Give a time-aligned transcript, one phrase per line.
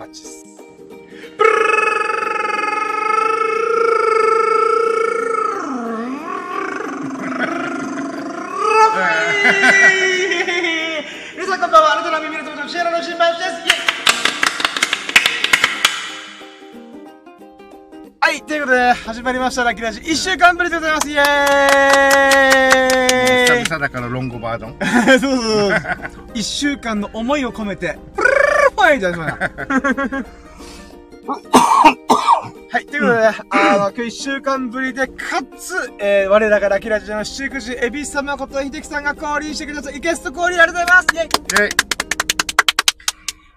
[0.00, 0.46] バッチです。
[11.36, 11.92] 皆さんこんばんは。
[11.92, 13.28] あなたの耳の友達、シェラの新橋です。
[13.66, 13.80] イェイ
[18.22, 20.00] はい、ということで、始まりました、ラッキーラジ。
[20.00, 21.10] 1週間ぶりでございます。
[21.10, 25.20] イェーイ 久々だからロングバージョン。
[25.20, 25.70] そ う そうそう。
[26.34, 27.98] 1週間の思いを込めて、
[28.90, 29.30] プルルルファイじゃない
[32.72, 33.32] はい、ということで、あ
[33.78, 39.98] の、今日1週間ぶりで、かつ、えー、我らがラッキーラジオの七福神、エビス様こと秀樹さんが降臨してください。
[39.98, 41.28] ゲスト降臨ありがとうございますイェイ
[41.64, 41.68] え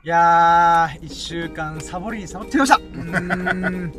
[0.04, 2.78] いやー、一週間サボりにサボってきました。
[2.78, 2.84] うー
[3.70, 3.94] ん。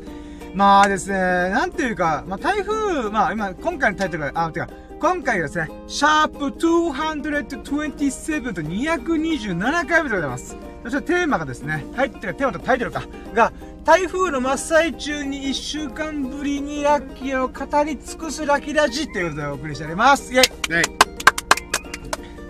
[0.52, 4.68] まあですね、なんていうか、まあ台風、まあ今、今回のタイトルが、あ、てか、
[5.04, 10.56] 今回がですね、シャープ227と227回目でございます。
[10.82, 13.02] そしてテーマがですね、タイテーマとタイトルか、
[13.34, 13.52] が、
[13.84, 20.32] 台風の真っ最中に一週間ぶりにラッキーを語り尽くすラッキーラジっていうことでお送りしております。
[20.32, 20.80] イェイえ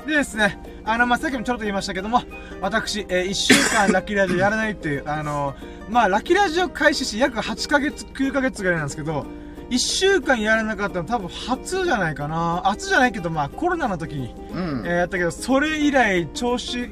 [0.06, 2.22] でですね、あの、まあ、さっきもちょろっと言いましたけども、
[2.60, 5.56] 私、えー、1週間ラッキーラジオやらないっていう、あの、
[5.90, 9.26] まあ、ラッキーラジオ開始して約8ヶ月、9ヶ月ぐらいなんですけど、
[9.70, 12.62] 1週間やらなかったの多分初じゃないかな。
[12.64, 14.96] 初じゃないけど、まあ、コロナの時に、うんえー。
[14.96, 16.90] やったけど、それ以来、調子、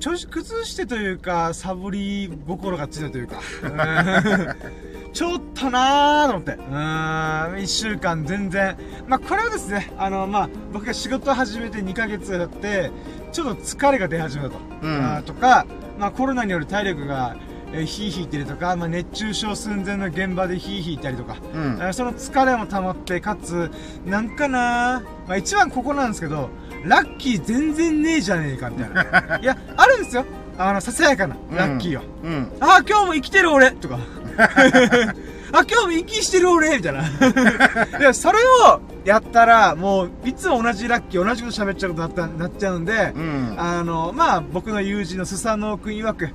[0.00, 4.56] 調子崩してというか、サボり心がついたというか、うん
[5.16, 8.76] ちょっとなーと思って、うーん、一週間全然。
[9.08, 12.90] まあ、これはですね、あの、まあ、僕が仕事を始めて2ヶ月経って、
[13.32, 14.56] ちょっと疲れが出始めたと。
[14.82, 15.64] うんとか、
[15.98, 17.34] まあ、コロナによる体力が、
[17.76, 21.78] えー、ヒーヒー言ってるとか、まあ、熱中症寸前の現場でヒーヒー言ったりとか、うん。
[21.80, 23.70] えーその疲れも溜まって、かつ、
[24.06, 26.48] なんかなまあ一番ここなんですけど、
[26.84, 29.38] ラッキー全然ねえじゃねえか、みたいな。
[29.42, 30.24] いや、あるんですよ。
[30.58, 32.02] あの、ささやかな、ラッキーは。
[32.24, 32.52] うん。
[32.60, 33.98] あ、今日も生きてる俺とか。
[35.52, 37.02] あ、今日も息してる俺みたいな。
[38.00, 38.38] いや、それ
[38.68, 43.54] をやったら、もう、いつも同じラッキー、同じこと喋っちゃうことになったなっちゃうんで、うん。
[43.58, 46.30] あの、まあ、僕の友人のスサノオ君曰く、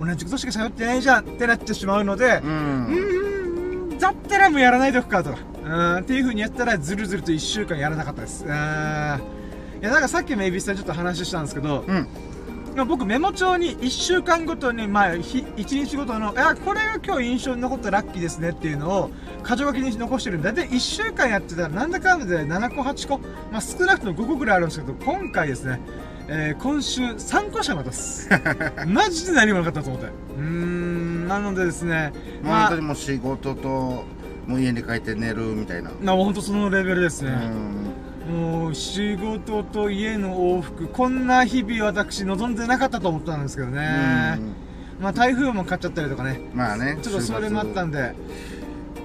[0.00, 2.46] 同じことしか喋ってないじゃんってなってしまうので、う。
[2.46, 5.38] うんーん、だったらもうやらないでおくかとか。
[5.64, 8.44] うん、っていう風にやったら、ずるずると1週間やらなかったです。
[8.44, 8.50] うん。
[8.50, 12.08] いや、なんかさっきもエビスさんちょっと話したんですけど、うん。
[12.76, 19.10] まあ僕メモ帳に1週間ごとに、まあ、ひ1日ごとの、いや、これが今日印象に残ったラッキーですねっていうのを、
[19.44, 23.18] 箇条書きに残してるんで、だいたい1週間やってたら、なんだかんだで7個、8個、
[23.50, 25.80] まあ少なくとも5個ぐらいあるんですけど、今回ですね、
[26.28, 28.28] えー、今週3個しかなかったです。
[28.86, 30.06] マジで何もなかったと思って。
[30.06, 34.04] うーん、なのでですね、もう本当にもう仕事と、
[34.46, 35.90] もう家に帰って寝るみたいな。
[36.02, 37.30] まあ本当そのレベルですね。
[38.28, 38.40] うん。
[38.40, 44.40] もう仕事と家の往復、こんな日々私望んでなかったと思ったんですけどね。
[45.00, 46.40] まあ台風も買っちゃったりとかね。
[46.52, 46.98] まあね。
[47.02, 48.14] ちょっとそれもあったんで、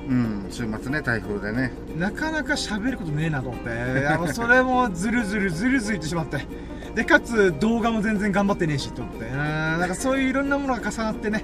[0.10, 0.48] うん。
[0.50, 1.72] 週末ね、台風でね。
[2.00, 6.48] なかなか喋ることねえなと思って、それもずるずるずるずいってしまって。
[6.96, 9.25] で、かつ動画も全然頑張ってねえしと思って。
[9.25, 11.44] うん、なんかそういういろんなものが重なってね、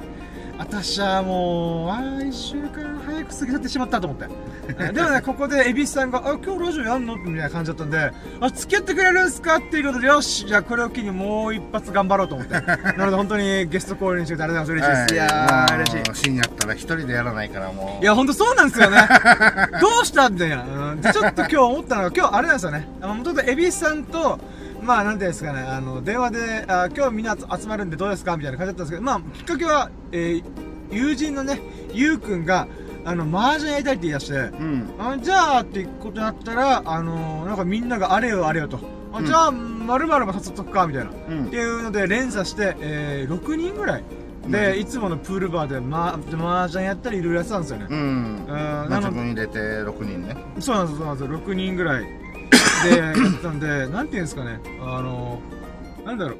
[0.57, 4.27] 私はもう、ああ、一週間早く過ぎ去ってしまったと思って。
[4.91, 12.53] でもね、ここで、エビスさんが、あ、今日ラジオやんのみたいな感じだったんで、あ、付き合ってくれるんすかっていうことで、よし、じゃあこれを機にもう一発頑張ろうと思って。
[12.53, 15.07] なので本当にゲスト降臨してくれてありがとうございます。
[15.07, 15.13] 嬉しいです。
[15.13, 16.23] いやー、嬉しい。
[16.23, 18.03] 深夜やったら一人でやらないからもう。
[18.03, 18.97] いや、ほんとそうなんですよね。
[19.79, 20.63] どうしたみたいな。
[20.63, 22.87] うん、でちょっと今日思ったのが、今日あれなんですよね。
[23.01, 24.39] あの、元々エビスさんと、
[24.87, 30.43] まあ、なんていうんですかね、あの、電話で、あ今日みんな集まるんでどうですかみたいな感じだったんですけど、まあ、きっかけは、えー
[30.89, 31.59] 友人のね、
[31.93, 32.65] ゆうくんが、
[33.03, 34.89] あの、麻雀やりたいって言い出して、うん。
[34.97, 38.79] あじゃあってことになったら、あのなんかみんながあれよあれよと。
[39.13, 41.11] あじゃあ、まるまるも誘っとくか、みたいな。
[41.29, 41.57] うんって。
[41.57, 44.03] いうので連鎖して、えー、6人ぐらい
[44.47, 47.87] で、うんいつものプールバーで、ま、麻雀やったりいろいろやってたんですよね。
[47.89, 47.97] うん。
[47.97, 50.37] うんまあなので、自分入れて6人ね。
[50.59, 51.37] そうなんです、そうなんですよ。
[51.37, 52.05] 6人ぐらい
[52.89, 55.41] でやったんで、なんていうんですかね、あの、
[56.05, 56.37] なんだろう。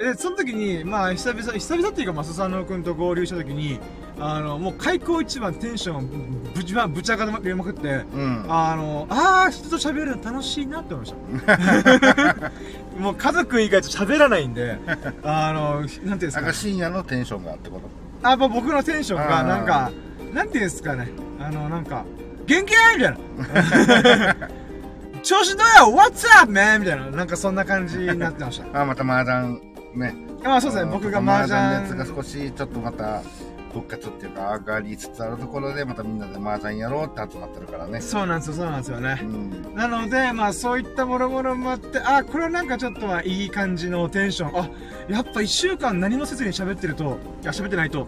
[0.00, 3.80] え、その時に、まあ、久々、久々っていうか、まあ、スサノオ君と合流した時に、
[4.20, 8.44] あの、もう開口一番テンションぶち、まぶち上がりまくって、うん。
[8.48, 12.52] あの、あー、人と喋るの楽しいなって思いました。
[12.98, 14.78] もう家族以外と喋らないんで、
[15.24, 16.58] あの、なんていうんですかねなんか。
[16.58, 17.80] 深夜のテンションがってこ
[18.22, 18.28] と？
[18.28, 19.90] あ、もう僕のテンションが、なんか、
[20.32, 21.08] なんていうんですかね。
[21.40, 22.04] あの、なんか、
[22.46, 23.18] 元気ないみたいな。
[25.22, 26.80] 調子どうよ ?What's up, man?
[26.80, 27.10] みたいな。
[27.10, 28.66] なんかそんな感じになってました。
[28.80, 29.60] あ、また麻雀
[29.94, 31.80] ね、まあそうですね、僕が麻雀。
[31.80, 33.22] 熱が少しちょっとまた
[33.72, 38.00] 復活っていうか上がりつつあるところでまたみんなで麻雀やろうって集まってるからね。
[38.00, 39.24] そうなんですよ、そうなんですよねう。
[39.24, 39.74] ん。
[39.74, 44.58] なので、まあそういったもろもろもあって、あ、これはなんかちょっとまあいい感じのテンション。
[44.58, 44.68] あ、
[45.08, 48.06] やっぱ一週間何もせずに喋ってると、いや、喋ってないと、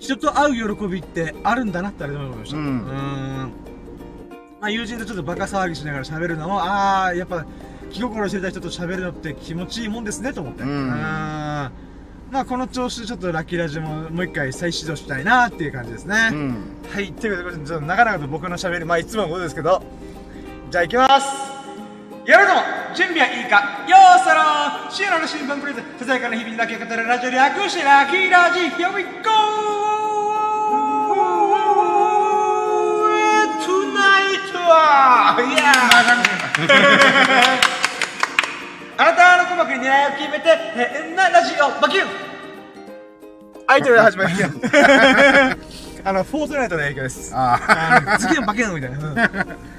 [0.00, 2.56] 人と会う喜びってあるんだなって改めて思いました。
[2.56, 2.68] うんー
[3.46, 3.63] ん。
[4.64, 7.44] まあ友人とちょっとバカ騒ぎしながら喋るのも、ああ、やっぱ
[7.90, 10.62] 気心知れた人と喋るのって気持ちいいもんですねと思って。
[10.62, 16.30] うんまあこの調子でちょっとラッキーラジオももう一回再始動したいなっていう感じですね。
[16.32, 16.56] うん。
[16.90, 19.82] はい、ということで、ちょっと長々と僕の喋り、まあ、いつものことですけど、
[20.70, 21.26] じゃあ行きます
[22.26, 22.52] やるぞ
[22.96, 29.93] 準備はいいかよーそろーシエラの新聞プレゼンささやかな日々にだけ語るラジオ略してラッキーラジ Here we go!
[34.64, 35.74] Tonight は Yeah!
[38.96, 42.06] あなたの鼓膜に狙いを決めて変なラジオバキュン
[43.66, 44.42] はい、ということで始まりまし
[46.02, 46.08] た。
[46.10, 47.34] あの、フォートナイトの影響です。
[47.34, 47.58] あ
[48.06, 48.18] あ。
[48.18, 48.98] 次のバキュンみたいな。
[48.98, 49.14] うん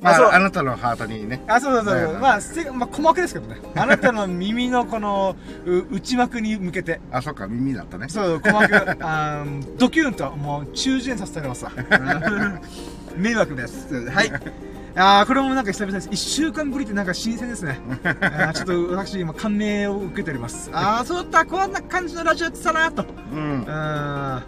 [0.00, 1.42] まあそうあ、あなたのハートにね。
[1.48, 2.18] あ、そうそうそう。
[2.18, 3.56] まあ、せまあ、鼓膜ですけどね。
[3.74, 5.34] あなたの耳のこの、
[5.66, 7.00] う内膜に向けて。
[7.10, 8.08] あ、そっか、耳だったね。
[8.08, 11.72] そう、鼓膜、あードキュンと、もう、中耳炎させてありますわ。
[13.18, 14.08] うん迷惑です。
[14.10, 14.32] はい。
[14.96, 16.08] あーこれもなんか久々です。
[16.10, 17.78] 一週間ぶりってなんか新鮮ですね。
[18.04, 20.70] あーちょっと私今感銘を受けております。
[20.72, 23.04] ああ、そうだった、こんな感じのラジオやってたなと。
[23.32, 23.38] うん。
[23.40, 24.42] うん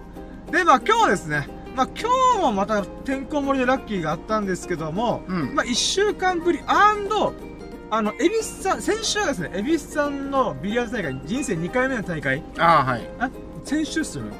[0.50, 2.08] で、まあ今日はですね、まあ今
[2.38, 5.55] 日もまたてんこ盛りでラッキーがあったんですけども、うん。
[5.55, 13.11] まあ一週間ぶりあの、エビスさん、先週はですね、エビスさんのビリヤード大会、人生2回目の大会、ああ、はい。
[13.19, 13.31] あ、
[13.64, 14.31] 先週っすよね。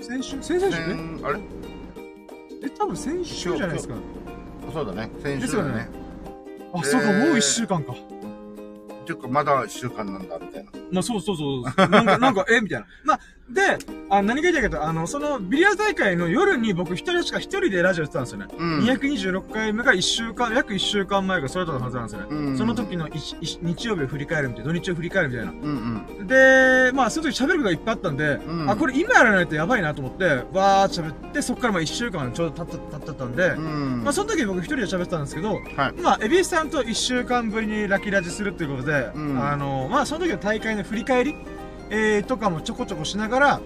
[0.00, 0.80] え先週先々週？
[0.88, 1.38] ね先あれ？
[2.62, 3.94] え、多分先週じゃないですか。
[4.72, 5.10] そうだね。
[5.22, 5.88] 先週だね。
[6.74, 7.92] あ、そうか、えーもう一週間か。
[7.92, 7.96] っ
[9.06, 10.70] ていうか、まだ一週間なんだ、みたいな。
[10.92, 11.62] まあそうそうそう。
[11.90, 12.86] なんか、なんか、えみたいな。
[13.04, 13.20] まあ、
[13.50, 13.78] で、
[14.10, 18.46] あ何が言いたいかというと、あの、その、ビリヤード大会の夜に僕一人しか一人でラジオやってたんですよね。
[18.56, 18.80] うん。
[18.84, 22.26] 226回目が1週間、約1週間前がそれだったはずなんですよね。
[22.30, 25.52] うんその時の日曜日を振り返るみたいな、土日を振り返るみたいな。
[25.52, 26.26] うんうん。
[26.26, 34.02] で、まあ、その時喋ることがいっぱいあったんで、うんあ、これ今やらないとやばいなと思って、わーって喋って、そっからまあ1週間ちょうど経った、経ったんで、うん。
[34.04, 35.62] まあ、その時僕一人で喋ってたんですけど、はい。
[36.02, 41.34] まあ、エビスさんと1週間ぶりにラッキーラジするっていうことで、うんあの、まあ、その時の大会の振り返り、
[41.90, 43.60] えー、とかもちょこちょこしながら、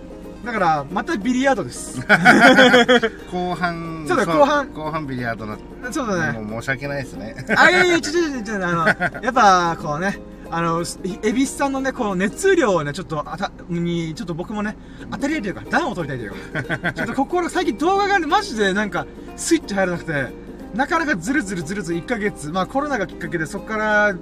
[0.44, 2.00] だから、またビリヤードです。
[3.30, 5.56] 後半、そうだ後半後半ビリヤードな、
[5.92, 6.38] そうだね。
[6.40, 7.36] もう申し訳ないですね。
[7.56, 8.86] あ、いやいや、ちょちょちょあの、
[9.22, 10.19] やっぱ、こうね、
[10.50, 10.84] あの、
[11.22, 14.76] エビスさんのね、この熱量をね、ちょっと、あた、に、ちょっと僕もね、
[15.12, 20.26] 当たり合いというか、暖を取りたいというか、 ちょっと心、最近動画がね、マジでなんか、スイッチ入らなくて、
[20.75, 24.14] なかなかずるずるずるずる1ヶ月、まあコロナがきっかけで、そこから、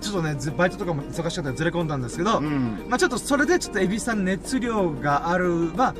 [0.00, 2.86] ちょっとね、ずバイトとかも忙しかったんでずれ込んだんですけど、うん。
[2.88, 5.94] まあちょっとそれでちょっとエビスさん熱量がある、まあ、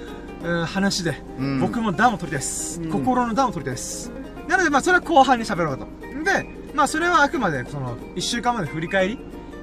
[0.44, 1.60] うん話で、うん。
[1.60, 2.90] 僕も暖を取りです、うん。
[2.90, 4.10] 心の暖を取りです。
[4.48, 5.86] なのでまあそれは後半に喋ろうと。
[6.24, 9.18] でまあそれはあくまでその1週間まで振り返り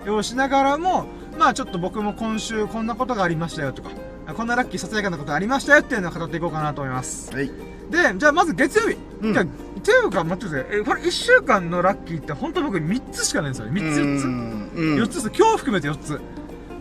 [0.09, 1.05] をしながらも
[1.37, 3.89] まあちょっと僕も今週こんなことがありましたよとか
[4.33, 7.33] こんなラッキーささやかなことありましたよっていうのを語っていこうかなと思います。
[7.33, 7.47] はい。
[7.89, 9.49] でじゃあまず月曜日、うん
[9.85, 14.69] ていうか待ってくださいえこれ1週間のラッキーって本当僕3つしかないんですよね3つ4つうん。
[14.95, 16.19] 4つです今日含めて4つ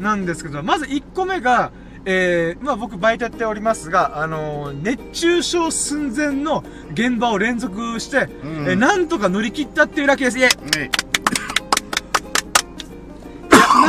[0.01, 1.71] なんですけどまず1個目が
[2.07, 6.63] えー、まあ僕バイトやっておりますが、あのー熱中症寸前の
[6.93, 10.39] 現場を連続して、うんえーなんとか乗り切ったっていうラッキーです。
[10.39, 10.91] いえ、いはい。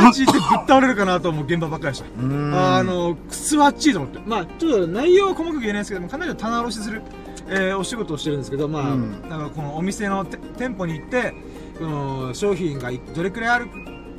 [0.02, 2.06] マジでぶっ倒れるかなと思う現場ばっかりでした。
[2.22, 4.18] うんあ、のー、くすわっちいと思って。
[4.26, 7.02] まあ、ちょっと内容は細かく言えないですけども、かなり棚卸しする、
[7.48, 11.34] えーお仕事をしてるんですけど、まあ、うんなんかこのお店のて店舗に行って、
[11.78, 13.68] この商品がいどれくらいある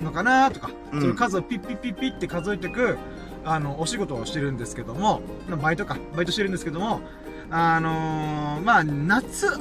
[0.01, 2.97] のかなとか、うんその数をピッピッピッピッって数えていく、
[3.43, 7.01] あの、お仕事をしてるんですけども、まあバイトか、バイトしてるんですけども、
[7.49, 9.57] あのー、まあ、夏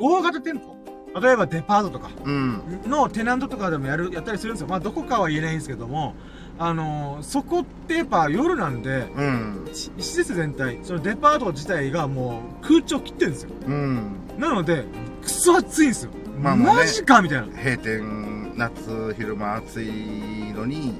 [0.00, 0.76] 大型店舗。
[1.20, 2.82] 例えばデパートとかうん。
[2.86, 4.68] のテナントとかでもやる、やったりするんですよ。
[4.68, 6.14] まあ、どこかは言えないんですけども、
[6.58, 9.70] あのー、そこってやっぱ夜なんで、うん。
[9.72, 13.50] し施設全体、そのデパート自体がもう空調切ってるんですよ。
[13.66, 14.16] うん。
[14.38, 14.84] なので、
[15.22, 16.10] くそ暑いんですよ。
[16.40, 17.46] まあまあねマジかみたいな。
[17.46, 20.94] 閉店、夏、昼間暑いのに、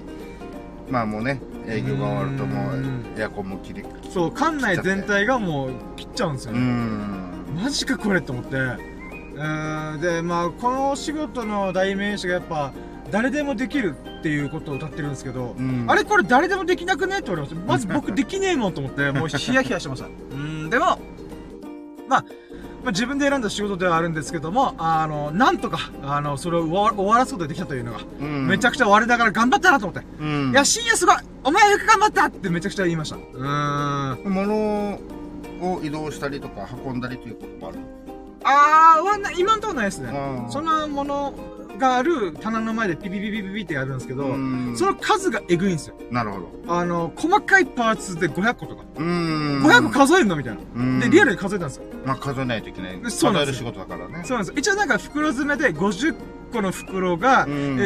[0.88, 6.60] まあもうね、営業が終わるともうエアコンも切り、そう、館内全体がもう切っちゃうんですようね。
[6.60, 7.28] ん。
[7.56, 8.56] マジかこれって思って。
[10.00, 12.72] で、まあ、このお仕事の代名詞がやっぱ、
[13.10, 17.16] 誰でもできるっていうことを歌ってるんですけど、うんあれこれ誰でもできなくね？
[17.18, 17.66] って言われました。
[17.66, 20.06] まず僕できねえもんと思って、 もうヒヤヒヤしてました。
[20.06, 20.98] うーん、でも、
[22.08, 22.24] まあ、
[22.84, 30.06] まあ、自分で選んだ仕事ではあるんですけども、あの、なんとか、あの、それを終わ終わらすことができたというのが、うんめちゃくちゃ我ながら頑張ったなと思って。
[30.20, 33.16] うんいや、深夜すごいお前よく頑張ったってめちゃくちゃ言いました。
[33.16, 34.32] うーん。
[34.32, 35.00] 物
[35.60, 37.78] を移動したりとか運んだりということもある
[38.44, 40.12] あーはな、今んところないですね。
[40.44, 41.34] うんそんなもの
[41.78, 45.94] がある棚の前でピピピピピピってやるんですけど、うんその数がえぐいんですよ。
[46.10, 48.84] なるほどあの、細かいパーツで500個とか。
[48.96, 50.60] うん500個数えるのみたいな。
[50.76, 51.84] うんで、リアルに数えたんですよ。
[52.04, 54.54] まあ数えないといけない数そうなんですえる仕事だからねそうなんですよ。
[54.58, 56.14] 一応なんか袋詰めで50
[56.52, 57.84] 個の袋が、うんえ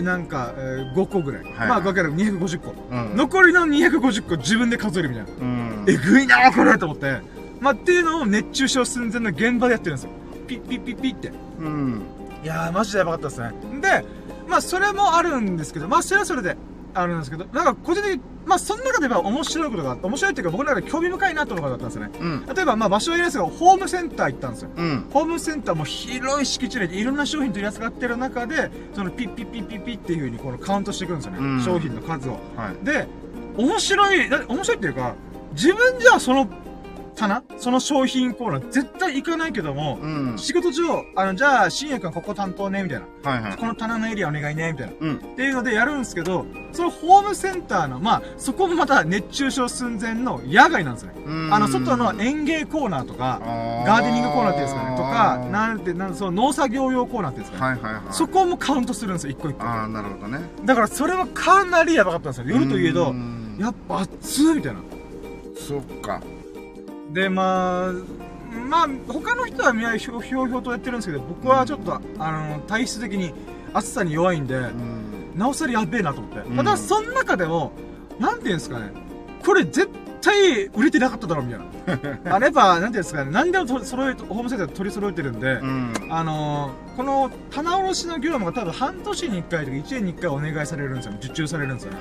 [0.00, 1.44] ー、なんか、えー、5個ぐらい。
[1.44, 2.74] はいまあ、分かる250個。
[2.90, 5.30] うん残りの250個自分で数えるみたいな。
[5.40, 7.20] うんえぐいなーこれと思って。
[7.60, 10.10] まあ、っていうのを熱中症寸前の現場でやってるんですよ。
[10.46, 11.32] ピッピッピッピッって。
[11.58, 12.02] うん
[12.42, 13.52] いやー、マジでやばかったですね。
[13.80, 14.04] で、
[14.48, 16.56] まあ、それもあるんですけど、まあ、それはそれで、
[16.94, 22.44] あるんですけど、なんか、個人的に、まあ、その中では面白いことが、面白いっていうか、僕の中で興味深いなと思うことだったんですよね。
[22.48, 24.70] うん例えば、まあ、場所は言えないですけど、ホームセンター行ったんですよ。
[24.74, 31.38] うんホームセンターも広い敷地内でいろんな商品取り扱ってる中で、そのピッピッピッピッピッっていう風にこのカウントしていくんですよね。
[31.40, 32.32] うん商品の数を。
[32.56, 33.06] はいで、
[33.56, 35.14] 面白い、だ面白いっていうか、
[35.52, 36.48] 自分じゃその
[37.18, 43.30] 棚その商品コーナー絶対行かないけども、うん仕事上、あの、じゃあ、新くんここ担当ね、みたいな。
[43.30, 44.92] はいはいこの棚のエリアお願いね、みたいな。
[45.00, 51.22] うんっていうのでやるんですけど、そのホームセンターの、まあ、そこもまた熱中症寸前の野外なんですよね。
[51.26, 53.40] うんあの、外の園芸コーナーとか、
[53.84, 57.80] ガガーデニングコーナーっていうんですかね、とか、なんて、なんその農作業用コーナーっていうんですかね。
[57.82, 59.64] はいはいはいそこもカウントするんですよ、一個一個。
[59.64, 62.46] ああなるほどねだからそれはかなりやばかったんですよ。
[62.48, 64.80] 夜といえどう、んやっぱ暑いみたいな。
[65.56, 66.20] そっか
[67.10, 67.92] で、まあ、
[68.68, 73.32] まあ、他の人はみんなひょひょうひょうとやってるんですけど、僕はちょっと、あの、体質的に
[73.72, 75.04] 暑さに弱いんで、うん
[75.36, 76.38] なおさらやべえなと思って。
[76.40, 77.72] うんただ、その中でも、
[78.18, 78.90] なんていうんですかね、
[79.44, 79.88] これ絶
[80.20, 82.34] 対売れてなかっただろ、みたいな。
[82.34, 91.12] あれやっぱ、なんていうんですかね、何でもと揃え、ホームセンターで取り揃えてるんで、うんあのーこの棚卸しの業務が多分半年に1回とか1年に1回お願いされるんですよ。
[91.22, 91.98] 受注されるんですよね。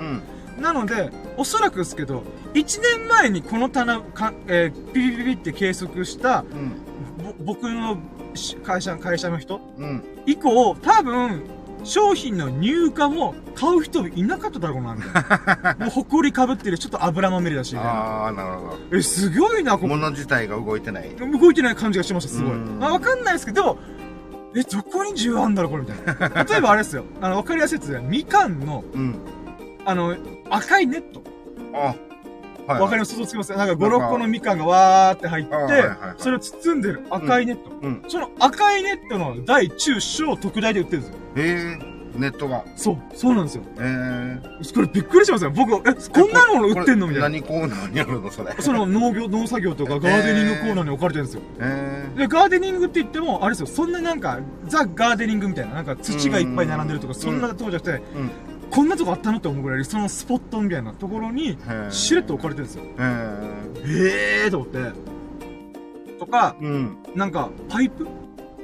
[0.58, 2.24] うんなので、おそらくですけど、
[2.54, 6.72] 1年前にこの棚か、えーピピピピって計測した、うん
[7.38, 7.98] ぼ僕の
[8.34, 11.44] し会社、会社の人うん以降、多分、
[11.84, 15.86] 商品の入荷も買う人いなかっただろうな、みたいな。
[15.86, 17.92] もう埃かぶってる、ちょっと油まみれだし、みたいな。
[17.94, 19.88] ああなるほえ、すごいな、どここ。
[19.90, 22.54] 物自体が動いてない動いてない感じがしました、すごい。
[22.54, 23.78] うんまあ、わかんないですけど、
[24.56, 26.44] え、どこに需要あんだろう、これ、みたいな。
[26.44, 27.04] 例えばあれですよ。
[27.22, 29.16] あの、わかりやすいやつで、みかんの、うん
[29.88, 30.18] あの、
[30.50, 31.24] 赤いネット。
[31.74, 31.96] あ
[32.68, 32.82] はい。
[32.82, 33.14] わかります？
[33.14, 33.56] 想像つきます？
[33.56, 34.08] なんか5、なんか。
[34.08, 35.98] 6個のみかんがわーって入って、あはいはいはい。
[36.18, 37.06] それを包んでる。
[37.10, 37.72] 赤いネット。
[37.82, 38.04] うん。
[38.10, 41.18] その赤いネットの大、中、小、特大で売ってるんですよ。
[41.38, 42.66] へえネットが。
[42.76, 43.64] そう、そうなんですよ。
[43.80, 45.52] ええこれびっくりしますよ。
[45.52, 47.08] 僕、え、こんなの売ってんの？
[47.08, 47.30] みたいな。
[47.30, 48.54] 何コーナーにあるのそれ。
[48.60, 51.42] その農業、農作業とかガーデニングコーナーに置かれてるんですよ。
[51.62, 57.20] えで、ガーデニングって言っても、あれですよ、そんななんか、ザ・ガーデニングみたいな、なんか土がいっぱい並んでるとか、うん。
[57.20, 58.32] そんなとこじゃなくて、うん
[58.70, 62.84] こんなとこあったのって思うぐらい、そのスポットみたいなところに、えしれっと置かれてるんですよ。
[63.86, 64.80] ええーと思って。
[66.20, 68.08] とか、えうんなんか、パイプ？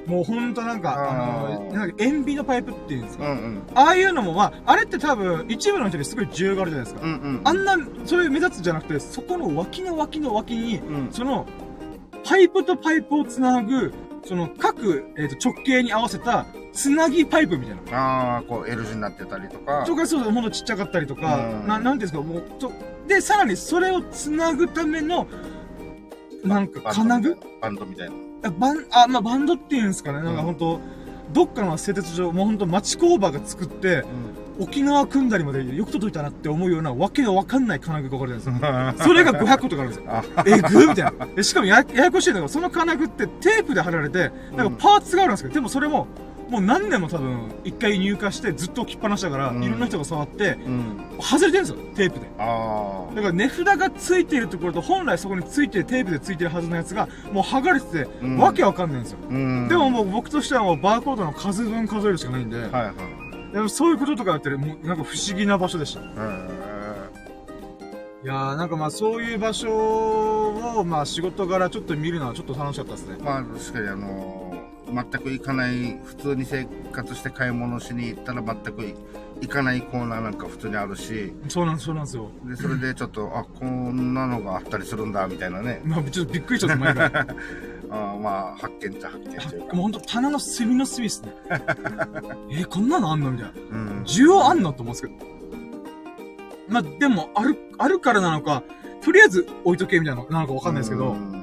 [0.06, 1.12] もうほんとなんか、あ
[1.48, 3.32] あの、ーなんか塩ビのパイプっていうんですか？
[3.32, 7.08] うんうんああいうのも、まあ、あれって多分、一部の人にすごい需要があるじゃないですか。
[7.08, 11.46] うんうんあんな、そういう目立つじゃなくて、そこの脇の脇の脇に、うんその、
[12.26, 13.94] パイプとパイプをつなぐ、
[14.26, 17.98] その各、えっ、と、直径に合わせた、つなぎパイプみたいな。
[17.98, 19.84] ああこう L 字になってたりとか。
[19.86, 21.68] とか、そうそう、ほんとちっちゃかったりとか、うん。
[21.68, 22.72] ななんていうんですか、もう、と、
[23.08, 25.28] で、さらにそれをつなぐための、
[26.44, 27.38] なんか、金具？
[27.62, 28.16] バンドみたいな。
[28.46, 30.22] あバン、あ、まあ、バンドっていうんですかね。
[30.22, 30.46] なんかうん。
[30.46, 30.80] ほんと、
[31.32, 34.04] どっかの製鉄所、もうほんと町工場が作って、
[34.60, 38.94] 沖縄組んだりまでよく届いたなって思うようなわけのわかんない金具が置かれてるんですよ。
[39.04, 40.04] それが500個とかあるんですよ。
[40.10, 41.26] あえぐみたいな。
[41.36, 46.08] でしかもやややこしいのが、その金具ってテープで貼られて、なんかパーツがあるんですけど、でもそれも、
[46.50, 52.28] もう何年も多分、一回入荷してずっと置きっぱなしだから、うんいろんな人が触って、うん外れてるんですよ、テープで。
[52.38, 59.18] あだから値札がついているところと、本来そこについてる、テープでついてるはずのやつが、もう剥がれてて、うんわけわかんないんですよ。
[59.30, 59.36] で
[59.78, 63.23] ももう僕としてはもうバーコードの数分数えるしかないんで、はいはい
[63.54, 66.02] でもそういうこととかやってる、もうなんか不思議な場所でした。
[66.02, 66.04] い
[68.26, 69.72] えやーなんかまあそういう場所
[70.80, 73.24] を、まあ仕事柄ちょっと見るのはちょっと楽しかったですねー。
[73.24, 74.44] まあ確かにあのー
[74.94, 78.96] 全く行かない普通に生活して買い物しに行ったら全く
[79.44, 82.30] 行かないコーナーなんか普通にあるしそうなんです、そうなんですよ。
[82.46, 87.28] でそれでちょっとあこんなのがあったりするんだみたいなねまあちょっとびっくりしちゃった、前から。
[87.92, 91.34] あーまあ発見っちゃ発見というかもうほんと棚の隅の隅っすね。
[92.50, 93.78] えーこんなのあんのみたいな。
[93.78, 95.34] うん需要あんのと思うんですけど。
[96.70, 98.64] まあでも、ある、あるからなのか、
[99.04, 101.43] とりあえず置いとけみたいなのなのかわかんないですけど、うん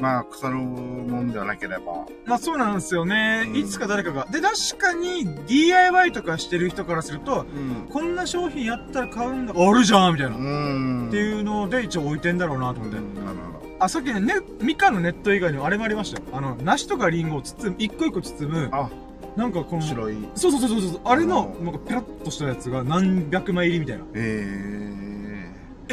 [0.00, 2.06] まあ、腐るもんではなければ。
[2.24, 3.44] まあそうなんですよね。
[3.48, 4.26] うんいつか誰かが。
[4.30, 7.86] で、確かに DIY とかしてる人からすると、うん。
[7.90, 9.54] こんな商品やったら買うんだ。
[9.56, 10.36] あるじゃんみたいな。
[10.36, 11.08] うっん。
[11.10, 12.96] ていうので一応置いてんだろうなと思って。
[12.96, 13.02] な
[13.32, 13.76] るほど。
[13.80, 16.24] あ、さっきね、ね、みかんのネット以外にもあれもありましたよ。
[16.32, 18.88] あの、梨とかリンゴを包む、一個一個包む、あ、
[19.36, 20.16] なんかこの、白い。
[20.34, 24.04] そうそうそうそうそう、あれのう、なんかペラッとしたやつが何百枚入りみたいな。
[24.14, 25.17] ええ、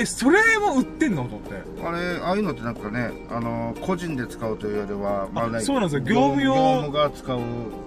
[0.06, 1.24] それも売ってんの？
[1.24, 1.50] と思って。
[1.54, 7.40] えあれ、ああいうのってなんかね、あの、個人で使うというよりは、まあね、そうなんですよ業務用業務が使う。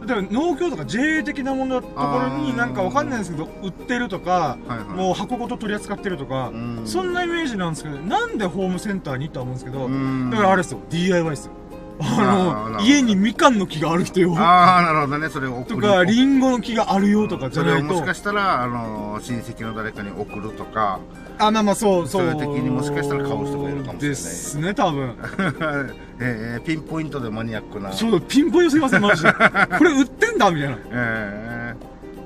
[0.07, 4.89] だから農協とか JA 的なもののところになんかわかんないんですけど、売ってるとか、はいはい。
[4.89, 11.53] もう箱ごと取り扱ってるとか、うんそんなイメージなんですけど、なんでホームセンターにとは思うんですけど、うんだからあれですよ、DIY ですよ。
[12.01, 14.35] あの、家にみかんの木がある人よ。
[14.37, 18.07] ああ、なるほどね、それを送るとか、リンゴの木があるよとかじゃないとそれをもし。
[18.07, 21.01] かしたら、あの、親戚の誰かに送るとか、
[21.39, 22.23] あ、まあまあそう、そう。
[22.23, 25.17] そういう時にもしかしたら買う人がいるかもしれないですね、多分。
[26.21, 27.93] えー、ピンポイントでマニアックな。
[27.93, 29.33] そうだ、ピンポイントすいません、マジで。
[29.79, 30.79] これ売ってんだみたいな。
[30.91, 31.75] え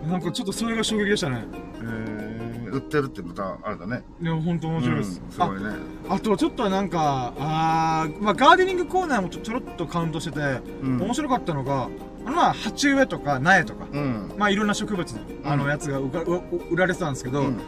[0.09, 1.45] なんかちょっとそれが衝撃でしたね。
[1.81, 4.02] ー、えー、売ってるってまた、あれだね。
[4.21, 5.23] でも本当面白いです。
[5.25, 5.71] うんすごいね。
[6.09, 10.40] ああとちょっとなんか、あー、まあガーデニングコーナーもちょちょろっとカウントしてて、
[10.83, 11.88] うん面白かったのが、
[12.25, 14.33] まあ、鉢植えとか苗とか、うん。
[14.38, 17.59] まあいろんな植物の、あのうんやつがうかう売られてたんですけど、うん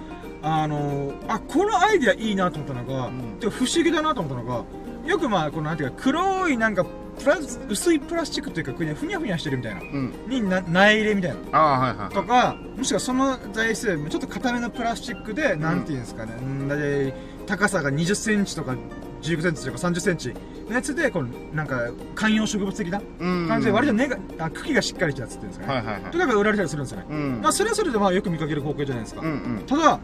[0.45, 4.65] あのあ、このアイディアいいなと思ったのが、うんてか不思議だなと思ったのが、
[5.09, 6.85] よくまあ、このなんていうか、黒いなんか、
[7.19, 9.81] プラス、薄いプラスチックというか、ふにゃふにゃふにゃしてるみたいな。
[9.81, 10.15] うん。
[10.29, 11.37] にな、苗入れみたいな。
[11.53, 12.15] ああ、はいはい。
[12.15, 17.15] とか、もしくはその材質ちょっと硬めのプラスチックで、なんていうんですかね、うん、だいたい
[17.47, 18.75] 高さが20センチとか
[19.23, 20.35] 15センチとか30センチ
[20.69, 25.75] のやつで、この、なんか、観葉植物的なうん感じで、割と根が、あ茎がしっかりしたやつっていうんですかね。
[25.75, 26.19] はいはいはいと。
[26.19, 27.07] かが売られたりするんですよね。
[27.11, 27.41] うん。
[27.43, 29.21] まあ、それはそれでまあよく見かける光景じゃないですか。
[29.23, 29.63] うんうん。
[29.67, 30.01] ただ、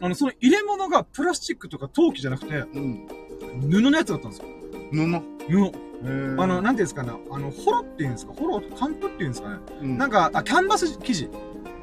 [0.00, 3.08] あの、その入れ物がプラスチックとか陶器じゃなくて、うん。
[3.70, 4.48] 布のやつだったんですよ。
[4.92, 5.22] 布？
[5.48, 5.72] 布。
[6.40, 9.56] あの、なんていうんですかね、あの、ホロっていうんですか、ホロ、カントっていうんですかね。
[9.82, 11.28] うんなんか、あ、キャンバス生地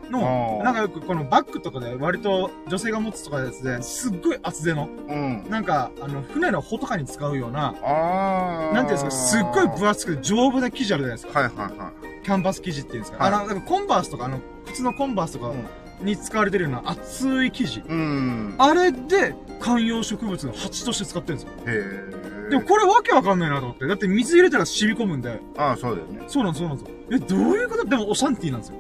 [0.10, 5.46] のあ、ーなんかよくこのバッグとかで割と女性が持つとかのやつで、すっごい厚手の、うん。
[5.50, 8.74] なんか、あの、船の帆とかに使うような、ああ。
[8.74, 11.40] なんていうんですか、すっごい分厚くて丈夫な生地あるじゃないですか。
[11.40, 11.92] はいはいは
[12.24, 13.18] キャンバス生地っていうんですか。
[13.18, 15.52] はいあの、なんかコンバースとか、あの、靴のコンバースとか
[16.02, 17.80] に使われてるような厚い生地。
[17.80, 17.84] い。
[17.88, 18.56] うん。
[18.58, 21.54] あれで観葉植物の鉢として使ってるんですよ。
[21.68, 21.84] へ
[22.48, 22.50] え。
[22.50, 23.88] でもこれわけわかんないなと思って。
[23.88, 25.40] だって水入れたら染み込むんで。
[25.58, 26.26] ああ、そうだよね。
[26.28, 26.96] そうなんです、そうなんですよ。
[27.12, 27.86] え、どういうこと？
[27.86, 28.76] でもオシャンティーなんですよ。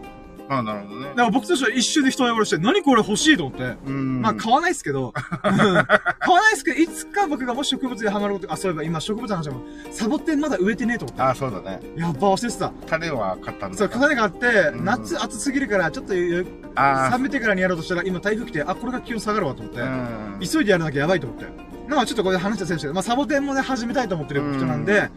[0.50, 1.16] ああ、なるほどねだ。
[1.16, 3.78] から僕としては一瞬で一目惚れして、何これ欲しいと思って。
[3.86, 4.22] うん。
[4.22, 11.22] まあ買わないですけど、買わないですけど、いつか僕がもし植物でハマること、あ、そういえば今植物の話も、サボテンまだ植えてねえと思って。
[11.22, 11.80] ああ、そうだね。
[11.96, 12.70] やっぱ忘れてた。
[12.88, 13.78] 種は買ったんだ。
[13.78, 19.82] そう、種があって、うん夏暑すぎるから、ちょっとゆあ冷めてからにやろうとしたら、今台風来て、あ、これが気温下がるわと思って。
[19.82, 19.86] あ。
[19.86, 20.40] うん。
[20.42, 21.46] 急いでやらなきゃやばいと思って。
[21.88, 25.10] まあちょっとこれで話した選手まあサボテンもね、始めたいと思ってる人なんで、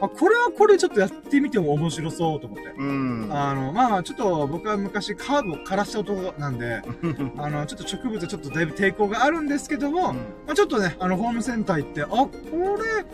[0.00, 2.70] あ、これはこれちょっとやってみても面白そうと思って。
[2.76, 3.28] うん。
[3.30, 6.82] あの、まあまあちょっと僕は昔カーブを枯らした男なんで、
[7.36, 10.18] あの、ちょっと植物はちょっとだいぶ抵抗があるんですけども、ま
[10.50, 13.04] あちょっとね、あの、ホームセンター行って、あ、これ、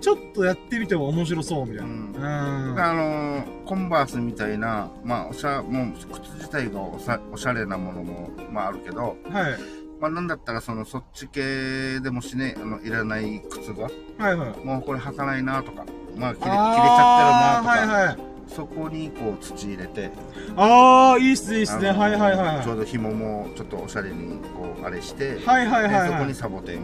[0.00, 1.92] ちょっとやってみても面白そう、みたいな。
[1.92, 2.80] ううんん。
[2.80, 9.58] あのー、コンバースみたいな、まあ、おしゃ、もう、靴自体がおさおしゃれなものも、まあ、あるけど、はい。
[10.00, 14.64] まあ、なんだったら、その、そっち系でもしね、あの、いらない靴が、はいはい。
[14.64, 15.84] もうこれ履かないなとか、
[16.18, 18.16] まあ、切れ、切れちゃってるなとか、はいはい。
[18.48, 20.10] そこに、こう、土入れて、
[20.56, 21.88] ああ、いいっすね、いいっすね。
[21.90, 22.64] はいはいはい。
[22.64, 26.34] ちょうど紐も、ちょっとおしゃれに、こう、あれして、はいはいはいでそこにはい。
[26.34, 26.80] サボテン、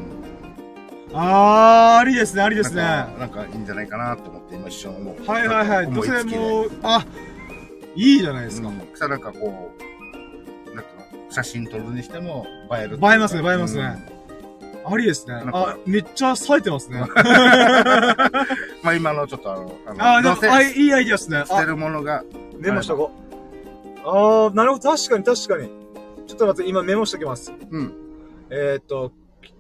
[1.15, 2.83] ああ、ありですね、ありですね。
[2.83, 5.25] なんはかいいんじゃないかなと思って、今一瞬思う。
[5.25, 5.87] いはいはい。
[5.87, 7.07] 女性思いつきでも、あ、
[7.97, 8.69] いいじゃないですか。
[8.69, 9.73] うん、したらなんかこ
[10.73, 10.91] う、なんか
[11.31, 13.15] 写真撮るにしても映える映か。
[13.15, 14.14] えますね映えますね
[14.87, 15.41] ありですね。
[15.53, 16.99] あ、めっちゃ冴えてますね。
[17.01, 17.07] う ん
[18.83, 21.39] まあ今のちょっとあの、あのあー、でもあ、いいアイディアですね。
[21.47, 22.23] 捨てあ、るものが、
[22.59, 23.99] メモしとこう。
[24.05, 24.91] あー、なるほど。
[24.91, 25.69] 確かに確かに。
[26.27, 27.53] ちょっと待って、今メモしときます。
[27.71, 27.93] うん。
[28.51, 29.13] えーっと、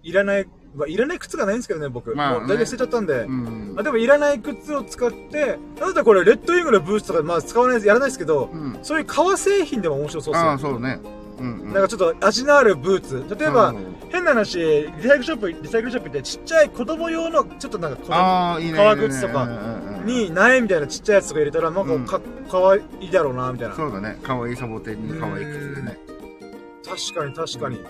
[0.02, 2.14] いらない、まあ、いらない靴がないんですけどね、僕。
[2.14, 3.20] まあねもう大体捨てちゃったんで。
[3.22, 3.82] うんあ、。
[3.82, 8.78] でもいらない靴を使って、なんだったらこれ、レッドウィングのブーツとか、まあ使わないやらないですけど、うん。
[8.82, 10.58] そういう革製品でも面白そうですああ、よ。
[10.58, 11.00] そうね。
[11.38, 11.72] うん、うん。
[11.72, 13.24] なんかちょっと味のあるブーツ。
[13.38, 18.76] 例えば、うん変な話、リサイクルショップ、リサイクルショップってちっちゃい子供用の、ちょっとなんか子供。
[18.76, 19.48] 革靴とか
[20.04, 23.74] に苗みたいなちっちゃいやつとか入れたら、なんうんかか、かわいいだろうな、みたいな。
[23.74, 24.16] そうだね。
[24.22, 25.98] 可愛いサボテンに可愛い靴でね。
[26.86, 27.80] 確かに確かに。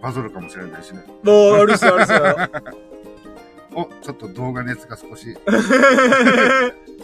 [0.00, 1.04] バズるかもしれないしね。
[1.24, 2.18] もう、あるっすよ、あるっすよ。
[3.78, 5.36] お、ちょっと動画熱が少し。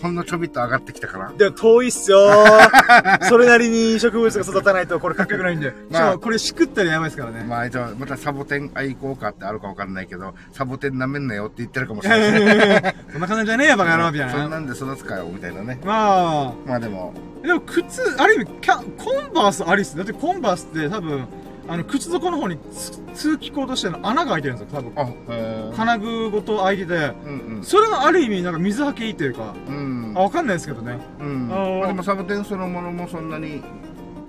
[0.03, 1.33] ほんのちょびっと上がってきたから。
[1.37, 3.25] でも遠いっすよー。
[3.29, 5.73] それなりに植物が育たないとこれかっこよくないんで。
[5.91, 7.45] しかもこれしくったらやばいですからね。
[7.49, 12.95] まあ、じゃあ、またサボテン愛好家ってあるかわかんないけど、サボテン舐めんなよって言ってるかもしれない。
[13.13, 14.33] そんな感じじゃねえよ、バカ野郎、みたいな。
[14.33, 15.81] そんなんで育つかよ、みたいなね。
[15.85, 19.97] まあ、まあでも、でも靴、ある意味、キャコンバースありっす。
[19.97, 21.27] だってコンバースって多分、
[21.67, 24.93] あの、靴底の方につ通気口としての穴が開いてるんですよ、多分。
[24.97, 30.11] あ、へー金具ごと開いてて、うんそれがある意味、なんか水はけいいというか、うん。
[30.11, 30.23] うんあ、。
[30.23, 30.99] わかんないですけどね。
[31.21, 31.49] うん。
[31.51, 33.63] あーまあでもサボテンそのものもそんなに、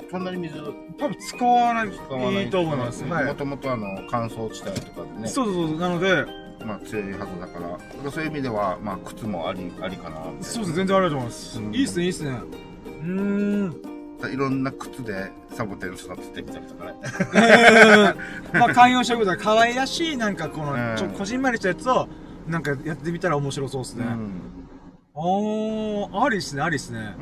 [0.10, 0.56] そんなに水
[0.98, 2.43] 多分使わない使わない。
[2.45, 3.04] いいと思います。
[3.04, 3.26] はい。
[3.26, 5.80] もともとあの、乾燥地帯とかでね、そうそうそう。
[5.80, 6.26] なので、
[6.65, 7.60] まあ強いはずだか
[8.04, 10.21] ら、そういう意味では、まあ靴もあり、ありかな。
[10.41, 11.60] そうです、全然ありがとうございます。
[11.60, 12.39] うんいいっすね、いいっすね。
[12.86, 13.12] うー
[13.65, 13.94] ん。
[14.32, 16.93] いろんな靴でサボテン育ててみたりとかね。
[18.54, 22.08] まあ、観葉植物は可愛らしい、なんかこの、うんちょ、こじんまりしたやつを、
[22.47, 24.06] なんかやってみたら面白そうですね。
[24.06, 24.41] うん。
[25.17, 27.15] おー、ありっすね、ありっすね。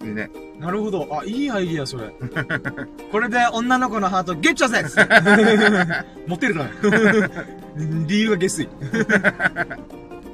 [0.00, 0.08] うん。
[0.08, 0.30] いいね。
[0.60, 1.08] なるほど。
[1.10, 2.14] あ、いいアイディア、それ。
[3.10, 4.96] これで女の子のハートゲッチョです
[6.28, 6.70] モテるだね。
[8.06, 8.68] 理由が下水。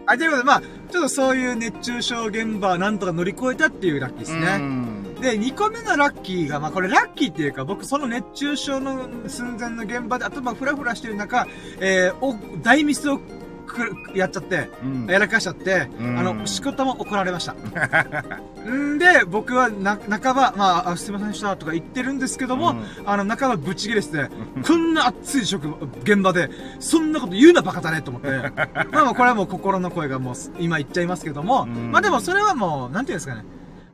[0.05, 4.57] あ、ということで、まあ、ちょっとそういう熱中症現場なんとか乗り越えたっていうラッキーですうね。
[4.59, 4.98] ん。
[5.21, 11.47] で、2個目のラッキーが、まあこれラッキーっていうか、僕その熱中症の寸前の現場で頭フラフラしてる中、
[11.81, 13.21] えー、お、大ミスを
[13.69, 15.07] くやっちゃって、うん。
[15.07, 16.19] やらかしちゃって、うん。
[16.19, 17.55] あの、仕事も怒られました。
[18.69, 22.85] んで、僕はな、半ば、まああ、すいませんでしたとか言ってるんですけども、うん。
[23.07, 24.29] あの、半ばブチ切れして、
[24.67, 26.51] こんな熱い職場、現場で、
[26.81, 28.29] そんなこと言うなバカだねと思って、
[28.91, 31.93] まあまあこれはもう心の声がもう今言っちゃいますけども、うん。
[31.93, 33.45] まあでもそれはもう、なんていうんですかね、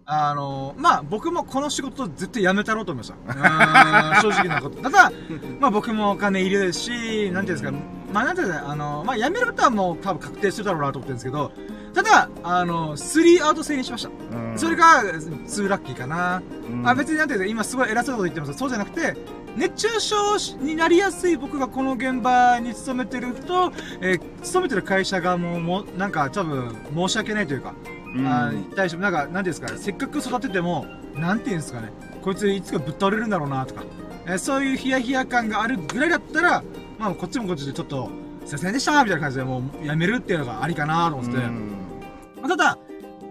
[0.06, 4.20] あの、まあ僕もこの仕事絶対辞めたろうと思いました。
[4.20, 4.82] 正直なこと。
[4.82, 5.12] ただ、
[5.60, 7.72] まあ僕もお金いるですし、なんていうんですか、
[8.12, 11.52] まあなんていうんですか、あの、まあ辞めることはもう多分確定するだろうなと思ってるんですけど、
[11.94, 14.08] ただ、あの、3アウト制にしました。
[14.08, 16.42] うんそれが2ラッキーかな。
[16.70, 19.16] うんあ別になんていうんですか、今すごい偉そうなこと言ってますそうじゃなくて、
[19.56, 20.16] 熱中症
[20.60, 33.84] になりやすい僕がこの現場に勤めてると、えー勤めてる会社側ももう、なんか多分申し訳ないというか、うんあー対してもなんか、なんていうんですか、せっかく育てても、なんていうんですかね、こいついつかぶっ倒れるんだろうなとか、
[34.26, 36.62] えーそういうヒヤヒヤ感があるぐらいだったら、
[36.98, 38.10] まあこっちもこっちでちょっと、
[38.44, 41.36] すいませんでしたみたいな感じでもうやめるっていうのがありかなと思って。
[41.38, 42.78] まあただ、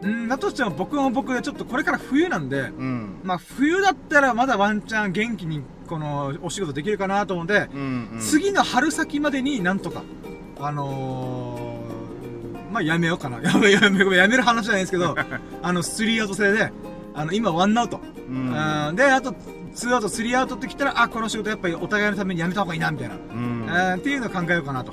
[0.02, 3.20] うん、だとしても僕も僕でちょっとこれから冬なんで、うん。
[3.24, 8.20] まあ冬だったらまだワンチャン元気にこのお仕事できるかなと思うんで、うんうん。
[8.20, 10.04] 次の春先までになんとか、
[10.60, 11.53] あのー、
[12.74, 13.40] まあやめようかな。
[13.48, 15.16] やめ、やめ、やめる話じゃないですけど、
[15.62, 16.74] あの、スリーアウト制で、
[17.14, 18.02] あの、今ワンアウト。
[18.28, 18.88] うん。
[18.90, 19.36] うん、で、あと、
[19.76, 23.16] ツーアウト、スリーアウトってきたら、あ、この仕事やっぱりお互いのためにやめた方がいいな、みたいな。
[23.16, 23.66] うん。
[23.66, 24.92] うんっていうのを考えようかなと。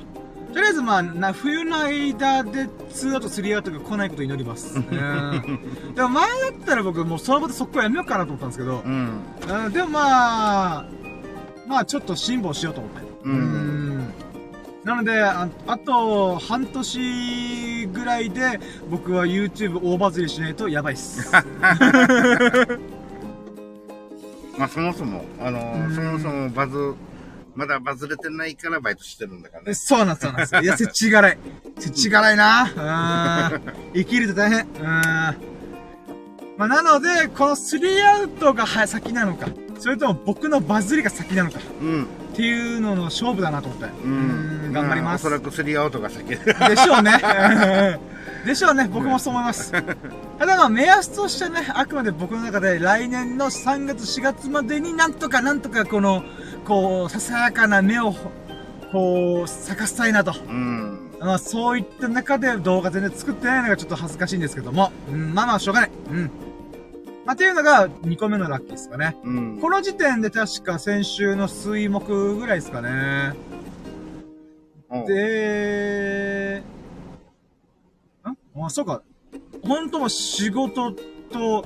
[0.52, 4.76] とりあえずまあ、な冬の間で2アウト、3アウトが来ないことを祈ります。
[4.78, 9.10] うんでも前だったら僕もうその場で速攻やめようかなと思ったんですけど、うん。
[9.48, 10.86] うんでもまあ、
[11.68, 13.00] まあちょっと辛抱しようと思って。
[13.24, 13.32] うん
[13.98, 14.14] ん
[14.84, 21.30] なのであ、あと半年ぐらいで僕は YouTube 大バズりしないとやばいっす。
[24.56, 26.94] まあそもそも、あのうんー、そもそもバズ、
[27.54, 29.74] まだバズれてないからバイトしてるんだからね。
[29.74, 30.56] そうなんです、そうなんです。
[30.56, 31.38] いや、せちがらい。
[31.78, 33.50] せちがらいな。
[33.54, 33.62] うん。
[33.94, 34.60] 生きると大変。
[34.60, 35.59] うん。
[36.60, 42.04] まあ、なので、この3アウトがは先なのか、それとも僕のバズりが先なのか、うん。
[42.04, 43.86] っていうのの勝負だなと思って。
[43.86, 45.26] ううん頑張ります。
[45.26, 46.28] おそらくスリーアウトが先。
[46.28, 47.12] でしょうね。
[48.44, 48.90] でしょうね。
[48.92, 49.72] 僕もそう思います。
[49.72, 56.22] ただまあ、目安としてね、あくまで僕の中で来年の3月、4月までになんとかなんとかこの、
[56.66, 58.14] こう、ささやかな目を、
[58.92, 60.34] こう、咲かせたいなと。
[60.46, 60.98] うん。
[61.20, 64.92] まあ、そういった中で動画全然作ってないのがちょっと恥ずかしいんですけども。
[65.10, 65.90] うん、まあまあ、しょうがない。
[66.10, 66.30] うん。
[67.24, 69.16] まあ、っていうのが2個目のラッキーですかね。
[69.24, 69.58] うん。
[69.60, 73.34] この時点で確か先週の水木ぐらいですかね。
[75.06, 76.62] で、
[78.24, 79.02] んあ、そうか。
[79.62, 80.92] 本当もう仕事
[81.30, 81.64] と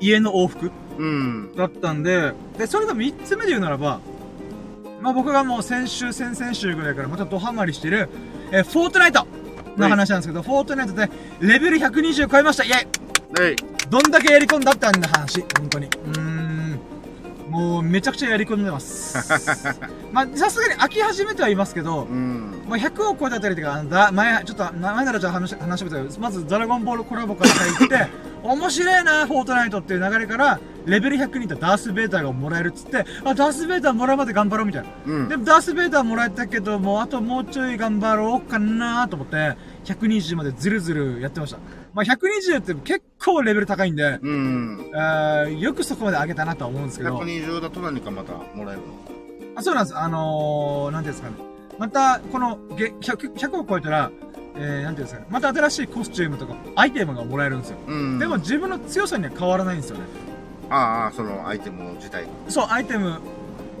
[0.00, 1.54] 家の往復うん。
[1.56, 4.00] だったんで、で、それが3つ目で言うならば、
[5.00, 8.08] まあ僕がもう先週、先々週ぐらいからまたドハマりしてる、
[8.52, 9.26] えーフォートナイト
[9.76, 13.03] の話なんですけど、フォートナイトでレベル120超えましたイェイ
[13.36, 13.56] はい。
[13.90, 15.42] どんだけやり込んだってあんな話。
[15.58, 15.86] 本当に。
[15.86, 16.80] うーん。
[17.48, 19.16] もうめちゃくちゃやり込んでます。
[20.12, 22.64] まあさすがに飽き始めてはいますけど、うん。
[22.68, 28.08] まあ、100を超えたあたりとか、だ前、ちょっと、前ならじゃあ話、話しましたけど、まずドラゴンボールコラボから入って、
[28.42, 34.88] 面白いな、フォートナイトっていう流れから、レベル100にいったダース・ベイダーがもらえるっつって、あ、ダース・ベイダーもらうまで頑張ろうみたいな。
[35.06, 41.58] うんでもダース・ベイダーもらえたけど、もうあともうちょい頑張ろうかなと思って、120までずるずるやってました。
[41.94, 44.90] まあ、120って結構レベル高いんで、うん。
[45.60, 47.18] よくそこまで上げたなとは思うんですけど。
[47.18, 48.86] 120だと何かまたもらえるの？
[49.54, 49.96] あ、そうなんです。
[49.96, 51.36] あのー、なんていうんですかね。
[51.78, 54.10] また、この、げ 100, 100を超えたら、
[54.56, 55.26] えー、なんていうんですかね。
[55.30, 57.78] また新しいコスチュームとか、アイテムがもらえるんですよ。
[57.86, 58.18] うん。
[58.18, 60.04] でも、自分の強さには変わらないんですよね。
[60.70, 62.28] ああ、そのアイテム自体が。
[62.48, 63.20] そう、アイテム、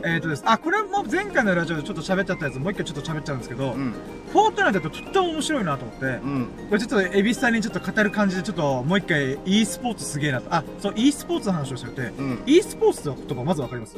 [0.06, 0.42] えーとです。
[0.44, 3.94] あ、これも前回のラジオでちょっと喋っちゃったやつ、もう一回ちょっと喋っちゃうんですけど、うん。
[4.30, 6.48] フォートナイトだととっても面白いなと思って、うん。
[6.68, 10.54] これちょっとエビスさんにちょっと語る感じでちょっともう一回 e スポーツすげえなと。
[10.54, 12.42] あ、そう、e スポーツの話をしてて、うん。
[12.44, 13.96] e スポーツの言葉まずわかります？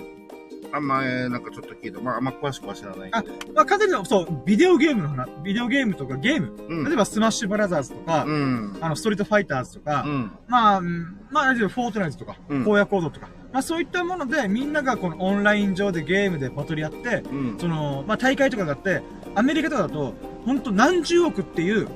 [0.73, 2.01] あんま、えーなんかちょっと聞いた。
[2.01, 3.53] まあ、あんま詳しくは知らないけど。
[3.55, 6.85] まあ、完全にそう、ビデオゲームの話、ビデオゲームとかゲーム、うん。
[6.85, 8.77] 例えばスマッシュブラザーズとか、うん。
[8.81, 10.31] あの、ストリートファイターズとか、うん。
[10.47, 17.59] まあ、うんまあ、フォートナイトとか、うん荒野行動とか、まあそういったもので、みんながこのオンライン上でゲームでバトルやって、うん。
[17.59, 19.01] その、まあ大会とかがあって、
[19.35, 20.12] アメリカとかだと、
[20.45, 21.88] ほんと何十億っていう、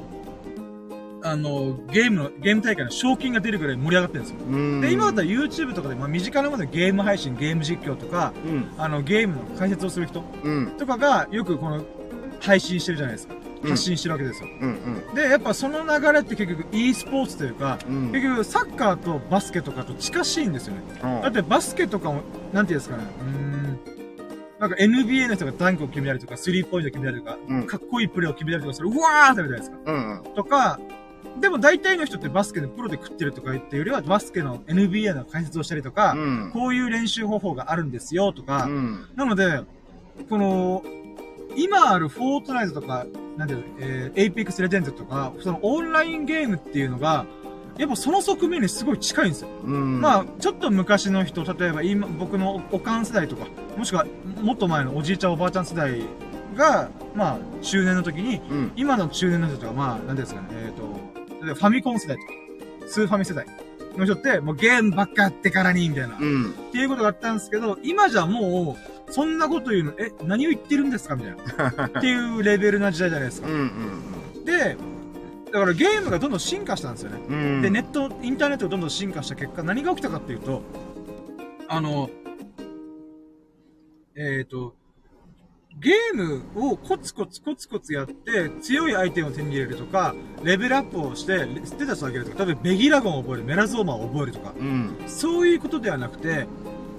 [1.22, 4.40] あの、ゲームの、ゲーム大会の賞金が出るぐらい盛り上がってるんですよ。
[4.40, 4.80] うん。
[4.80, 8.70] で、今だったら YouTube とかで、まあ身近なものでゲーム配信、ゲーム実況とか、うん。
[8.78, 10.66] あの、ゲームの解説をする人うん。
[10.78, 11.84] とかが、よくこの、
[12.40, 13.34] 配信してるじゃないですか。
[13.62, 14.48] うん発信してるわけですよ。
[14.60, 15.14] うん。
[15.14, 18.12] で、やっぱその流れって結局 e スポーツというか、うん。
[18.12, 20.80] 結局サッカーとバスケとかと近しいんですよね。
[21.02, 21.20] うん。
[21.22, 23.60] だってバスケとかも、なんていうんですかね、うーん。
[24.60, 29.76] なんか NBA の人がダンクを決めたりとか、スリーポイントを決めたりとか、うんかっこいいプレーを決めたりとかする、うわーってなるじゃないですか。
[29.86, 30.34] うん。
[30.34, 30.80] とか、
[31.40, 36.50] でも大体の人ってバスケでプロで食ってるとか言ってよりは、バスケの NBA の解説をしたりとか、うん。
[36.52, 39.06] こういう練習方法があるんですよとか、うん。
[39.16, 39.62] なので、
[40.28, 40.82] この、
[41.56, 47.26] 今あるフォートナイトとか、なんていうの、えー、エイペックスレジェンドとか、そのオンラインゲームっていうのが、
[47.78, 49.48] やっぱその側面にすごい近いんですよ。
[49.64, 50.00] うん。
[50.00, 54.06] まあ、ちょっと昔の人、例えば今、僕のおかん世代とか、もしくは
[54.42, 56.02] もっと前のおじいちゃんおばあちゃん世代
[56.56, 58.72] が、まあ、中年の時に、うん。
[58.76, 62.32] 今の中年の人とか、まあ、なんていうんですかね、えっ、と、例えばファミコン世代とか、
[62.86, 63.46] スーファミ世代
[63.96, 66.52] の人って、もうゲームばっかやってからに、みたいな、っうん。
[66.72, 71.36] ていうことがあったんですけど、今じゃもう、そんなこと言うの、え、何を言ってるんですかみたい
[71.76, 71.86] な。
[71.98, 73.50] っていうレベルな時代じゃないですかう。
[73.50, 74.44] ん。
[74.44, 74.76] で、
[75.52, 77.18] だからゲームがどんどん進化したんですよね。
[77.28, 77.62] うん。
[77.62, 80.62] で、ネット、インターネットがどんどん進化した結果、何が起きたかっていうと、
[81.68, 82.10] あの、
[84.16, 84.74] えっ、と、
[85.78, 94.94] ゲームをコツコツコツコツやって、強いアイテムを手に入れるとか、レベルアップをして、ステータスを上げるとか、例えばベギラゴンを覚える、メラゾーマを覚えるとか、うん。
[95.06, 96.46] そういうことではなくて、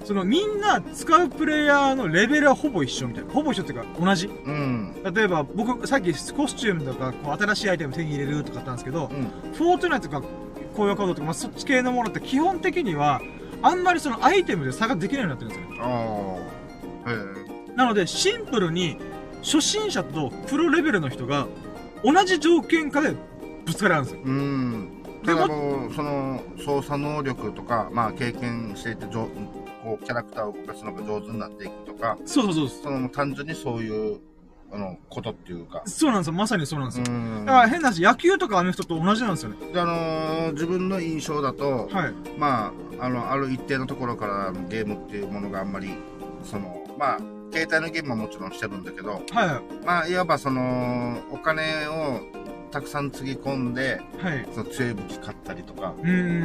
[0.04, 3.32] そのみんな使うプレイヤーのレベルはほぼ一緒みたいな。
[3.32, 4.26] ほぼ一緒っていうか同じ。
[4.26, 4.94] うん。
[5.14, 9.52] 例えば僕さっきコスチュームとかこう新しいアイテム手に入れるとかあったんですけど、うん。
[9.54, 10.26] フォートナイトとか
[10.72, 13.20] 紅葉カードとか、まあ、そっち系のものって基本的には、
[13.62, 16.38] あんまりそのアイテムで差ができないようになってるんですよね。
[17.06, 17.10] ああ。
[17.10, 17.14] へ
[17.70, 17.76] え。
[17.76, 18.98] なので、シンプルに、
[19.42, 21.46] 初心者とプロレベルの人が、
[22.04, 23.14] 同じ条件下で
[23.64, 24.20] ぶつかり合うんですよ。
[24.24, 25.02] うん。
[25.24, 29.28] でもう、その、操作能力とか、まあ、経験していて、上
[29.82, 34.20] こう、キャラクターを動かすのが上手になっていくとか、そうそうそうその、単純にそういう、
[34.72, 35.82] あの、ことっていうか。
[35.84, 36.32] そうなんですよ。
[36.32, 37.16] まさにそうなんですよ。
[37.16, 39.56] んだから変な話、野球とかアメフトと同じなんですよね。
[39.72, 42.14] であのー自分の印象だと、はい。
[42.38, 45.90] まあ、あの、ある一定のところからのゲームっていうものがあんまり、
[46.42, 47.18] その、まあ、
[47.52, 49.84] 携帯のゲームはもちろんしてるんだけど、はい。
[49.84, 52.20] まあ、いわばその、お金を
[52.70, 54.48] たくさんつぎ込んで、はい。
[54.54, 55.92] その強い武器買ったりとか。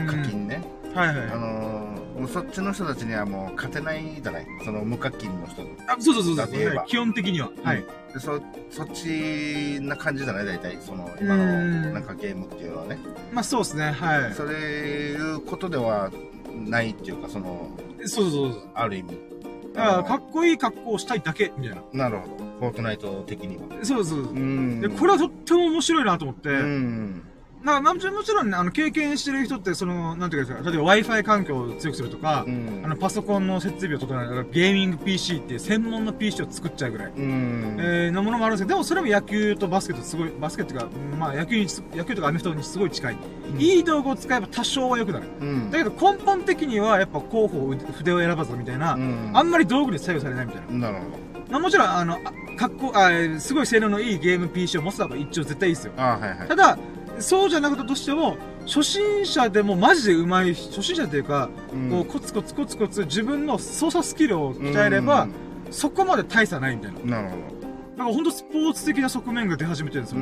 [0.07, 0.61] 課金ね。
[0.95, 1.31] はいはい。
[1.31, 4.47] あのそっちの人たちにはもう勝てないじゃない？
[4.65, 7.51] その無課金の人あ、そうそうそうそうだと言えばはい基本的には。
[7.63, 7.83] はい。
[8.13, 10.45] でそそっちな感じじゃない？
[10.45, 12.97] 大体その今のうんなんかゲームっていうのはね
[13.31, 13.91] まあそうですね。
[13.91, 14.33] はい。
[14.33, 16.11] それいうことでは
[16.55, 17.69] ないっていうかその
[18.05, 18.69] そうそうそう。
[18.73, 19.17] ある意味
[19.75, 21.81] あかっこいい格好をしたいだけ、みたいな。
[21.81, 24.33] のなるほどフォートナイト的にはそうそうそう。
[24.33, 27.26] んで、これはとっても面白いなと思って、うん
[27.81, 37.11] まあもちろんもちろんね、あの、経験してる人って、その、なんていうか、例えば Wi-Fi 環境を強くするとか、うんあの、パソコンの設備を整える、ゲーミング PC っていう専門の PC を作っちゃうぐらい。
[37.15, 43.13] うんえー、のものもあるんですけど、でもそれも野球とバスケとすごい、バスケっていうか、うんまあ野球にす、野球とかアメフトにすごい近い。
[43.13, 43.17] う
[43.57, 45.27] んいい道具を使えば多少は良くなる。
[45.41, 50.91] うんだけど根本的にはやっぱ候補、筆を選ばずみたいな、うんあんまり道具に左右されないみたいな。
[50.91, 55.93] なるほまあもちろん、あの、あかっこ、あえーすごい性能のいいゲーム PC を持つのが一応絶対いいですよ。
[55.95, 56.77] はいはいただ、
[57.19, 61.89] そうじゃなかったとしても、初心者でもマジで上手い、初心者っていうか、うん。
[61.89, 65.27] こうコツコツコツコツ自分の操作スキルを鍛えれば、
[65.71, 66.99] そこまで大差ないみたいな。
[66.99, 67.35] うんなるほ
[67.97, 70.21] だから本当スポーツ的な側面が出始めてるんですよ。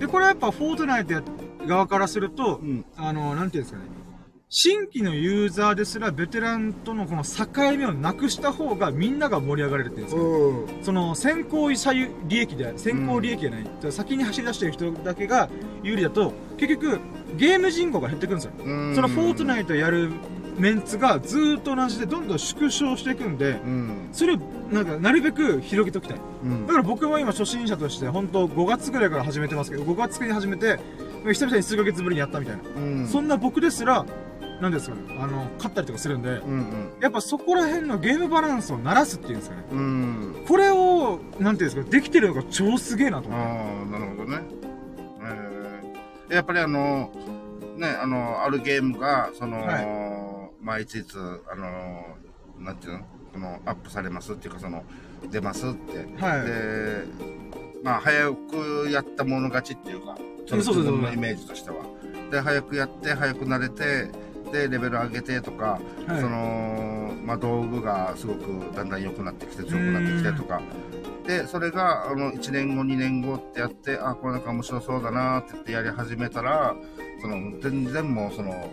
[0.00, 1.20] で、これはやっぱフォートナイト
[1.66, 2.84] 側からすると、うん。
[2.96, 3.84] あの、なんていうんですかね。
[4.54, 10.22] 新規のユーザーですらベテランとのこの境目をなくした方がみんなが盛り上がれるっていうんですか。
[10.22, 10.84] うん。
[10.84, 15.48] その先行利益で先行利益じゃない、先に走り出してる人だけが
[15.82, 17.00] 有利だと結局
[17.38, 20.10] ゲーム人口が減ってくるんですよ、うんそのフォートナイトやる
[20.58, 24.08] メンツがずーっと同じでどんどん縮小していくんでうん。
[24.12, 24.38] それを
[24.70, 30.78] なんかなるべく広げておきたいうんだから僕も今初心者として本当5月ぐらいから始めてますけど5月に始めて
[31.24, 33.08] 久々に数ヶ月ぶりにやったみたいな、うん。
[33.08, 34.04] そんな僕ですら
[34.62, 36.92] 何ですかねあの勝ったりとかするんでうんうん。
[37.00, 40.44] やっぱそこら辺のゲームバランスを鳴らすっていうんですかねうん。
[40.46, 43.46] これを、なんていうんですか、できてるのが超すげえなと思って。
[43.46, 44.40] ああ、なるほどね。
[45.20, 47.10] えー、やっぱりあの、
[47.76, 51.18] ね、あの、あるゲームが、その、はまあ、いついつ、
[51.50, 52.16] あの、
[52.60, 53.00] なんていうの？
[53.32, 54.84] この、アップされますっていうか、その、
[55.28, 56.06] 出ますって。
[56.22, 57.04] はいで、
[57.82, 61.78] まあ、早くやったもの勝ちっていうか、その自分のイメージとしては。
[62.30, 64.10] で、早くやって、早く慣れて、
[64.52, 70.60] で、レベル上げてとか、はいその、まあ、道具がすごくだんだん良くなってきて、強くなってきてとか。
[71.26, 76.74] で、それが、あの、1年後、2年後ってやって、あ、これなんか面白そうだなって言ってやり始めたら、
[77.20, 78.70] その、全然もう、その、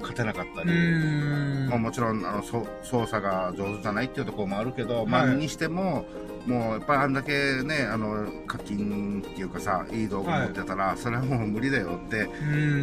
[0.00, 1.68] 勝てなかったうり。
[1.68, 6.04] まあ、もちろん、あの、そ操作が上手じゃないっていうところもあるけど、まあ、はいにしても、
[6.46, 12.28] もう、やっぱりあんだけね、あの、課金っていうかさ、いい道具持ってたら、それはもう無理だよって。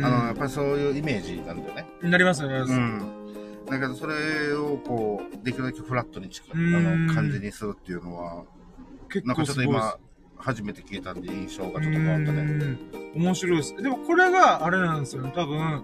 [0.04, 1.86] あの、やっぱりそういうイメージなんだよね。
[2.02, 2.42] なります。
[2.46, 3.02] なりますうん。
[3.70, 8.44] だけど、それをこう、できるだけフラットに近い、あうんの、感じにするっていうのは、
[9.10, 9.96] 結なんかちょっと今、
[10.38, 12.78] 初めて聞いたんで印象がちょっと変わったね。
[13.14, 13.76] 面白いです。
[13.76, 15.32] でもこれがあれなんですよね。
[15.36, 15.84] 多分、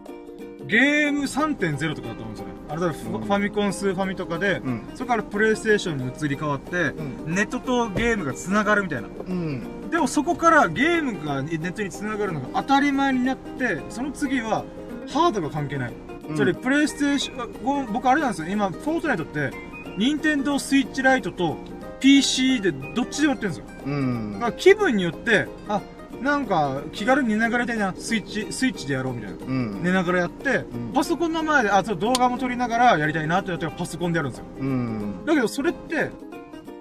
[0.67, 2.53] ゲーム3.0とかだと思うんですよね。
[2.69, 4.87] あれだフうんファミコン、スーファミとかで、うん。
[4.95, 7.35] そこからプレイステーションに移り変わって、うん。
[7.35, 9.07] ネットとゲームが繋がるみたいな。
[9.07, 9.89] うん。
[9.89, 14.65] でもそこからゲームがネットに繋がるのが当たり前になって、その次は
[15.07, 15.93] ハードが関係ない。
[16.35, 18.49] それ、プレイステーション、ご僕あれなんですよ。
[18.49, 19.51] 今、フォートナイトって、
[19.97, 21.57] ニンテンドースイッチライトと
[22.01, 23.65] PC でどっちでもやってるんですよ。
[23.85, 24.33] うん。
[24.33, 25.81] だから気分によって、あ、
[26.21, 29.37] なんか気軽に寝ながらやりたいな、スイッチ、スイッチでやろうみたいな。
[29.45, 29.83] うん。
[29.83, 34.45] 寝ながらやって、んパソコンの前で、あ、ちょっと動画も撮りながらやりたいなってやったらパソコンでやるんですよ。
[34.59, 35.25] うん。
[35.25, 36.11] だけどそれって、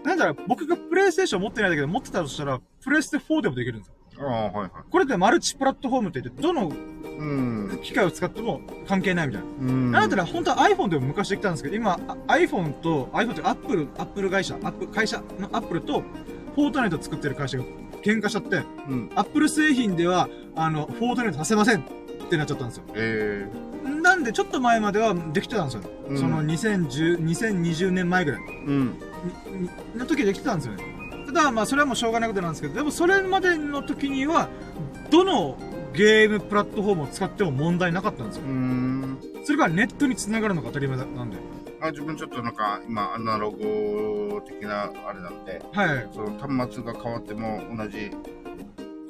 [0.04, 3.94] なんだろう、僕がプレイステーション持ってないんだけど、持ってたとしたら、プレイステ4でもできるんですよ。
[4.18, 4.70] ああ、はいはい。
[4.90, 6.72] これってマルチプラットフォームって言って、どの
[7.18, 7.80] うん。
[7.82, 9.48] 機械を使っても関係ないみたいな。
[9.60, 9.90] うん。
[9.90, 16.02] なんだったら本当は iPhone でも昔できたんですけど、今、あ iPhone と、iPhone ってアップル、アップル会社、アップ、会社のアップルと、
[16.54, 17.64] フォートナイト作ってる会社が
[18.06, 19.10] 喧嘩しちゃって、うん。
[19.16, 21.82] アップル製品では、あの、フォートナイトさせませんっ
[22.30, 22.84] てなっちゃったんですよ。
[22.94, 23.48] え
[24.02, 25.82] なんで、ちょっと前まではできてたんですよ。
[26.08, 28.98] うんその2010、2020年前ぐらいえうん。
[29.96, 30.84] の時はできてたんですよね。
[31.26, 34.48] ただ、まあ、それはもうしょうがないことなんですけど、でもそれまでの時には、
[35.10, 35.58] どの
[35.92, 38.44] ゲームプラットフォームを使っても問題なかったんですよ。
[38.44, 39.18] うん。
[39.44, 41.38] それがネットに繋がるのが当たり前なんで。
[41.86, 46.08] あ自分ちょっとなんか、今、アナログ的なあれなんで、はい。
[46.12, 48.10] その端末が変わっても同じ、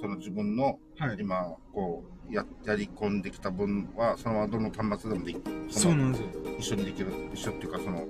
[0.01, 1.17] その自分のはい。
[1.19, 6.29] 今、こう、や、やり込んできた分は、そのままどの端末でもできのそうなんですよ。
[6.59, 8.07] 一緒にできる、一緒っていうか、その、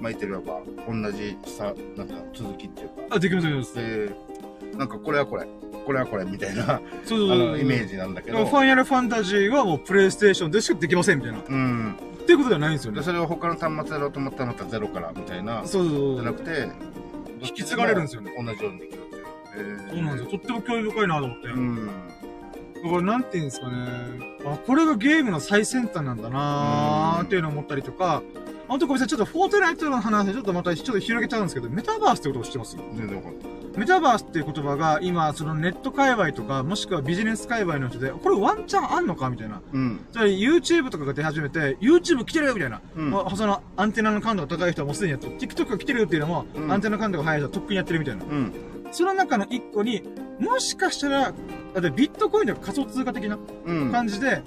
[0.00, 3.74] 巻いてれば、同じさ、なんか、続きっていうか、あ、できます、できます。
[3.74, 4.10] で、
[4.76, 5.46] なんか、これはこれ、
[5.84, 11.38] これはこれ、みたいな、あそうそうそうの、イメージなんだけどフ、ァイナルファンタジーはもうプレイステーションでしかできませんみたいな。
[11.38, 11.96] っうん。
[12.24, 12.98] ていうことではないんですよね。
[12.98, 16.14] で、それを他の端末やろうと思ったらまたゼロから、みたいな、そうそうそう。
[16.16, 16.68] じゃなくて、
[17.40, 19.24] 引き継がれるんですよね同じようにできるっていう。
[19.56, 20.30] えーそうなんですよ。
[20.30, 21.48] とっても興味深いなと思って。
[21.48, 21.86] うん。
[21.86, 21.92] だ
[22.90, 23.74] からなんていうんですかね。
[24.44, 28.22] あ、これがゲームの最先端なんだなーっていうのを思ったりとか、
[28.68, 32.76] あとごめんなさい、ちょっとフォートナイトの話でちょっとまたちょっと広げちゃうんですけど、メタバースってことを知ってます？
[32.76, 33.44] 全然わかんない。
[33.76, 39.60] メタバースっていう言葉が今、そのネット界隈とか、もしくはビジネス界隈の人で、これワンチャンあんのかみたいな。
[39.72, 40.00] うん。
[40.12, 42.80] つまり YouTube とかが出始めて、YouTube 来てるよみたいな。
[42.96, 45.38] うんまあそのアンテナの感度が高い人はもうすでにやってる。
[45.38, 48.24] TikTok が来てるよっていうのも、うんアンテナの感度が速い人はとっくにやってるみたいな。
[48.24, 48.52] うん。
[48.92, 50.02] その中の一個に、
[50.38, 51.30] もしかしたら、だ
[51.78, 53.90] ってビットコインとか仮想通貨的なうん。
[53.90, 54.42] 感じで、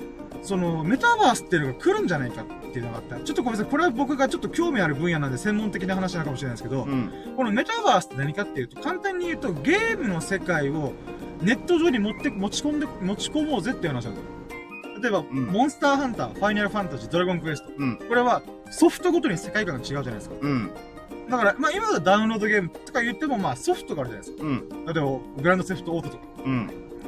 [0.45, 3.19] そのメタバースっていうのが来るんじゃないかっていうのがあった。
[3.19, 3.71] ちょっとごめんなさい。
[3.71, 7.11] これは僕がちょっと興味ある分野なんで専門的な話なのかもしれないですけど、うん。
[7.35, 10.93] このメタバースって何かっていうと、簡単に言うとゲームの世界を
[11.41, 14.35] ネット上に持って、持ち込んで、持ち込もうぜっていう話なんですよ。
[15.01, 17.73] 例えば、んモンスターハンター、ファイナルファンタジー、ドラゴンクエスト。
[17.77, 17.97] うん。
[17.97, 20.35] これはソフトごとに世界観が違うじゃないですか。
[20.39, 20.71] うん。
[21.29, 24.43] だから、まあ今までダウンロードゲームとか言っても、まあソフトがあるじゃないですか。
[24.43, 24.85] うん。
[24.85, 26.23] 例えば、グランドセフトオートとか。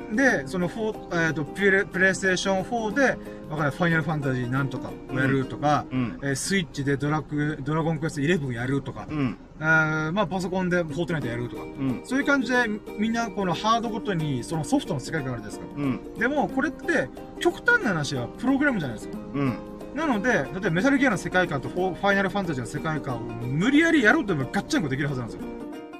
[0.09, 0.15] うん。
[0.15, 3.01] で、そのフォー、えっ、と、プレ、プレイステーション4で、
[3.49, 6.19] わかんない、ファイナルファンタジーなんとかをやるとか、うん。
[6.21, 9.37] えースイッチでドラク、ドラゴンクエスト11やるとか、うん。
[9.59, 12.01] えーまあパソコンでフォートナイトやるとか、うん。
[12.03, 12.57] そういう感じで
[12.97, 15.81] みんなこのハードごとにそのソフトの世界観があるじゃないですか。
[15.81, 16.19] うん。
[16.19, 19.17] でもこれって極端な話はプログラムじゃないですか。
[19.33, 19.57] うん。
[19.95, 25.47] なので、例えばメタルギアの世界観とファイナルファンタジーの世界観を無理やりやろうと思えばガッチャンコできるはずなんですよ。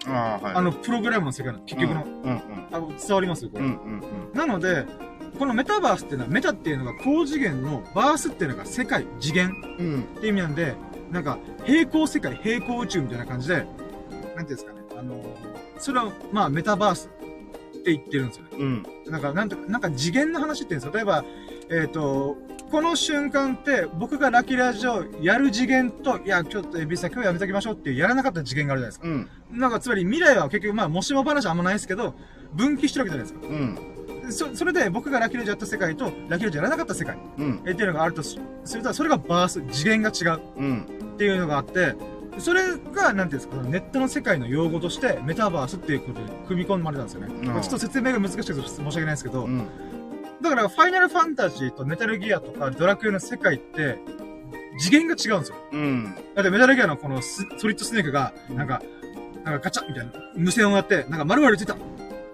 [0.08, 0.56] ああ、はい。
[0.56, 2.04] あの、プログラムの世界の、結局の。
[2.04, 2.42] うんうん。
[2.72, 3.66] あ伝わりますよ、これ。
[3.66, 4.04] うんうん
[4.34, 4.86] なので、
[5.38, 9.86] このメタバースっていうのは、メタっていうのが高次元の、バースっていうのが世界、次元うん。
[9.86, 10.02] うん。
[10.02, 10.76] って意味なんで、
[11.12, 13.76] なんか、平行世界、平行宇宙みたいな感じで、なんてい
[14.40, 15.24] うんですかね、あの
[15.78, 17.10] それを、まあ、メタバース
[17.78, 18.50] って言ってるんですよね。
[18.58, 18.84] うん。
[19.12, 20.94] なんか、なんとか、なんか次元の話って言うんですよ。
[20.94, 21.24] 例えば、
[21.70, 22.38] えっ、と、
[22.70, 29.54] この瞬間って、僕がラキラジオやる次元と、いや、ちょっとエビさん今日やめときましょうっていうやらなかった次元があるじゃないですか。
[29.54, 29.60] うん。
[29.60, 32.14] なんか、つまり未来は結局、まあ、もしも話はあんまないですけど、
[32.54, 33.48] 分岐してるわけじゃないですか。
[33.48, 34.22] うん。
[34.22, 37.62] でそ、それで僕がラキラジオやった世界と、ラキラジオやらなかった世界、うん。
[37.66, 40.42] えっていうのがあるとすすると、それがバース、次元が違う。
[40.58, 40.82] うん。
[41.16, 41.96] っていうのがあって、
[42.38, 42.64] それ
[42.94, 47.34] が、なんていうんですか、ネットの世界の用語として、メタバースっていうことで組み込まれたんですよね。
[47.34, 49.68] うんまあちょっと説明が難しくて申し訳ないですけど、うん。
[50.42, 53.98] だから、ファイナルファンタジーとメタルギアとかドラクエの世界って、
[54.80, 55.56] 次元が違うんですよ。
[55.72, 56.16] うん。
[56.36, 58.82] だってメタルギアのこのスソリッドスネークが、なんか、
[59.44, 61.76] なんかガチャみたいな、無線をやって、なんか丸々ついた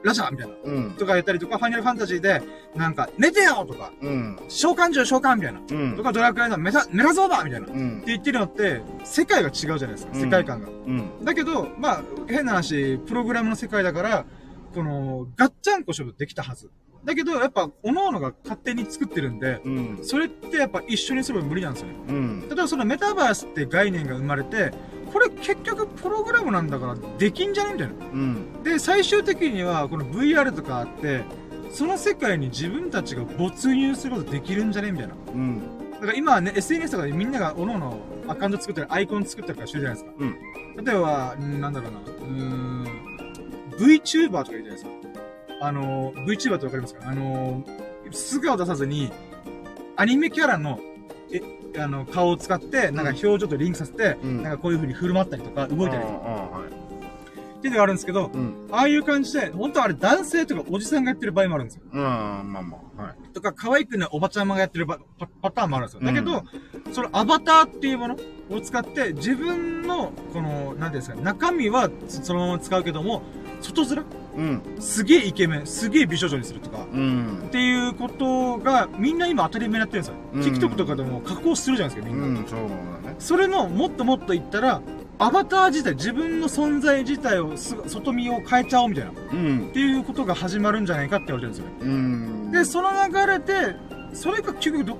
[0.03, 0.91] ラジャーみたいな、うん。
[0.91, 2.41] とかやったりとか、ファイナルファンタジーで、
[2.75, 4.37] なんか、寝てよとか、うん。
[4.49, 6.03] 召喚獣召喚みたいな、うんと。
[6.03, 8.03] かドラクエのメタ、メラゾーバーみたいな、ってうん。
[8.05, 10.67] 言ってるのって、世界が違うじゃないですか、うん世界観が。
[10.67, 11.23] うん。
[11.23, 14.25] だけど、まあ、変な話、プログラムの世界だから、
[14.73, 16.69] この、ガッチャンコ勝負できたはず。
[17.03, 19.99] だけど、やっぱ、各々が勝手に作ってるんで、うん。
[20.01, 21.95] それってやっぱ一緒にするの無理なんですよね。
[22.07, 22.41] うん。
[22.41, 24.71] 例えばそのメタバースって概念が生まれて、
[25.11, 27.93] これ結局プログラムなんだからできんじゃねみたいな。
[27.93, 28.63] うん。
[28.63, 31.23] で、最終的にはこの VR とかあって、
[31.71, 35.13] その世界に自分たちが没入することできるんじゃねみたいな。
[35.33, 35.61] うん。
[35.93, 37.97] だから今はね、SNS とかでみんなが各々
[38.27, 40.11] アカウント作ったり、アイコン作ったりとかしてるじゃないですか。
[40.19, 40.85] うん。
[40.85, 42.87] 例えば、んなんだろうな、うーん、
[43.77, 44.89] VTuber とかいるじゃないですか。
[45.63, 47.07] あの、VTuber ってわかりますか？
[47.07, 47.63] あの、
[48.11, 49.11] 素顔出さずに、
[49.95, 50.79] アニメキャラの、
[51.31, 51.41] え、
[51.79, 56.61] あの、顔を使って、なんか表情とリンクさせて、うんなんかこういう風に振る舞ったりとか、動いたりとか。
[57.59, 58.67] っていうのがあるんですけど、うん。
[58.71, 61.83] ああいう感じで、本当はあれ男性とかおじさんがやってる場合もあるんですよ。
[61.93, 62.01] うん。
[62.01, 62.09] ま
[62.41, 63.29] あまあ、はい。
[63.29, 66.01] とか、可愛くないおばちゃまがやってるパパパターンもあるんですよ。
[66.05, 66.43] だけど、う
[66.91, 68.17] そのアバターっていうもの
[68.51, 73.21] を使って、自分の、この、なんですか、中身はそそのまま使うけども、
[73.61, 74.05] 外面
[74.35, 74.61] うん。
[74.79, 77.49] すげえイケメン、すげえ美少女にするとか、うんっ。
[77.49, 80.13] ていうことが、みんな今当たり前にやってるんですよ。
[80.33, 82.39] うん TikTok とかでも加工するじゃないですか、みんな。
[82.39, 83.15] うん、そうだね。
[83.19, 84.81] それの、もっともっと言ったら、
[85.19, 89.11] アバター自体、自分の存在自体をす、外見を変えちゃおうみたいな。
[89.11, 89.69] っうん。
[89.71, 91.93] ていうことが始まるんじゃないかって言われてるんですよね。
[91.93, 91.97] う
[92.49, 92.51] ん。
[92.51, 93.75] で、その流れで、
[94.13, 94.97] それが結局ど、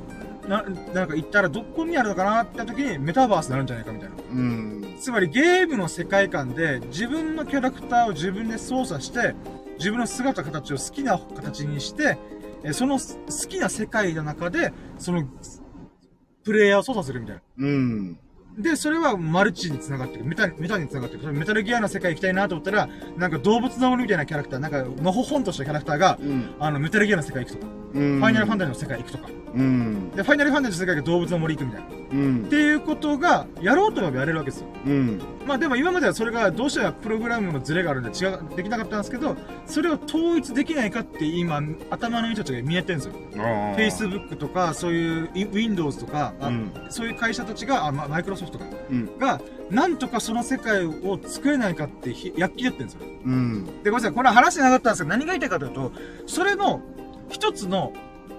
[0.48, 0.64] な、
[0.94, 4.16] なんか言ったらどこにあるのかなって時にメタバースになるんじゃないかみたいな。
[4.32, 4.96] うん。
[5.00, 9.36] つまりゲームの世界観で自分のキャラクターを自分で操作して、
[9.78, 12.18] 自分の姿形を好きな形にして、
[12.64, 15.28] えその好きな世界の中で、その、
[16.44, 17.42] プレイヤーを操作するみたいな。
[17.58, 18.20] うん。
[18.58, 20.26] で、それはマルチに繋がってる。
[20.26, 21.34] メタ、メタに繋がってる。
[21.34, 22.88] メタルギアの世界行きたいなと思ったら、
[23.18, 26.56] なんか動物の森みたいなキャラクター、なんか、のほほんとしたキャラクターが、うん。
[26.60, 28.20] あの、メタルギアの世界行くとか、うん。
[28.20, 30.12] ファイナルファンタジーの世界行くとか、うん。
[30.12, 31.88] で、ファイナルファンタジーの世界が動物の森行くみたいな。
[31.88, 32.46] っうん。
[32.46, 34.68] ていうことが、やろうと思えばやれるわけですよ。
[34.86, 35.22] うん。
[35.46, 39.36] まあでも今まではそれがどうしてもプログラムのズレがあるんで違う、できなかったんですけど、
[39.66, 43.14] それを統一できないかって今、頭の人たちが見えてるんですよ。
[43.44, 43.78] ああ。
[43.78, 49.18] Facebook とか、そういうい Windows とか、あうんそういう会社たちが、マイクロソフトとか、うん。
[49.18, 53.02] が、なんとかその世界を作れないかってひ躍起やってるんですよ。
[53.26, 53.66] うん。
[53.66, 55.92] で、ごめんなさい、これは話しなかったんですけど、何が言いたいかというと、
[56.28, 56.82] それの
[57.30, 57.92] 一つの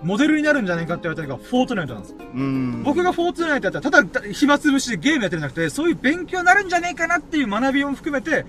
[0.04, 2.18] モデルになるんじゃないかって言われたのがフォートナイトなんですよ。
[2.34, 2.82] うん。
[2.82, 8.44] 僕がフォートナイトやったら、ただ暇つぶしでゲームやってるんじゃなくて、そういう勉強になるんじゃねえかなっていう学びも含めて、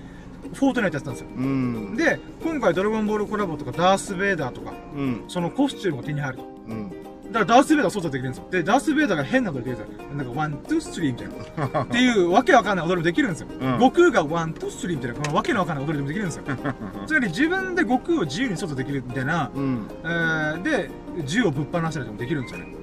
[0.52, 1.28] フォートナイトやってたんですよ。
[1.34, 1.96] うん。
[1.96, 5.24] で、今回ドラゴンボールコラボとか、ダース・ベイダーとか、うん。
[5.28, 6.44] そのコスチュームが手に入ると。
[6.68, 6.92] うん。
[7.36, 8.48] だからダース・ベイダー操作できるんですよ。
[8.50, 10.14] で、ダース・ベイダーが変なことできるんですよ。
[10.14, 11.82] なんか、 one, two, three みたいな。
[11.82, 13.48] っていう、わけわかんない踊りもできるんですよ。
[13.50, 16.44] うん悟空が one, two, three みたいな、このわけのわかんない踊りでもできるんですよ。
[17.06, 19.86] つまり自分で悟空を自由に操作できるみたいな、うん。
[20.02, 20.90] えー、で、
[21.26, 22.74] 銃をぶっ放したりとかもできるんですよね。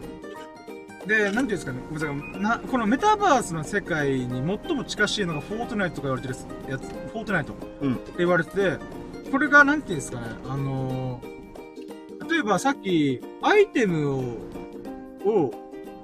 [1.07, 4.27] で、なんていうんですかね、ごめんなさいなこのメタバースの世界に
[4.63, 6.35] 最も近しいのがフォートナイトとか言われてる
[6.69, 7.99] やつ、フォートナイトってうん。
[8.19, 8.77] 言われてて、
[9.31, 11.32] これがなんていうんですかね、あのー
[12.29, 14.19] 例えばさっき、アイテムを、
[15.25, 15.51] を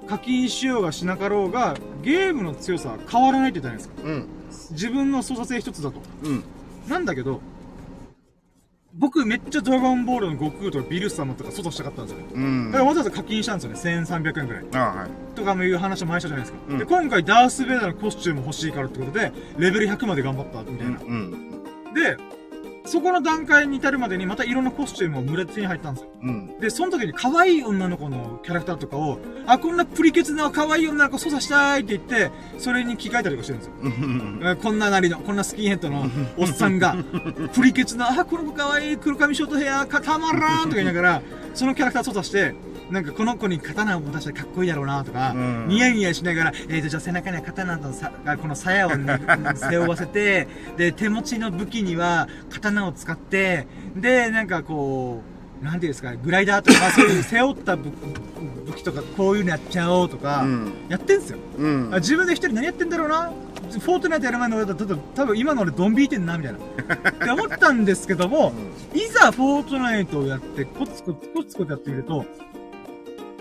[0.06, 4.48] 課金しようがしなかろうが、ゲームの強さは変わらないって言ったじゃないうん。
[4.48, 4.74] ですか。
[4.74, 6.00] 自分の操作性一つだと。
[6.24, 6.44] うん。
[6.88, 7.40] なんだけど、
[8.92, 12.26] 僕めっちゃドラゴンボールの悟空とかビルス様とか操作したかったんですよね。
[12.34, 12.66] うん。
[12.72, 14.02] だからわざわざ課金したんですよね。
[14.04, 14.64] 1300円くらい。
[14.74, 15.10] ああ、はい。
[15.36, 16.58] とかもいう話も前したじゃないですか。
[16.68, 20.98] うんで、今回ダース・ベイダーのコスチューム欲しいからってことで、レベル100まで頑張った、みたいな。
[21.00, 21.30] うん。
[21.94, 22.16] で、
[22.90, 26.10] そこの段階に至るまでにまた色のコスチュームを群れ手に入ったんですよ。
[26.24, 26.58] うん。
[26.58, 34.56] で、その時に可愛い女の子のキャラクターとかを、あ、こんなプリケツな可愛い女の子操作したいって言って、それに着替えたりとかしてるんですよ。
[34.60, 36.96] こんななりの、こんなスキンヘッドのおっさんが、
[37.54, 41.22] プリケツな、あ、この子可愛い黒髪ショートヘア、かたまらんとか言いながら、
[41.54, 42.54] そのキャラクター操作して、
[42.90, 45.68] なんかこの子に刀を持たせたらかっこいいだろうなとか、うん。
[45.68, 49.20] ニヤニヤしながら、えーと、じゃあ背中には刀のさ、あこの鞘をね
[49.54, 53.66] 背負わせて、で、手持ちの武器には刀を使って、
[53.96, 55.22] で、なんかこ
[55.62, 57.92] う、なんていうんですか、グライダーとか、そういう背負った武
[58.66, 60.72] 武器とか、こういうのやっちゃおうとか、うん。
[60.88, 61.38] やってんすよ。
[61.58, 61.90] うん。
[61.92, 61.98] あ。
[61.98, 63.32] 自分で一人何やってんだろうな？
[63.70, 64.84] フォートナイトやる前の俺だと
[65.14, 66.58] 多分今の俺ドン引いてんなみたいな。
[67.10, 68.52] って思ったんですけども
[68.92, 72.24] いざフォートナイトをやってコツコツコツコツやってみると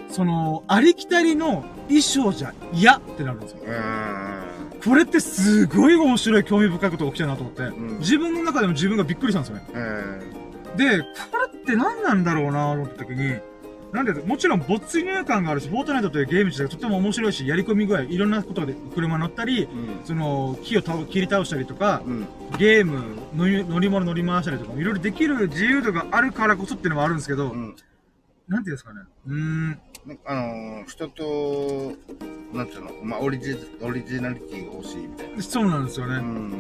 [0.10, 4.80] そのありきたりの衣装じゃ嫌ってなるんですようん。
[4.82, 10.78] これってすごい面白い興味深いことが起きたなと思って、ん自分の中でも自分がびっくりしたんですよねうん。
[10.78, 11.06] で、こ
[11.54, 13.40] れって何なんだろうなと思った時に、
[13.92, 20.06] なんで、もちろん没入感があるし、フォートナイトというゲーム自体がとても面白いし、やり込み具合、いろんなことで車乗ったり、うん。
[20.06, 22.28] その、木を倒切り倒したりとか、うん。
[22.60, 23.02] ゲーム、
[23.36, 27.76] 乗り乗り物乗り回したりとか、いろいろできる自由度があるからこそっていうのもあるんですけど、うん。
[28.50, 29.02] なんていうんですかね。
[29.28, 29.80] うーん。
[30.26, 31.94] あのー、人と、
[32.52, 35.42] なんていうの、まあ、オリジ、オリジナリティが欲しいみたいな。
[35.42, 36.16] そうなんですよね。
[36.16, 36.54] うん。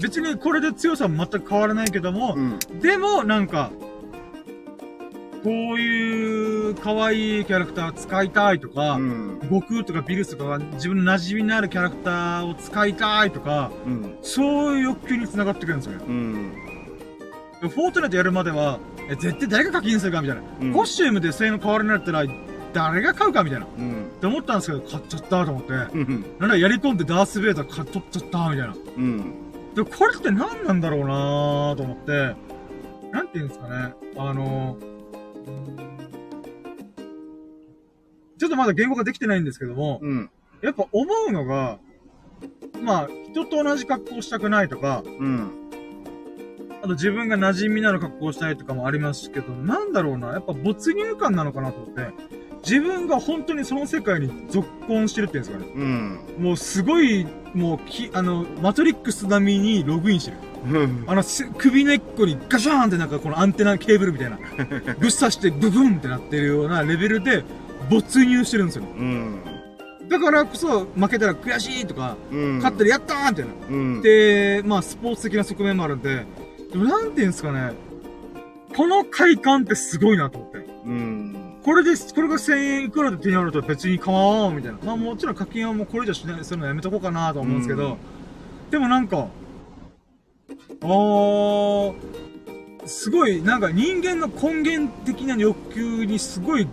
[0.00, 2.58] 別にこれで強さも全く変わらないけども、うん。
[2.80, 3.72] でも、なんか、
[5.42, 9.38] こういう可愛いキャラクター使いたいとか、うん。
[9.42, 14.18] 悟空とかビルスとか自分の馴染みのあるキャラクターを使いたいとか、うん。
[14.22, 16.04] そういう欲求に繋がってくるんですよね。
[16.06, 16.67] うん。
[17.60, 18.78] フォートナイトやるまでは、
[19.10, 20.42] え、絶対誰が課金するかみたいな。
[20.60, 22.24] うんコスチュームで性能変わらないったら、
[22.72, 23.66] 誰が買うかみたいな。
[23.66, 24.10] っうん。
[24.20, 25.72] て思ったんですけど、買っちゃったと思って。
[25.72, 26.24] うん。
[26.38, 28.74] なんだ、やり込んでダースベイダー買っとっちゃったみたいな。
[28.96, 29.34] うん。
[29.74, 32.36] で、これって何なんだろうなーと思って、
[33.10, 33.94] なんていうんですかね。
[34.16, 34.76] あの、
[38.38, 40.30] ちょっとまだ言語ができてないんですけども、うん。
[40.62, 41.78] やっぱ思うのが、
[42.82, 45.50] まあ、人と同じ格好したくないとか、うん。
[46.80, 52.12] あと自分が馴染みのある格好をしたいとかもありますけど、なんだろうな、やっぱ没入感なのかなと思って、
[52.62, 55.72] 自分が本当にその世界に続婚してるっていうんですかね。
[55.74, 56.18] うん。
[56.38, 60.36] もうすごい、もうき、あの、マトリックス並みにログインしてる。
[60.66, 61.04] うん。
[61.06, 64.38] あの、す首根っこにガシャーンってなんかこのアンテナケーブルみたいな、
[64.98, 67.44] ぶっ刺してブブンってなってるようなレベルで
[67.90, 68.84] 没入してるんですよ。
[68.84, 69.40] うん。
[70.08, 72.56] だからこそ、負けたら悔しいとか、うん。
[72.56, 73.50] 勝ったらやったーみたいな。
[73.70, 74.02] うん。
[74.02, 76.26] で、まあ、スポーツ的な側面もあるんで、
[76.70, 77.72] でもなんていうんですかね、
[78.76, 80.58] この快感ってすごいなと思って。
[80.58, 81.58] うん。
[81.64, 84.78] これで、これが1000円いくらで手に入ると別に構わんみたいな。
[84.84, 87.98] まあもちろん課金はもうこれ以上しない、するのやめとこうかなと思うんですけど、
[88.70, 89.28] でもなんか、
[90.82, 91.94] あー、
[92.86, 96.66] すごい、なんか人間の根源的な欲求にすごい、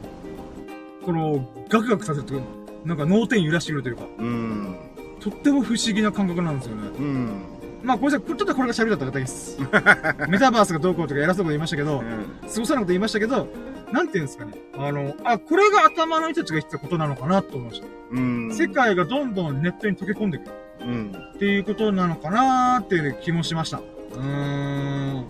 [1.03, 2.45] この、ガクガクさせるというか、
[2.85, 4.75] なんか脳天揺らしてくるというか、うん。
[5.19, 6.87] とっても不思議な感覚なんですよね。
[6.99, 7.54] うん。
[7.85, 8.27] まあ、ごめんなさい。
[8.27, 9.59] ちょっとこれが喋りだった方です。
[10.27, 12.03] メタバースがどうこうとか偉そうなこと言いましたけど、
[12.47, 13.47] すごそうなこと言いましたけど、
[13.91, 14.53] なんていうんですかね。
[14.77, 17.87] あの、あ、これが頭の人たちが言ってたことなのかなと思いました。
[18.11, 18.51] うん。
[18.53, 21.15] 世界がどんどんネットに溶け込んでいくうん。
[21.35, 23.77] っていうことなのかなーっていう気もしました。
[23.77, 25.25] うーん。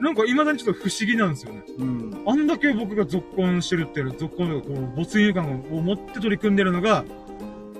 [0.00, 1.62] なんか未だにちょっと不思議なんですよね。
[1.78, 2.22] うん。
[2.26, 7.04] あんだけ僕が続婚してるっていうの、続婚とか、この没入感を持って取り組んでるのが、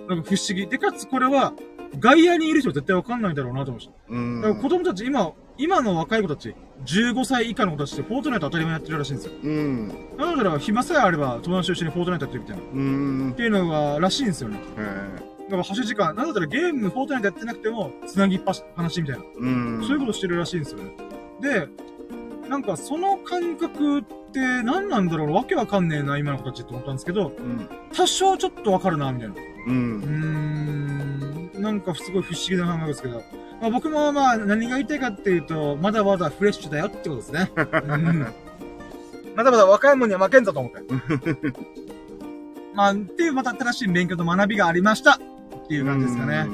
[0.06, 0.66] なんか不思議。
[0.66, 1.54] で、かつこれは、
[1.98, 4.14] 外野にいる人は絶対わかんないだろうなと思いました。
[4.14, 4.40] うん。
[4.40, 6.54] だから子供たち、今、今の若い子たち、
[6.86, 9.32] 15歳以下の子たちってフォートナイト当たり前やってるらしいんですよ。
[9.42, 9.88] うん。
[10.16, 12.62] なので、暇さえあれば友達と一緒にフォートナイトやってるみたいな。
[12.62, 13.34] っうん。
[13.36, 14.60] ていうのが、らしいんですよね。
[14.78, 15.10] え
[15.44, 19.22] だから、走る時間、なんだったらゲーム、フォートナイトやってなくても、繋ぎっぱし、話みたいな。
[19.24, 19.84] ーうん。
[19.84, 20.96] そういうことしてるらしいんですよね。
[21.40, 21.68] で、
[22.48, 27.68] なんか、その感覚って何なんだろうわけわかんねえな、今の子たちって思ったんですけど、うん。
[27.92, 29.34] 多少ちょっとわかるな、みたいな。
[29.34, 31.29] ううーん。
[31.60, 33.22] ん、なんかすごい不思議な感覚ですけど、
[33.60, 37.50] まあ、僕もまあ何が言いたいかっていうと、まだまだフレッシュだよってことですね。
[37.56, 38.26] うん、
[39.36, 40.80] まだまだ若いもんには負けんぞと思って。
[42.74, 45.18] まあ、っていうまた新しい勉強と学びがありましたっ
[45.68, 46.46] ていう感じですかね。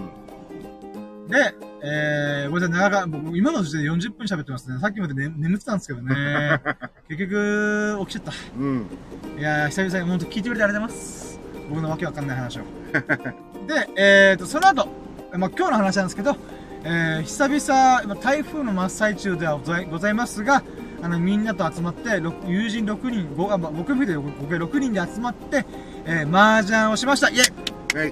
[1.28, 4.78] で、えー、ごめんなさい、長か、僕今の時点で40分喋ってますね。
[4.80, 6.60] さっきまで、ね、眠ってたんですけどね。
[7.08, 8.32] 結局、起きちゃった。
[8.58, 8.86] うん。
[9.38, 11.40] いやー、久々に本当聞いてくれてありがとうございます。
[11.68, 12.62] 僕のわけわかんない話を。
[13.66, 14.88] で、えーと、その後、
[15.32, 16.36] まあ、今日の話なんですけど、
[16.84, 20.62] えー、久々、まあ台風の真っ最中ではございございますが、
[21.02, 25.66] あの、みんなと集まって、友人6人、ごあ、まあ、僕含めて僕6人で集まって、
[26.04, 27.28] えー、麻雀をしました。
[27.28, 28.10] イェイはい。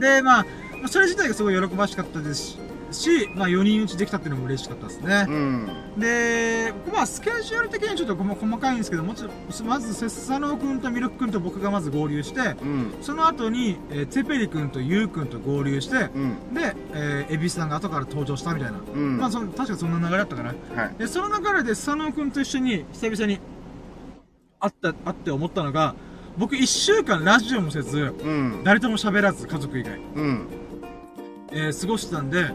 [0.00, 0.46] で、まあ、
[0.78, 2.58] まあそれ自体がすごい喜ばしかったですし、
[2.90, 5.30] し、まあ4人打ちできたっていうのも嬉しかったですねう。
[5.30, 5.68] ん。
[5.98, 9.24] で、まあスケジュール的にちょっと細細かいんですけど、もち
[9.64, 12.94] まず、セスサノオ君とミルク君と僕がまず合流して、うん。
[13.02, 16.54] その後に、えー、テペリ君とユウ君と合流して、うん。
[16.54, 18.78] で、えー、エビスさんが後から登場したみたいな。
[18.78, 19.18] うん。
[19.18, 20.54] まあその、確かそんな流れだったかな。
[20.74, 20.94] はい。
[20.98, 23.40] で、その流れで、佐野くんと一緒に、久々に、
[24.60, 25.94] 会った、会って思ったのが、
[26.36, 28.62] 僕一週間ラジオもせず、うん。
[28.64, 30.46] 誰とも喋らず、家族以外、うん。
[31.50, 32.50] えー過ごしてたんで、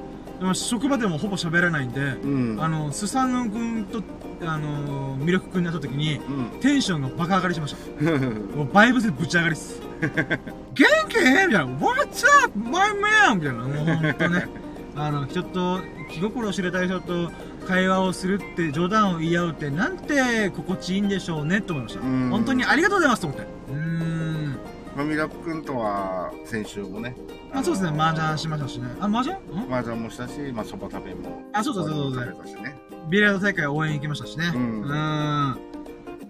[0.54, 2.58] 職場でもほぼ喋らないんで、うん。
[2.62, 4.04] あの、スサノくんと、
[4.46, 6.60] あのー、ミルクくんに会った時に、うん。
[6.60, 8.12] テンションがバカ上がりしました。
[8.56, 9.82] もうバイブスでぶち上がりっす。
[10.04, 11.66] 元気みたいな。
[11.66, 13.36] What's up, my man?
[13.36, 13.64] みたいな。
[13.64, 14.48] もうほんとね。
[14.96, 15.80] あの、人と、
[16.12, 17.32] 気心を知れたい人と
[17.68, 22.02] 会話をするって、冗談を言い合うって、なんて心地いいんでしょうね、と思いました。
[22.02, 23.48] うん本当にありがとうございます、と思って。
[23.72, 24.53] うーん。
[24.96, 27.16] まあ、ミラク君とは先週もね。
[27.52, 28.88] あそうですね、麻雀しましたしね。
[29.00, 29.38] あ、麻雀
[29.70, 31.42] 麻雀もしたし、まあ、そば食べも。
[31.54, 32.76] あそうそうそうそう食べたしね。
[33.10, 34.52] ビリヤード大会応援行きましたしね。
[34.54, 35.60] うんーん。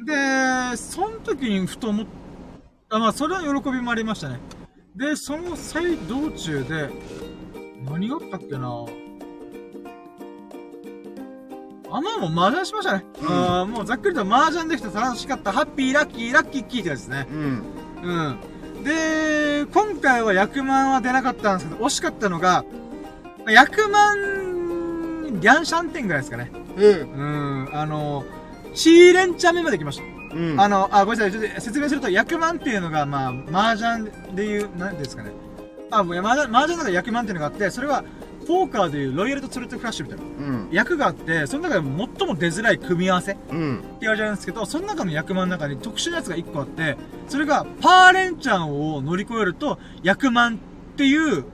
[0.05, 2.05] で、その時にふと思っ
[2.89, 4.39] あ、まあ、それは喜びもありましたね。
[4.95, 6.89] で、その際道中で、
[7.83, 8.85] 何があったっけな
[11.89, 13.05] あ、まあもう麻雀しましたね。
[13.21, 17.27] うんあもうざっくりと麻雀できて楽しかった、ハッピー、ラッキー、ラッキーキーってやつですね。
[17.31, 17.63] うん。
[18.03, 18.37] うん。
[18.83, 22.65] で、今回は役満は出なかったんですけど、惜しかったのが、
[23.39, 26.51] まあ役満、リャンシャン店ぐらいですかね。
[26.77, 27.65] うん。
[27.65, 28.25] うん、あの、
[28.73, 30.03] シーレンチャン目まで来ました。
[30.35, 30.59] うん。
[30.59, 33.33] あの、あ、ごめんなさい、ちょっと説明すると、役満っていうのが、まあ、
[33.71, 35.31] 麻雀でいう、なんですかね。
[35.91, 38.03] あ、もう、麻雀、麻雀の中で役満っていうのがあって、それは、
[38.43, 40.69] ポーカーでいうロイヤルとツルトフラッシュみたいなうん。
[40.71, 41.87] 役があって、その中で
[42.17, 43.83] 最も出づらい組み合わせってうん。
[43.99, 51.45] 言われるんですけど、その中の役満の中に特殊なやつが1個あって、それが、パーレンチャンを乗り越えると、役満っていう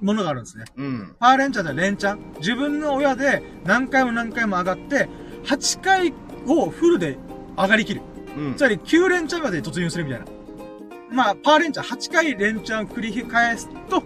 [0.00, 0.64] ものがあるんですね。
[0.76, 1.14] うん。
[1.18, 2.18] パーレンチャンではレンチャン。
[2.38, 5.08] 自分の親で何回も何回も上がって、
[5.44, 6.12] 8回
[6.46, 7.18] をフルで
[7.56, 8.02] 上がりきる。
[8.36, 8.60] うんつ。
[8.62, 10.26] まり9連チャンまで突入するみたいな。
[11.10, 14.02] まあ、パーレンチャン、8回連チャンを繰り返すと、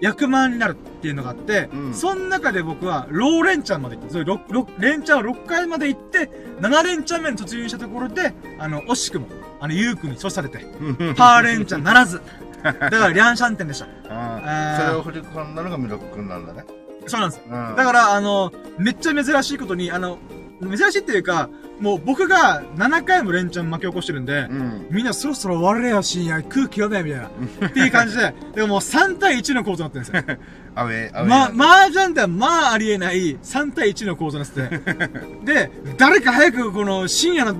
[0.00, 6.30] 役満になるっていうのがあって、うんその中で僕は、ローレンチャンまで行って、それ6、6連チャンを6回まで行って、
[6.60, 9.26] 7連チャン目に突入したところで、あの、惜しくも、
[9.60, 10.58] あの、ユークに阻止されて、
[11.16, 12.20] パーレンチャンならず。
[12.62, 13.86] だから、 リャンシャン店でした。
[14.78, 16.64] それを振り込んだのがミラク君なんだね。
[17.06, 17.44] そうなんですよ。
[17.46, 17.76] うん。
[17.76, 20.18] だから、あの、めっちゃ珍しいことに、あの、
[20.60, 21.48] 珍しいっていうか、
[21.80, 24.86] もう僕が7回も連チャン巻き起こしてるんで、うん。
[24.90, 26.42] みんなそろそろ終われよ、深夜。
[26.42, 27.68] 空気読め、みたいな。
[27.68, 30.38] っていう感じで、でももう3対1の構造になってるんですよ。
[30.74, 31.28] アウェイ、アウェイ。
[31.56, 34.78] ま、麻雀ではまあありえない3対1の構造になって
[35.44, 35.44] て。
[35.44, 37.54] で、誰か早くこの深夜の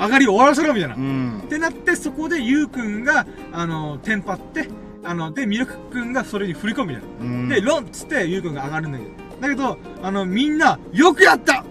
[0.00, 0.94] 上がりを終わらせろ、みたいな。
[0.94, 1.46] うっん。
[1.48, 4.68] てなって、そこでゆうくんが、あの、テンパって、
[5.04, 7.08] あの、で、ミルクくんがそれに振り込むみたいな。
[7.20, 7.48] うん。
[7.48, 9.10] で、ロンっつって、ゆうくんが上がるんだけど。
[9.40, 11.64] だけど、あの、みんな、よくやった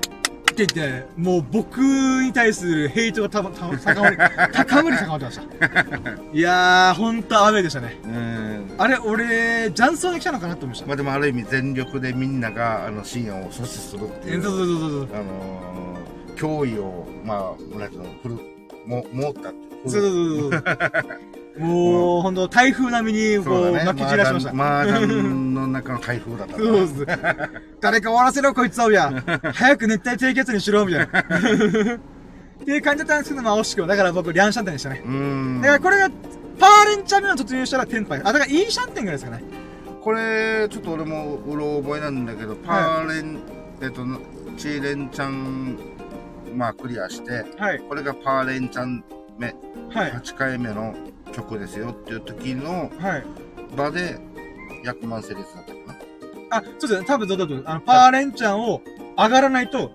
[0.63, 4.17] って言って、もう僕に対するヘイトがた、た、高まり、
[4.51, 5.43] 高まり高まってました。
[6.33, 7.95] いやー、ほんとアウェイでしたね。
[8.03, 8.75] うん。
[8.79, 10.87] あれ、俺、雀荘に来たのかなって思いました。
[10.87, 14.39] まあでもある意味全力でみんなが、あの、深夜を阻止するっていう。
[14.39, 15.09] えそうそうそうそう。
[15.13, 18.35] あのー、脅威を、まあ、なんていうの、振る、
[18.87, 19.89] も、持ったっていう。
[19.89, 20.63] そうそうそうそう。
[21.57, 23.83] もう、ほんと、台風並みに、こう、ね。
[23.85, 24.51] 巻き散らしました。
[24.51, 26.63] 麻雀の中の台風だったな。
[26.63, 27.05] そうです。
[27.81, 29.11] 誰か終わらせろ、こいつを、や。
[29.53, 31.19] 早く熱帯低気圧にしろ、みたいな。
[31.21, 33.87] っていう感じだったんですけど、まあ、惜しくも。
[33.87, 35.01] だから僕、リャンシャンテンでしたね。
[35.05, 35.61] うん。
[35.61, 36.09] だからこれが、
[36.59, 38.19] パーレンチャン目の突入したらテンパイ。
[38.19, 39.43] あ、だからイーシャンテンぐらいですかね。
[40.01, 43.39] これ、ちょっと俺もうろ覚えなんだけど、パーレン、
[43.81, 44.05] えっと、
[44.57, 45.77] チーレンチャン、
[46.55, 47.79] まあクリアして、はい。
[47.79, 49.03] これがパーレンチャン
[49.37, 49.55] 目、
[49.93, 50.11] はい。
[50.13, 50.95] 8回目の
[51.37, 53.25] 曲ですよっていう時のはい。
[53.75, 54.19] 場で、
[54.83, 55.99] 100万成立だったか
[56.49, 57.05] あ、そうですね。
[57.05, 57.61] 多分、だと。
[57.65, 58.81] あの、パーレンチャンを
[59.17, 59.91] 上がらないと、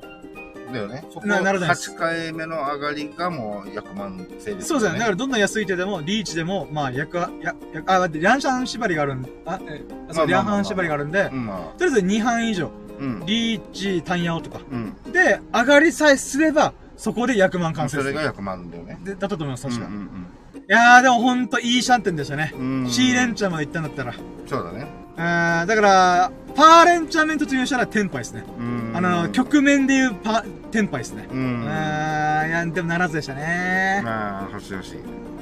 [0.67, 0.73] な。
[0.73, 1.05] だよね。
[1.11, 4.99] そこ、なならないです8回目の上がりがもう100万成立、そうですね。
[4.99, 12.71] だからどんどん安い手でも、リーチでも、まあ、役は、や、やあ、待って、リャンシャン縛りがあるんあ、え、あそう、リャンハン縛りがあるんで、うん、まとりあえず2半以上、あ、
[13.01, 13.27] うん。
[13.27, 14.61] リーチ、単ヤオとか。
[14.71, 14.95] うん。
[15.13, 18.03] で、上がりさえすれば、そこで役満完成する。
[18.13, 18.99] それが100万だよね。
[19.03, 19.87] で、だったと思います、確か。
[19.87, 22.53] うんいやー、でもほんといいシャンテンでしたね。
[22.55, 22.91] うんうん。
[22.91, 24.15] シーレンチャンまで行ったんだったら。
[24.47, 24.87] そうだね。
[25.17, 28.45] あーだから、パーレンチャン面突入したらテンパイですね。
[28.59, 28.93] うん。
[28.95, 31.29] あの、局面でいうパ、テンパイですね。
[31.31, 31.65] うん。
[31.69, 34.01] あー、いや、でもならずでしたね。
[34.05, 34.99] まあ、欲しい欲しい。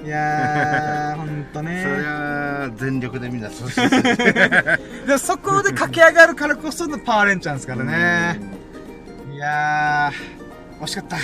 [0.07, 1.85] いやー、ほんとそりね。
[2.07, 5.07] ゃ全力でみんな阻止する。
[5.07, 8.41] でそこで駆け上がるからこそのパーレンチャンですからね。
[9.33, 11.17] いやー、惜しかった。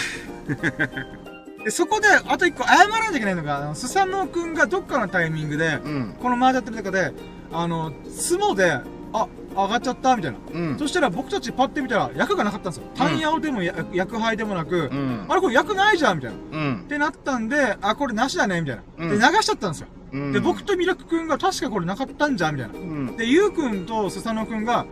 [1.66, 6.16] で、そこで、あと一個謝らなきゃいけないのが、あのスサノオくんがどっかのタイミングで、うん。
[6.22, 7.12] この麻雀やってる中で、
[7.52, 8.70] あの、相撲で、
[9.12, 10.38] あ、上がっちゃったみたいな。
[10.52, 10.78] うん。
[10.78, 12.86] そしたら僕たちパッて見たら、役がなかったんですよ。
[12.94, 15.26] 単ヤオでもや役配でもなく、うん。
[15.28, 16.36] あれこれ役ないじゃんみたいな。
[16.36, 16.84] っうん。
[16.88, 18.82] てなったんで、あ、これなしだねみたいな。
[18.98, 19.88] うんで、流しちゃったんですよ。
[20.12, 20.32] うん。
[20.32, 22.78] で、僕とミラクくんが確かこれなかったんじゃんみたいな。
[22.78, 23.16] うん。
[23.16, 24.86] で、ゆうくんとスサノくんが、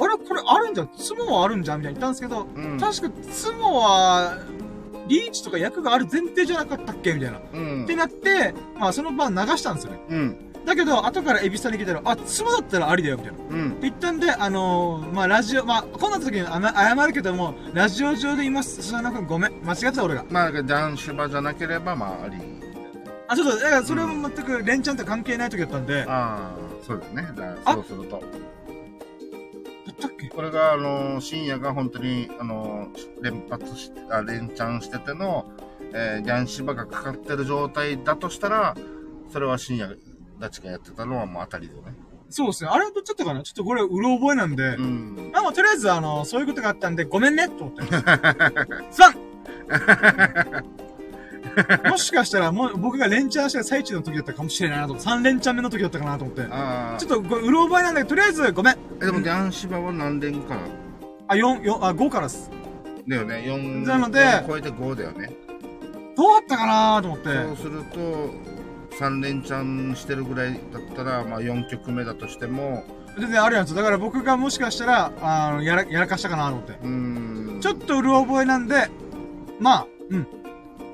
[0.00, 2.80] あれこれあるんじゃんツモはあるんじゃんみたいな言ったんですけど、うん。
[2.80, 4.38] 確かツモは、
[5.08, 7.40] リーチとか役がある前提じゃなかったっけみたいな。
[7.52, 7.94] うんって。
[7.96, 10.00] なって、まあその場流したんですよね。
[10.08, 10.36] うん。
[10.64, 13.38] だけど、後からエビスさんに聞いたら、あ、ツモだったらありだよ、みたいな。
[13.38, 13.80] ってうん。
[13.80, 18.82] 言ったんで、あのー、まあラジオ、まあ、こんな時に謝るけども、ラジオ上で言います。
[18.82, 19.52] スサノくんごめん。
[19.62, 20.24] 間違ってた俺が。
[20.30, 22.36] まあ、男子場じゃなければ、まあ、あり。
[23.28, 26.50] あ、ちょっと、だからそれも全くレンチャンと関係ない時だったんで、だああ、
[26.86, 27.28] そうですね。
[27.36, 28.22] だあそうすると。
[30.34, 32.88] これが、あの、深夜が本当に、あの、
[33.22, 35.46] 連発して、あ、連チャンしてての、
[35.92, 38.76] えー、ギャン芝がかかってる状態だとしたら、
[39.32, 39.96] それは深夜
[40.40, 41.94] たちがやってたのはもう当たりだよね。
[42.28, 42.70] そうですね。
[42.72, 43.42] あれどっちだったかな？
[43.42, 45.30] ちょっとこれ、うろ覚えなんで、うん。
[45.32, 47.88] まあ、まあとりあえず、あの、そういうことがあったんで、ごめんね、と思ってま
[48.90, 48.98] す。
[48.98, 49.14] さん
[51.90, 56.42] もしかしたら、もう、僕が連チャンした最中の時だったかもしれないなと思って、3連チャン目の時だったかなと思って。
[56.50, 58.76] ああちょっと、これ、うろ覚えなんだけど、とりあえず、ごめん。
[59.02, 60.60] え、でもギャン芝は何連から？
[61.28, 62.50] あ、4、4、あ、5からです。
[63.08, 63.44] だよね。
[63.46, 65.30] 4、なので4超えて5だよね。
[66.16, 67.28] どうだったかなと思って。
[67.34, 68.54] そうすると、
[69.04, 72.84] 3連チャンしてるぐらいだったら、まあ4曲目だとしても、
[73.18, 73.74] 全然あるやつ。
[73.74, 76.72] だから僕がもしかしたら、あの、やら、やらかしたかなと思って。
[76.82, 76.88] うー
[77.58, 77.60] ん。
[77.60, 78.88] ちょっとうる覚えなんで、
[79.60, 80.26] まあ、うん。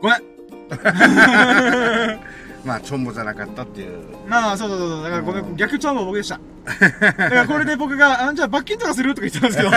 [0.03, 0.30] ごめん。
[2.65, 3.99] まあ、チョンボじゃなかったっていう。
[4.29, 5.03] まあ、そうそうそう。
[5.03, 6.39] だからごめうんん、逆調も僕でした。
[6.71, 9.71] だからこれで僕が、あじゃあ罰金とかするとか言ってたんですけど。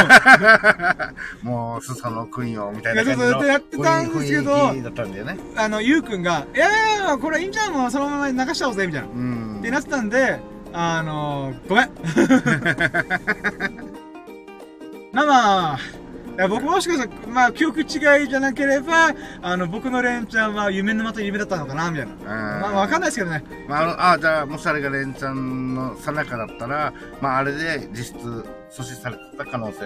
[1.49, 4.75] もう、スサノくんよ、みたいな感じいやそうそうのやってたんですけど。
[5.55, 9.07] あの、ゆうくんが、いやいやいや、これいいんじゃん、もうそのまま流しちゃおうぜ、みたいな。
[9.07, 9.57] うん。
[9.59, 10.39] ってなってたんで、
[10.73, 11.89] あのー、ごめん。
[15.13, 15.79] まあまあ、
[16.49, 17.87] 僕もしかしたら、まあ、記憶違い
[18.27, 22.13] じゃなければ、あの、僕のレンちゃんは夢のまた夢だったのかな、みたいな。
[22.25, 23.43] まあ、わかんないですけどね。
[23.67, 29.79] まあ、あじゃあ、もしあれがレンちゃんのさなかだったら、まあ、あれで実質阻止されてた可能性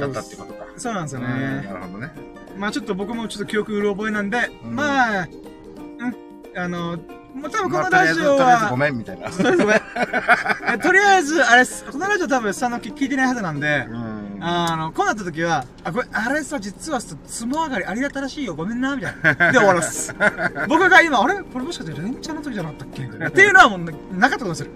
[0.00, 0.66] だったってことか。
[0.76, 1.62] そうなんですようんね。
[1.66, 2.12] なるほどね。
[2.56, 6.96] まあちょっと僕もちょっと記憶うる覚えなんで、うんまあ、うん、あの、
[7.34, 9.28] もう多分こまあ、のラジオとりあえずごは、めん、みたいな。
[9.28, 14.03] とりあえずあえず、あれこのラジオ多分さ、の聞いてないはずなんで、うん。
[14.46, 19.52] あの、こうなった時は、あ、これ、あれさ、実はさ、つも上がりありがたらしいよ、ごめんな、みたいな。
[19.52, 20.14] で終わらす。
[20.68, 21.36] 僕が今、あれ？
[21.42, 23.02] これもしかしてレンチャンの時じゃなかったっけ？
[23.04, 24.70] っていうのはもうななかったことにする。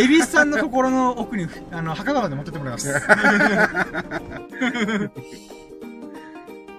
[0.00, 2.92] エビスさんの心の奥に、あの、墓場まで持ってってもらいます。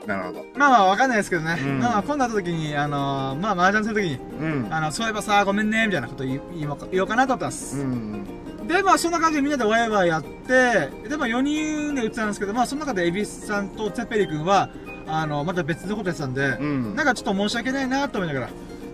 [0.08, 0.46] なるほど。
[0.56, 1.58] まあまあ、わかんないですけどね。
[1.62, 4.74] うんまあまあ、今度会った時に、あのまあ、麻雀する時に、うん。
[4.74, 6.74] あの、そういえばさ、ごめんね、みたいなこと言言お
[7.06, 7.78] うかなと思ってます。
[7.78, 8.26] うん。
[8.72, 14.70] で、まあ、そんな感じでみんなでワイワイやって、で、まあ、4人で打ってたんですけど、まあ、その中でエビスさんとツェペリ君は、
[15.08, 16.96] あの、また別のことやってたんで、うん。
[16.96, 18.50] なんかちょっと申し訳ないなと思いながら、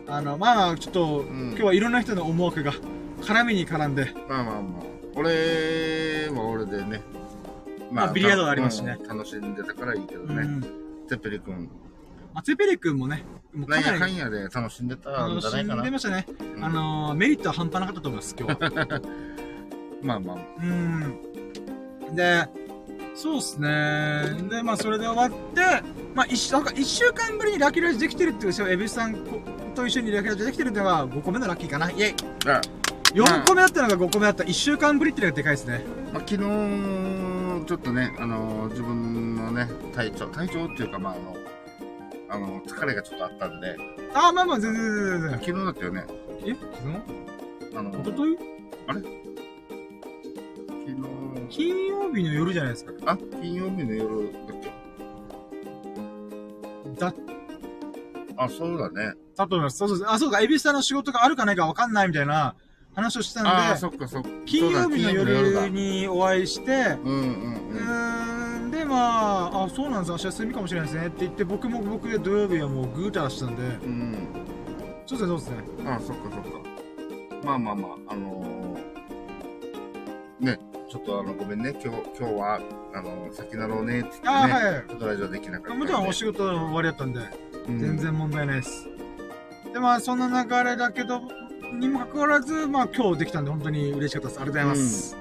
[0.10, 2.74] あの、まあ、ちょっと、ん今日はいろんな人の思惑が
[3.22, 4.84] 絡みに絡んで、まあまあまあ。
[5.16, 7.02] 俺は俺でね。
[7.92, 10.36] まあビリヤードがありますしねうん楽しんでたからいいけどね。
[10.36, 10.62] うん。
[11.08, 11.70] テッペリ君、
[12.34, 13.24] まあ、ツェペリ君もね、
[13.54, 15.82] もうかなりなんやで楽しんでたん楽しじゃないかな。
[15.82, 16.26] んでましたね。
[16.56, 19.02] うんあの、メリットは半端なかったと思います、今日は。
[20.02, 20.38] まあまあ。
[20.62, 22.16] うん。
[22.16, 22.48] で、
[23.16, 24.24] そうっすね。
[24.50, 25.62] で、まあ、それで終わって、
[26.14, 28.70] まあ、一週、なんか一週間ぶりにラッキーラジできてるっていうですよ。
[28.70, 29.16] エビスさん
[29.76, 31.90] と一緒にラッキーラジできてるっていうのが5個目のラッキーかな？
[31.92, 32.16] イェイ
[32.48, 32.62] あ
[33.14, 34.44] !4 個目だったのが5個目だった。
[34.44, 35.84] 一週間ぶりっていうのがでかいですね。
[36.14, 41.38] まあ、昨日、ちょっとね、あの、自分のね、体調、体調っていうか、まあ、あの、
[42.30, 43.76] あの、疲れがちょっとあったんで、
[44.14, 45.32] ああ、まあまあ、全然全然全然。
[45.32, 46.06] 昨日だったよね。
[46.46, 46.56] え？
[47.72, 49.27] 昨あの、日一昨日？
[50.88, 51.04] 昨日、
[51.50, 52.94] 金曜日の夜じゃないですか。
[53.06, 54.72] あ、金曜日の夜だっけ？
[56.98, 57.14] だ、
[58.38, 59.14] あ、そうだね。
[59.36, 59.78] だと思います。
[59.78, 60.08] そうそう。
[60.08, 62.56] あ、そうか、エビスさんの仕事があるかないかわかんないみたいな
[62.96, 64.30] 話をしてたんああ、で、そっかそっか。
[64.46, 67.24] 金曜日の夜だにお会いして、うんうんう
[67.72, 67.78] うん。
[67.78, 74.16] ーん、で、まあ、あ、そうなんです、明日休みかもしれないですねって言って、僕も僕で土曜日はもうぐうたらしてたんで、うん。
[75.06, 75.58] そうですね、そうですね。
[75.86, 76.50] あそっかそっか。
[77.44, 78.67] まあまあまあ、あのー、
[80.40, 80.60] ね、
[80.90, 82.60] ちょっとあの、ごめんね、今日、今日は、
[82.94, 84.88] あの、先なろうねって言ってね、あ、はい。
[84.88, 85.78] ちょっとラジオできなかった。
[85.78, 87.20] もちろんお仕事の終わりだったんで、
[87.68, 88.88] うん全然問題ないです。
[89.74, 91.22] で、まあ、そんな流れだけど、
[91.74, 94.40] にもかかわらず、まあ、今日できたんで、本当に嬉しかったです。
[94.40, 95.18] ありがとうございます。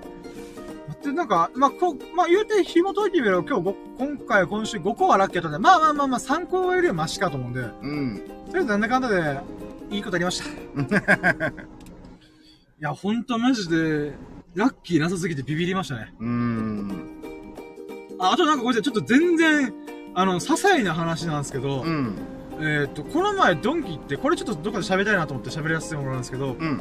[1.02, 8.16] で、なんか、まあ、こう、まあ、言うて紐解いてみれば、今日ご、今回、今週5個はラッキーだったんで、まあまあまあまあ、3個よりはマシかと思うんで、とうん。
[8.16, 8.22] り
[8.54, 9.40] あえずなんだかんだで、
[9.90, 10.44] いいことありました。
[11.48, 11.52] い
[12.80, 14.12] や、ほんとマジで、
[14.56, 16.14] ラッキーなさすぎてビビりましたね。
[16.18, 16.90] うーん。
[18.18, 19.72] あ、あとなんかごめんなさい、ちょっと全然、
[20.14, 22.14] あの、些細な話なんですけど、うん。
[22.58, 26.80] えっ、と、この前ドンキ行って、これちょっとどっかで喋りたいなと思って喋らせてもらうんですけど、うん。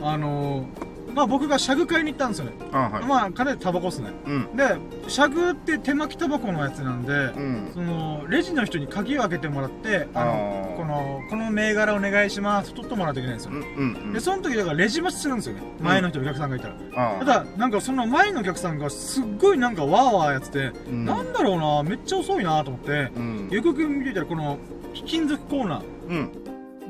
[0.00, 2.52] あのー、まあ僕がシャグ買いに行ったんですよね。
[2.72, 3.04] あ、はい。
[3.04, 4.10] まあ、金でタバコっすね。
[4.26, 4.56] うん。
[4.56, 4.76] で、
[5.08, 7.70] シャグって手巻きタバコのやつなんで、うん。
[7.74, 12.72] その、レジの人に鍵を開けてもらって、あの、あーこの、この銘柄お願いします。
[12.72, 13.92] 取ってもらわないといけないんですようん。
[13.92, 14.12] うん。
[14.12, 15.62] で、その時だからレジ待ちするんですよね。
[15.80, 16.74] 前の人お客さんがいたら。
[16.96, 23.48] あただ、なんかその前のお客さんがすっごいなんかワーワーやってて、うんなんだろうな、めっちゃ遅いなと思って、うん。
[23.50, 24.58] よくよく見てたらこの、
[24.94, 25.82] 貴金属コーナー。
[26.08, 26.30] うん。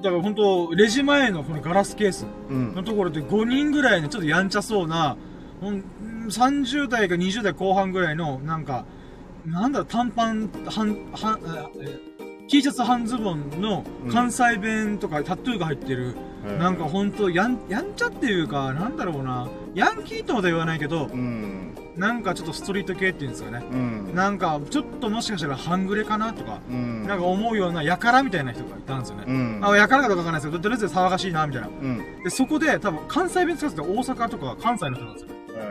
[0.03, 2.75] だから本当レジ前のこのガラスケースうん。
[2.75, 5.17] のところで5人ぐらいのちょっとやんちゃそうな、
[5.61, 5.85] ほん
[6.29, 8.85] 30代か20代後半ぐらいの、なんか、
[9.45, 11.41] なんだ短パン、半、半、
[11.81, 11.99] え
[12.49, 16.17] T シャツ半ズボンの関西弁とかタトゥーが入ってる、
[16.59, 21.75] なんかほんとやん、やんちゃっていうか、なんだろうな、ヤンキーとまでは言わないけど、うん。
[21.97, 23.65] なんかちょっとストリート系っていうんですかね。
[23.71, 24.15] うん。
[24.15, 27.07] なんか、ちょっともしかしたら半グレかなとか、うん。
[27.07, 29.25] なんか思うような、やからみたいな人がいたんですよね。
[29.27, 29.61] うん。
[29.63, 31.69] あ、やからかどうかわかんないですけど、とりあえず騒がしいな、みたいな。
[31.69, 31.99] うん。
[32.25, 35.29] で、そこで、多分、関西弁使ってて大阪とか関西の人なんですよ。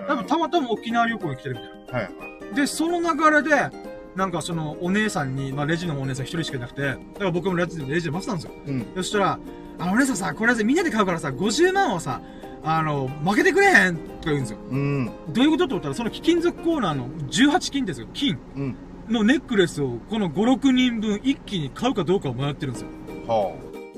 [0.08, 1.62] 多分、たまたま沖縄旅行に来てるみ
[1.92, 2.12] たいはい。
[2.52, 2.56] な。
[2.56, 3.70] で、その流れで、
[4.16, 8.52] なんかその、お姉さんに、まあ、レジのお姉さん一人しかいなくて、だから僕もレジで、レジで待ってたんですよ。
[8.68, 8.86] うん。
[8.98, 9.40] そしたら、
[9.80, 12.22] あの、お姉さんさ、これみんなで買うからさ、50万をさ、
[12.64, 14.58] あの、負けてくれへんとか言うんですよ。
[14.70, 15.12] うん。
[15.30, 18.08] どういうことって思ったら、その貴金属コーナーの18金ですよ。
[18.14, 18.76] 金うん。
[19.10, 22.90] のネックレスを、この5、6人分一気に買うかどうかを迷ってるんですよ。
[23.28, 23.56] は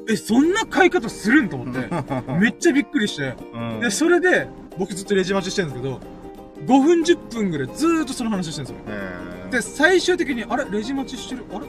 [0.09, 2.23] え、そんな買い方するんと思って、あ。
[2.39, 3.79] めっちゃびっくりして、うん。
[3.81, 4.47] で、それで、
[4.77, 5.99] 僕ずっとレジ待ちしてるんですけど、
[6.65, 8.83] 5分10分ぐらいずーっとその話してるんですよ。
[8.87, 10.65] えーで、最終的に、あれ？
[10.71, 11.43] レジ待ちしてる？
[11.53, 11.65] あれ？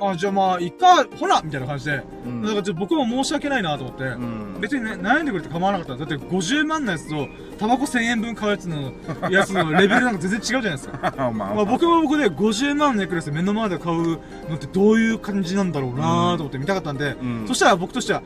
[0.00, 4.60] あ、じゃあまあ、いっか、ほらみたいな感じで、うんだからちょっと僕も申し訳ないなと思って、うん。
[4.60, 5.96] 別にね、悩んでくれて構わなかった。
[5.96, 7.28] だって50万のやつと、
[7.58, 8.92] タバコ1000円分買うやつの、
[9.30, 11.14] やつのレベルなんか全然違うじゃないですか。
[11.16, 14.18] まあまあ僕も僕で50万のネックレス目の前で買う
[14.48, 18.22] のってどういう感じなんだろうなと思って見たかったんで、うんそしたら僕としては、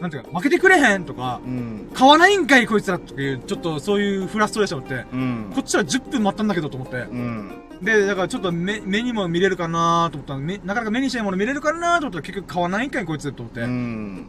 [0.00, 1.90] なんていうか、負けてくれへんとか、うん。
[1.94, 5.52] 買わないんかいこいつらとかいう、ちょっとそういうフラストレーションって、うん。
[5.54, 7.06] こっちは10分待ったんだけどと思って。
[7.80, 7.84] うん。
[7.84, 13.60] で、だからちょっと目、目にも見れるかなと思ったなかなか目にしないもの見れるかなと思ったら結局買わないんかいこいつと思って。
[13.62, 14.26] うん。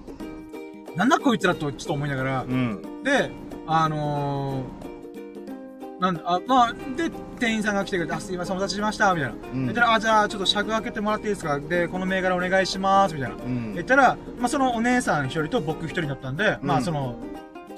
[0.95, 2.43] なんだこいつらとちょっと思いながら。
[2.43, 3.03] うん。
[3.03, 3.31] で、
[3.67, 9.35] あのー、なんだ、あ、まあ、で、店員さんが来てくれて、あ、すいません、お待たせしました、みたいな。
[9.51, 11.59] うん言ったら、あ、じゃあ、ちょっと尺開けてもらっていいですか？
[11.59, 13.35] で、この銘柄お願いします、みたいな。
[13.35, 17.15] うん言ったら、まあ、そのお姉さん一人と僕一人だったんで、まあ、うんその、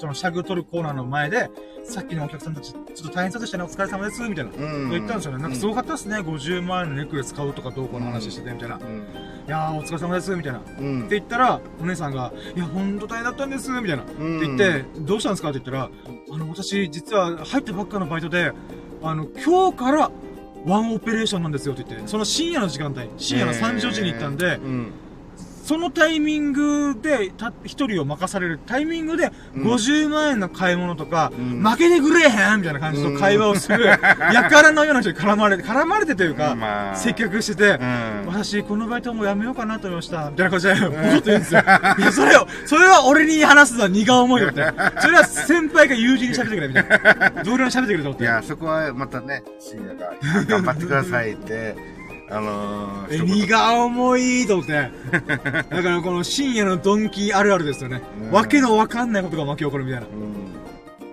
[0.00, 1.50] その、シャグ取るコーナーの前で、
[1.84, 4.50] さっきのお客さんたち、ちょっと大変そうでしたね、お疲れ様です、みたいな。
[4.50, 4.90] うん。
[4.90, 5.42] 言ったんですよね。
[5.42, 8.76] なんかすごかったですね、50万円のネックレス買うとかどうこうの話してて、みたいな。
[8.76, 9.04] いうん。
[9.46, 10.58] やー、お疲れ様です、みたいな。
[10.58, 11.02] っうん。
[11.08, 14.02] て言ったら、お姉さんが、いや、ほんと大変だったんです、みたいな。
[14.02, 15.50] ってうん言って、どうしたんですか？
[15.50, 15.90] って言ったら、
[16.32, 18.52] あの、私、実は入ったばっかのバイトで、
[19.02, 20.10] あの、今日から、
[20.66, 24.92] ワンオペレーションなんですよって言って、その深夜の時間帯、深夜の3時時に行ったんで、うん。
[25.70, 33.84] そのタイミングで、た、一人を任されるタイミングで、うん50万円の買い物とか、うん負けてくれへんみたいな感じの会話をする、
[34.34, 38.26] やからのような人に絡まれて、絡まれてというか、まあ接客してて、うん。
[38.26, 40.28] 私、このバイトもうやめようかなと思いました。
[40.28, 41.60] みたいな感じで、ボコッと言うんですよ。
[41.60, 44.66] いや、それを、それは俺に話すのは荷が重いよって。
[44.98, 46.84] それは先輩が友人に喋ってくれ、みたい
[47.36, 47.44] な。
[47.44, 48.24] 同僚に喋ってくれと思って。
[48.24, 50.10] いや、そこはまたね、深夜が
[50.46, 51.99] 頑張ってくださいって、
[52.30, 54.72] あのー、え、荷が重いと思って。
[55.12, 58.02] だからこの深夜のドンキあるあるですよね。
[58.24, 60.06] うんわけのわかんないことが巻き起こるみたいな。
[60.06, 60.10] う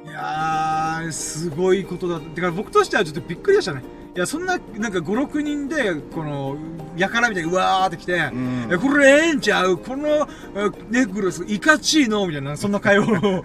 [0.08, 0.10] ん。
[0.10, 2.20] いやー、すごいことだ。
[2.20, 3.82] てか僕としてはちょっとびっくりでしたね。
[4.16, 6.58] いや、そんな、なんか5、6人で、この、
[6.96, 9.78] やからみたいにうわーって来て、んえ、これええんちゃう？
[9.78, 13.44] この、えネックレス、いかちいのみたいな、そんな会話を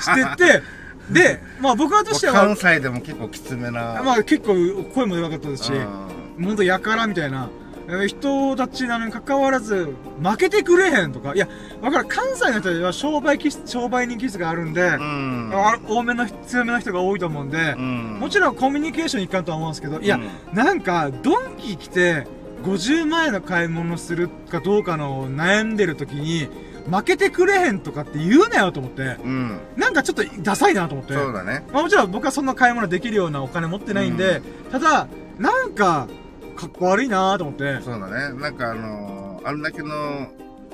[0.00, 0.62] してて、
[1.10, 4.02] で、まあ僕はとしては関、西でも結構きつめな。
[4.02, 4.54] まあ結構
[4.94, 7.48] 声もでかかったですし、うんほんとやからみたいな、
[7.88, 11.48] えー人たちなのに関わらず、負けてくれへんとか、いや、
[11.82, 15.50] わからん、関西の人は商売気質、商売人気質があるんで、うん。
[15.52, 18.18] あ多めの、強めの人が多いと思うんで、うん。
[18.20, 22.26] もちろんコミュニケーション一貫とは思うんですけど、いや、うんなんか、ドンキ来て、
[22.62, 26.48] 50万円の買い物するかどうかの悩んでる時に、
[26.90, 29.58] 負けてくれへんとかって言うなよと思って、うん。
[29.76, 31.12] なんかちょっとダサいなと思って。
[31.12, 31.64] そうだね。
[31.72, 34.40] まあもちろん僕はそんな買い物できるようなお金持ってないんで、
[34.72, 35.06] ただ、
[35.38, 36.08] なんか、
[36.54, 37.80] かっこ悪いなと思って。
[37.82, 38.40] そうだね。
[38.40, 40.28] なんかあのー、あんだけの、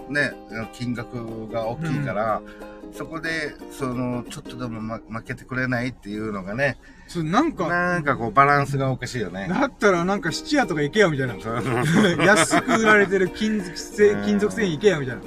[0.08, 0.32] ね、
[0.72, 2.42] 金額が大きいから、
[2.92, 6.76] そこで、その、ちょっとでも、ま、負けてくれないっていうのがね、
[7.06, 9.48] そうなんか、なんかこう、バランスがおかしいよね。
[9.48, 11.34] だったらなんか質屋とか行けよみたいな。
[12.24, 15.22] 安く売られてる金属製、金属繊維行けよみたいな。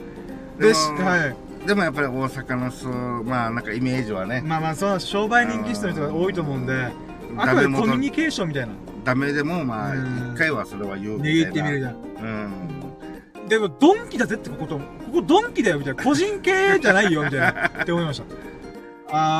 [0.59, 1.35] で、しはい。
[1.65, 6.73] でもやっぱり大阪のそうまあなんかイメージはねまあまあ、その商売人気質の人が多いと思うんで、
[7.37, 8.73] あくまでコミュニケーションみたいな。
[9.03, 11.93] ダメでもまあうん一回はそれは言うみたいな握ってみるじゃん。
[11.93, 12.73] うん
[13.47, 14.83] でも、ドンキだぜってこと、こ
[15.15, 16.03] こドンキだよ、みたいな。
[16.03, 17.67] 個人系じゃないよ、みたいな。
[17.83, 18.25] って思いました。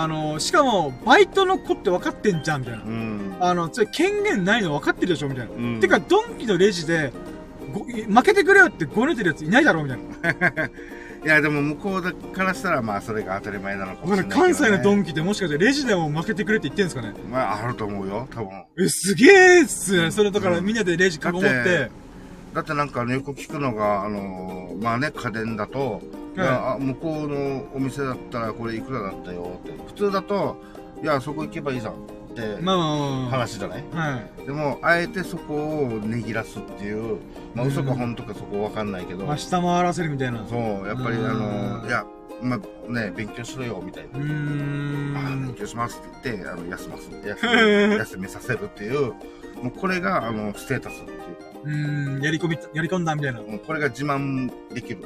[0.02, 2.88] あの、しかも、バイトの子って分かってんじゃん、みたいなう。
[2.90, 5.54] んあの、それ権限ないの分かってるでしょ、みたいな。
[5.54, 7.14] うんてか、ドンキのレジで、
[7.74, 10.00] ご負けてくれよってごねてるやついないだろ、みたい
[10.40, 10.70] な。
[11.24, 17.14] いやでも向こうからしたらまあそれが当たり前なのかもしれないね、関西のドンキってもしかしてレジでも負けてくれって言ってんすかね？
[17.32, 18.50] まああると思うよ多分。
[18.78, 20.12] え、すげえっすね。
[20.12, 20.66] それだからうん。
[20.66, 21.48] みんなでレジ囲もって。
[21.48, 21.92] だって。
[22.54, 26.02] だってなんかあのよく聞くのがあのまあね家電だと、
[26.36, 29.72] いやあ向こうのお店だったらこれいくらだったよって。
[29.88, 30.62] 普通だと
[31.02, 31.94] いやそこ行けばいいじゃん
[32.34, 33.84] ってまあまあまあま話じゃない？
[33.94, 33.98] あ。
[33.98, 34.46] はい。
[34.46, 37.18] でもあえてそこをねぎらすっていう
[37.56, 40.42] まあ嘘か本当かそこわかんないけど、まあ、下回らせるみたいな。
[40.42, 41.26] うそうやっぱりうん。
[41.26, 41.34] あ
[41.82, 42.06] のいや
[42.42, 44.20] まあね勉強しろよみたいな。
[44.20, 44.22] あ
[45.36, 49.14] 勉強しますって言って、あの、休ます、休み、 休みさせるっていう、
[49.62, 51.18] もうこれが、あの、ステータスっていう。
[51.18, 51.20] か、
[51.64, 53.40] うーん、やり込み、やり込んだみたいな。
[53.40, 55.04] これが自慢できる、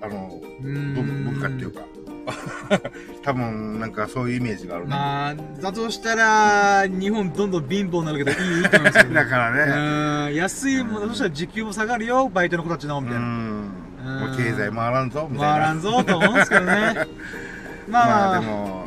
[0.00, 1.80] あの、文化っていうか、
[3.22, 4.90] 多分、なんかそういうイメージがあるね。
[4.90, 13.24] まあ、だとしたら、日本どんどん貧乏になるけどいいと思いますけど、 だからうね、ーん、安いもの、そしたら時給も下がるよ、バイトの子たちの、うみたいな。
[13.24, 15.54] ん、もう経済回らんぞ、みたいな。
[15.54, 16.94] 回らんぞ、と思うんですけどね。
[17.88, 18.82] まあままあ、あでも、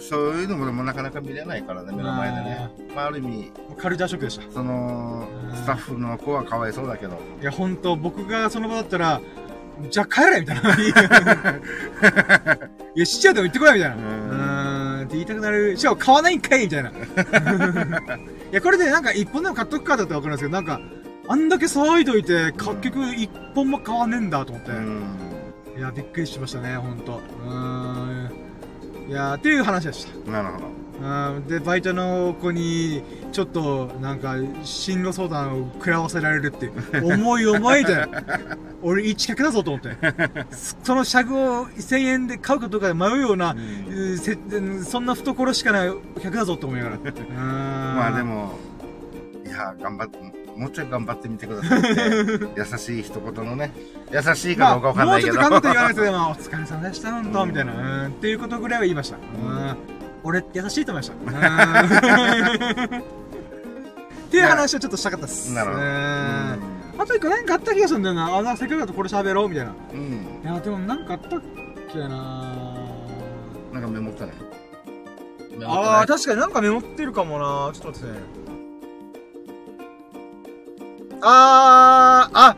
[0.00, 2.68] そういうのもでもなかなか見れないからね、目の前でね。
[2.94, 4.52] まあある意味、カルチャーショックでした。
[4.52, 9.20] そのうん、スタッフの子はかわいそうだけど、いや、本当僕がその場だったら、
[9.90, 10.74] じゃあ帰れみたいな。
[12.94, 13.96] いや、しちゃうでも行ってこいみたいな。
[13.96, 15.76] ううんーん、って言いたくなる。
[15.76, 16.90] しかも買わないんかいみたいな。
[16.94, 16.94] い
[18.52, 20.80] や、これでなんか一本でも買っとくかだったらわかるんですけど、なんか、
[21.26, 24.70] あんだけ騒いどいて、か結局一本も買わねえんだと思って。
[24.70, 25.02] うん。
[25.76, 27.20] いや、びっくりしましたね、ほんと。
[27.44, 28.30] うーん。
[29.08, 30.30] いや、っていう話でした。
[30.30, 30.83] なるほど。
[31.00, 36.72] うんで、バイトの子に、ちょっと、なんか、進路相談を食らわせられるっていう、
[37.14, 38.06] 重い重いって、
[38.82, 39.96] 俺一客だぞと思って。
[40.82, 45.92] その車具を1000円で買うかどうかで迷うような、うんそんな懐しかない
[46.22, 46.98] 客だぞと思いながら。
[46.98, 48.22] ままあで。
[48.22, 48.52] も、
[49.44, 50.18] いや、頑張って、
[50.56, 53.72] もうちょい頑張ってみてくださいって、優しい一言のね、
[54.12, 55.38] 優しいまあ、かどうかわかんもないけど。
[55.38, 58.04] うちょっと頑張って言わないと、まあ、お疲れ様でした、本当みたいな。
[58.04, 59.16] うん、っていうことぐらいは言いました。
[59.16, 59.76] うん。
[60.24, 61.14] 俺って優しいと思いました。
[61.14, 63.02] うん
[64.24, 65.52] っていう話をちょっとしたかったっす。
[65.52, 65.82] なるほど。
[65.82, 66.58] うん
[66.96, 68.50] あと一個なんかあった気がするんだよな。
[68.50, 69.72] あ、せっかくだとこれ喋ろうみたいな。
[69.72, 70.40] いうん。
[70.44, 71.40] や、でもなんかあったっ
[71.92, 72.08] けな
[73.72, 74.32] なんかメモったね。
[75.66, 78.18] ああ、確かになんかメモってるかもなちょっと待ってね。
[81.22, 82.56] あー、あ、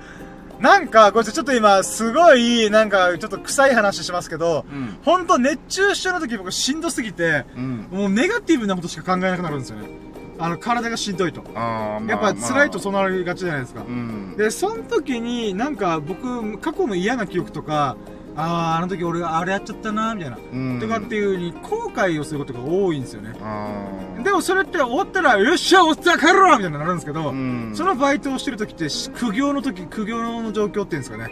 [0.61, 4.97] なんか、これちょっと今、すごい、なんか、ちょっと臭い話しますけど、うん。
[5.05, 7.89] ほんと熱中症の時僕しんどすぎて、うん。
[7.91, 9.89] もうネガティブなことしか考えなくなるんですよね。
[10.39, 11.43] あの、体がしんどいと。
[11.55, 13.85] まあやっぱ辛いとまそうなりがちじゃないですか。
[14.37, 17.97] で、その時になんか僕、過去の嫌な記憶とか、
[18.37, 20.39] あー、あの時俺あれやっちゃったなみたいな。
[20.53, 20.81] うん。
[20.81, 23.33] とかっていう風に後悔をすることが多いんですよね。
[23.41, 24.23] ああ。
[24.23, 27.73] でもそれって終わったら、よっしゃ、終わったら帰ろうみたいになるんですけど、うん。
[27.75, 31.31] そのバイトをしてる時って、し苦行の時、苦行の状況っていうんですかね。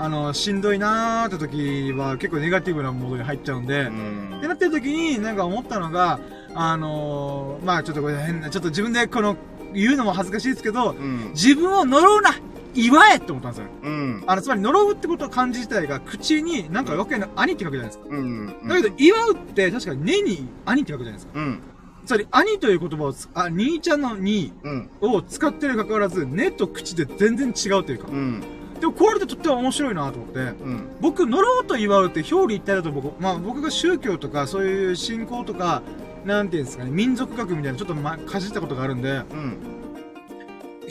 [0.00, 6.20] あの、しんどいなーって時は結構ネガティブなモードに入っちゃうんで、うんってなってる時になんか思ったのが、
[6.54, 9.36] あのー、まあちょっとこれ変な、ちょっと自分でこの、
[9.74, 11.30] 言うのも恥ずかしいですけど、うん。
[11.32, 12.30] 自分を呪うな
[12.74, 13.66] 祝えって思ったんですよ。
[13.82, 14.24] うん。
[14.26, 18.04] あの、つまり呪うってことを漢字自体が口になんかわけの兄って書くじゃないですか。
[18.08, 18.68] うん。
[18.68, 21.38] だけど、祝うって確かに根に兄って書くじゃないですか。
[21.40, 21.60] うん。
[22.06, 24.90] つまり、兄という言葉をつ、あ、兄ちゃんの兄うん。
[25.00, 28.12] を使ってるに関わらず、根と口で全然違うというかう。
[28.12, 28.40] ん。
[28.80, 30.38] でも、これでとっても面白いなと思って。
[30.38, 30.82] うん。
[31.00, 35.82] 僕、呪うと祝うって表裏一体だと僕、まあ僕が宗教とかそういう信仰とか、
[36.24, 39.56] なんていうんですかね、民族学みたいなちょっとま、かじったことがあるんで、うん。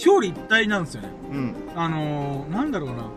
[0.05, 1.09] 表裏一体なんですよね。
[1.31, 1.55] うん。
[1.75, 3.09] あのー、なんだろうな。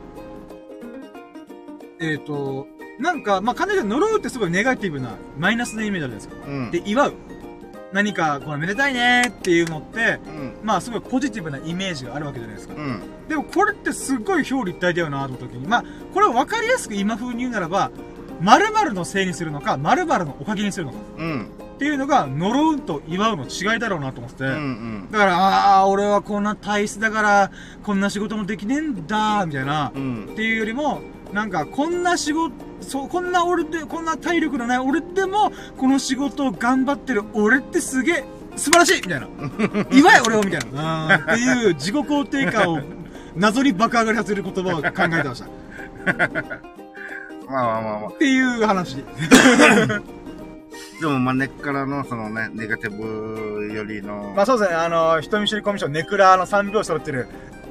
[2.00, 2.66] えっ、ー、と、
[2.98, 6.50] なんか、まあ、簡単に言うと呪うってすごいネガティブな、マイナスなイメージあるじゃないですか。
[6.50, 6.70] うん。
[6.70, 7.14] で、祝う。
[7.92, 10.54] 何か、これめでたいねっていうのって、うん。
[10.62, 12.74] まあ、すごいポジティブなイメージがあるわけじゃないですか。
[12.74, 13.02] うん。
[13.28, 17.90] でも、これってすっごい表裏一体だよなと思った時に、まあ、これを分かりやすく今風に言うならば、
[18.40, 21.48] 〇〇のせいにするのか、〇〇のおかげにするのかうん。
[21.80, 25.08] っていうのが、呪うと祝うの違いだろうなと思ってて、うん。
[25.10, 27.50] だから、ああ、俺はこんな体質だから、
[27.82, 30.28] こんな仕事もできねえんだ、みたいな、うん。
[30.30, 31.00] っていうよりも、
[31.32, 32.52] なんか、こんな仕事、
[32.82, 38.24] そう、こんな俺で、こんな体力のない俺でも、この仕事を頑張ってる俺ってすげえ、
[38.56, 39.26] 素晴らしいみたいな。
[39.90, 41.16] 祝え俺をみたいな。
[41.16, 42.80] っていう自己肯定感を、
[43.34, 45.46] 謎に爆上がりさせる言葉を考えてました。
[47.48, 48.10] まあまあまあまあ。
[48.10, 49.02] っていう話。
[51.00, 57.26] でも、まあ、根っからの、そのね、ネガティブよりの、まあそうですね、あの、人見知りコミュ障、ネクラの3拍子揃ってる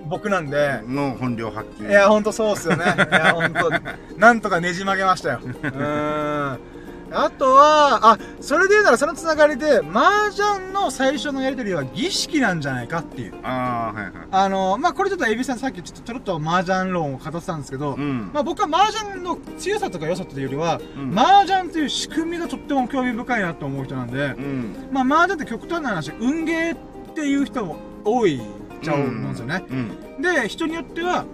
[0.08, 1.88] 僕なんで、の本領発揮。
[1.88, 2.84] いや、ほんとそうっすよね。
[2.84, 3.70] いや、ほんと、
[4.18, 5.40] なんとかねじ曲げましたよ。
[5.46, 6.60] うーん。
[7.12, 13.34] あとは、あ、それで言うならそのつながりで、麻雀の最初のやりとりは儀式なんじゃないかっていう。
[13.44, 14.14] ああ、はいはい。
[14.32, 18.32] あの、まあ、これちょっとエビさんさっきちょっとちょろっと麻雀論を語ってたんですけど、うん。
[18.34, 24.90] まあ、僕は麻雀の強さとか良さというよりは、うん麻雀という仕組みがとっても興味深いなと思う人なんで、うん。
[24.92, 28.42] まあ、麻雀って極端な話、運ゲーっていう人も多いっ
[28.82, 29.64] ちゃうんですよね。
[29.70, 30.22] うん。
[30.22, 31.26] で、人によっては、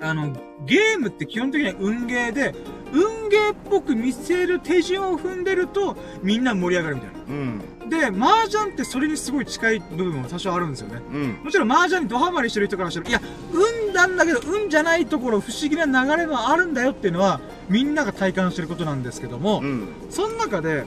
[0.00, 0.32] あの、
[0.64, 2.54] ゲームって基本的には運ゲーで、
[2.92, 7.58] 運ゲーっぽく見せる手順を踏んでると、みんな盛り上がるみたいうん。
[7.58, 7.88] な。
[7.88, 11.00] で、麻雀ってそれにすごい近い部分も多少あるんですよね。
[11.12, 11.44] うん。
[11.44, 13.20] もちろん麻雀にドハマりしてる人からしたら、いや、
[13.52, 19.88] 運なんだけど、運じゃないところ、不思議な流れもあるんだよっていうのは、みんなが体感してることなんですけども、うん。
[20.10, 20.84] その中で、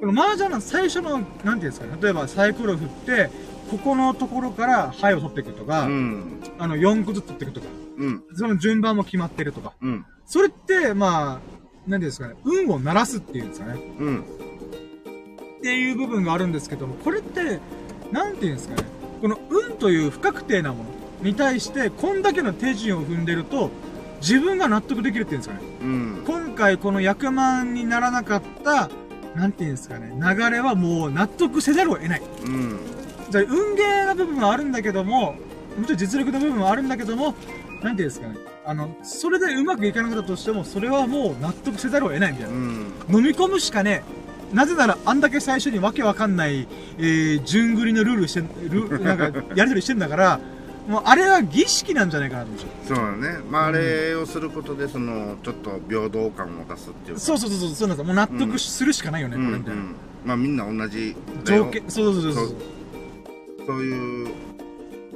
[0.00, 3.30] この麻雀の最初の、なんていうんですかね、例えばサイコロ振って、
[3.70, 6.40] ここのところから牌を取っていくとか、うん。
[6.58, 7.66] あの、4個ずつ取っていくとか、
[7.98, 8.22] うん。
[8.34, 10.06] その順番も決まってるとか、うん。
[10.26, 14.24] それって、まあ、なんていうんですかね、運を鳴らすっていうんですかね、うん。
[15.58, 17.60] っていう部分があるんですけども、これって、
[18.10, 18.82] なんていうんですかね、
[19.22, 20.90] この運という不確定なもの
[21.22, 23.70] に対して、こんだけの手順を踏んでると、
[24.20, 25.60] 自分が納得できるっていうんですかね。
[25.80, 26.24] うん。
[26.26, 28.90] 今回この役満にならなかった、
[29.36, 32.22] なんていうんですかね、流れはもう納得せざるを得ない。
[32.44, 32.80] うん。
[33.30, 35.36] じゃあ運ゲーな部分はあるんだけども、
[35.78, 37.34] もちろん実力の部分はあるんだけども、
[37.82, 42.52] なんていうんですかね、あの、それでうまくいかなかったとしても、それはもう納得せざるを得ないみたいな。
[42.52, 42.92] うん。
[43.10, 44.02] 飲み込むしかね
[44.52, 44.54] え。
[44.56, 46.66] なぜなら、あんだけ最初にわけわかんない、
[46.98, 50.40] えー、順繰りのルールしてん、ル なんか、やりとりしてんだから、
[50.88, 52.60] もう、あれは儀式なんじゃないかなと思。
[52.88, 53.38] そうだね。
[53.48, 57.20] まあ、あれをすることで、その、ちょっと平等感を出すっていうか。
[57.20, 58.12] そうそうそうそう、そうなんですよ。
[58.12, 59.46] もう納得するしかないよね、うん。
[59.46, 59.80] これみたいな。
[59.80, 59.94] うん。
[60.24, 61.14] まあ、みんな同じ。
[61.44, 62.54] 条件、そうそうそうそう。
[63.66, 64.28] そういう、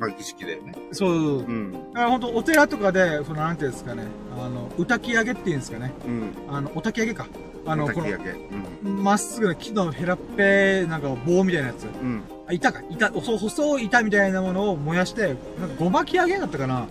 [0.01, 0.73] まあ、儀式だよね。
[0.93, 1.73] そうそうん。
[1.73, 5.93] だから本当お寺とかで、その、なんていうんですかね、あの、歌き上げっていうんですかね。
[6.07, 6.33] うん。
[6.49, 7.27] あの、お焚き上げか。
[7.67, 8.31] あの、こ焚き上げ。
[8.31, 8.97] うん。
[8.97, 11.85] の、まっすぐな木のヘラっぺ、なんか棒みたいなやつ。
[11.85, 12.23] うん。
[12.49, 15.37] あ、板か、板、細細い板みたいなものを燃やして、なんか
[15.79, 16.87] ごまき上げだったかな。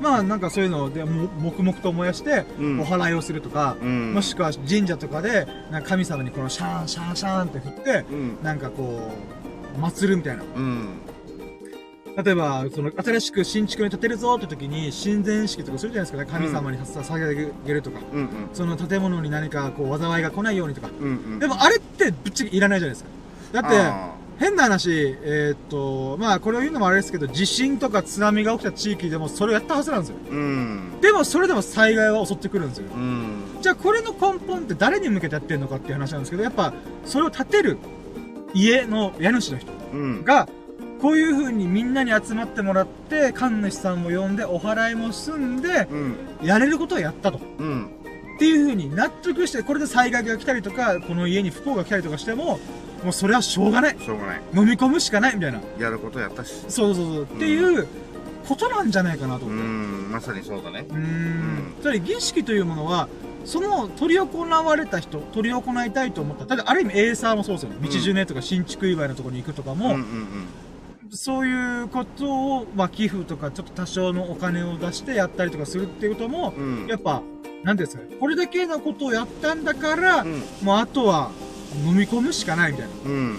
[0.00, 4.14] まあ、なんかそういうので、も黙々と燃やして、うんお祓いをするとか、うん。
[4.14, 8.38] もしくは神社とかで、なんか神様にこのシャーン、シャーン、シャーンって振って、うん。
[8.42, 9.10] なんかこ
[9.76, 10.42] う、祭るみたいな。
[10.42, 10.88] うん。
[12.16, 16.46] 例えば、その、新しく新築に建てるぞって時に、神前式とかするじゃないですかね。
[16.46, 17.98] 神様にさ捧げるとか。
[18.12, 18.18] うん。
[18.18, 18.28] うん。
[18.52, 20.88] その建物に何かこう、災いが来ないようにとか。
[21.00, 21.06] うん。
[21.06, 21.38] うん。
[21.40, 23.10] でもあれってぶっちゃけいらないじゃないですか。
[23.62, 24.90] だって、あ変な話、
[25.22, 30.16] えーっと、まあこれを言うのもあれですけど、地震とか津波が起きた地域でもそれをやったはずなんですよ。
[30.28, 31.00] ーうん。
[31.00, 32.86] でもそれでも災害は襲ってくるんですよ。
[32.94, 33.42] うん。
[33.60, 37.78] じゃあこれの根本って誰に向けてやってるのかっていう話なんですけど、やっぱそれを建てる
[38.54, 40.24] 家の家主の人うん。
[41.04, 46.16] が、こういう風にみんなに集まってもらって、神主さんも呼んで、お祓いも済んで、うん。
[46.42, 47.40] やれることをやったと。
[47.58, 47.86] うん。
[48.36, 52.58] っていう風に納得して、これで災害が来たりとか、この家に不幸が来たりとかしても、
[53.04, 53.96] もうそれはしょうがない。
[54.00, 54.42] しょうがない。
[54.54, 55.60] 飲み込むしかないみたいな。
[55.78, 56.52] やることやったし。
[56.68, 57.22] そうそうそう。
[57.24, 57.86] っていう
[58.48, 59.68] ことなんじゃないかなとう思って。
[59.68, 60.10] ん。
[60.10, 60.86] まさにそうだね。
[60.88, 61.74] うーん。
[61.82, 63.08] つまり儀式というものは、
[63.44, 66.46] その取り行われた人、取り行いたいと思った。
[66.46, 67.76] ただ、ある意味エーサーもそうですよね。
[67.82, 69.78] 道順ねとか新築祝いのところに行くとかうん。
[69.78, 69.94] も、うん。
[69.94, 70.46] うん。
[71.10, 76.86] そういうことを、まあ、寄付とか、ちょっと多少のお金を出してやったりとかするっていうことも、うん。
[76.86, 77.22] やっぱ、
[77.62, 78.16] なんですかね。
[78.18, 80.42] これだけのことをやったんだから、うん。
[80.62, 81.30] もうあとは
[81.86, 82.92] 飲み込むしかないみたいな。
[83.04, 83.38] うん。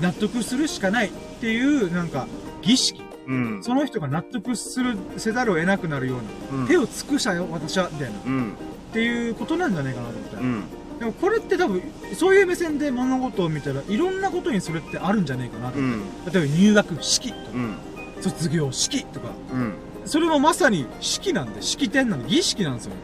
[0.00, 1.10] 納得するしかないっ
[1.40, 2.26] ていう、なんか、
[2.62, 3.02] 儀式。
[3.26, 3.58] うん。
[3.62, 6.16] その人が納得する、せざるを得なくなるよ
[6.50, 6.68] うな、うん。
[6.68, 8.18] 手を尽くしたよ、私は、みたいな。
[8.18, 8.52] っうん。
[8.92, 10.36] ていうことなんじゃないかなと思って。
[10.36, 10.64] うん。
[10.98, 11.82] でもこれって多分、
[12.14, 15.78] そういう目線で物事を見たら、いろんなことにそれってあるんじゃないかなと。
[15.78, 16.02] うん。
[16.32, 17.76] 例えば入学式とか、うん。
[18.22, 19.74] 卒業式とか、うん。
[20.06, 23.00] それもまさに式なんで、式典なんで、儀式なんですよね。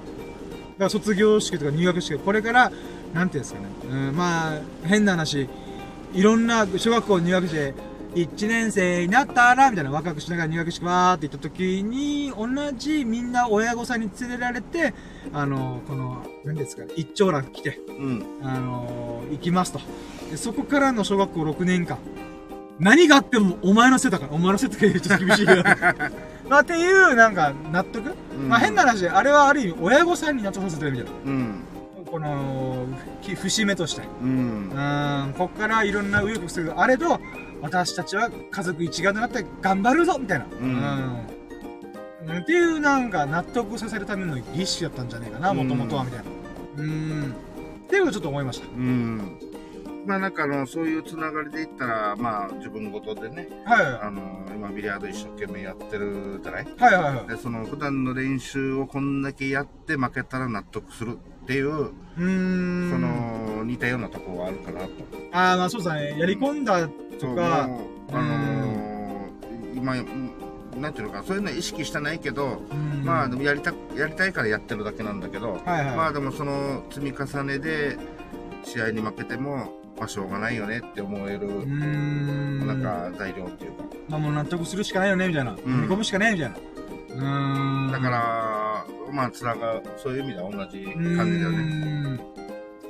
[0.72, 2.72] だから卒業式とか入学式、これから、
[3.12, 5.48] なんていうんですかね、うん、まあ、変な話、
[6.14, 7.74] いろんな小学校入学して、
[8.14, 14.94] 1年生になったら、みたいな、ワクワクしながら入学式わーって言った時に、同じみんな親御さんに連れられて、
[15.32, 18.24] あの、この、何ですかね、一長蘭来て、うん。
[18.42, 19.80] あの行きますと。
[20.30, 21.98] でそこからの小学校6年間、
[22.78, 25.62] 何があってもお前のせいだから、お前のせいとか言うとちょっと厳しいけど。
[26.50, 31.12] まあっていう、なんか、納得、うんまあ変な話、あれはある意味、親御さんに納得させてるみたいな。
[31.24, 31.54] うん。
[32.10, 32.86] この、
[33.22, 34.02] き節目として。
[34.22, 34.74] うんう。
[34.74, 37.20] ーん、こっからいろんな右翼するがあれど、
[37.62, 40.46] 私たちは家族一丸となって頑張るぞみたいな。
[40.60, 41.42] うんうん
[42.40, 46.24] っていうなんか納得させるための儀式だったんじゃないかな、もともとはみたいな。
[46.76, 47.32] うーん。
[47.32, 48.68] っていうことをちょっと思いました。
[48.68, 49.38] うん。
[50.06, 56.66] まあなんかあの、そういうつながりで言ったら、まあ自分ごとでね、はいあの、今ビリヤード一生懸命やってるじゃない？
[56.78, 57.28] はいはいはい。
[57.28, 62.90] で、その普段の練習をこんだけやって負けたら納得するっていう、うーん。
[62.90, 64.90] そ、の、似たようなところはあるかなと。
[65.32, 66.16] ああ、まあそうですね。
[66.20, 66.88] やり込んだ
[67.22, 70.30] とか、あのー今、うん
[70.80, 75.96] なんていうのか、そういうのは意識してないけど、うんまあでもやりた、やりたいからやってるだけなんだけど、はいはい。
[75.96, 77.98] まあでもその積み重ねで、
[78.64, 82.66] 試合に負けても、まあしょうがないよねって思える、ん。
[82.66, 83.84] なんか材料っていうか。
[84.08, 85.54] まあもう納得するしかないよね、みたいな。
[85.54, 86.56] 踏み込むしかないみたいな。
[86.56, 87.92] うーん。
[87.92, 92.20] だから、まあつなが、そういう意味では同じ感じだよね。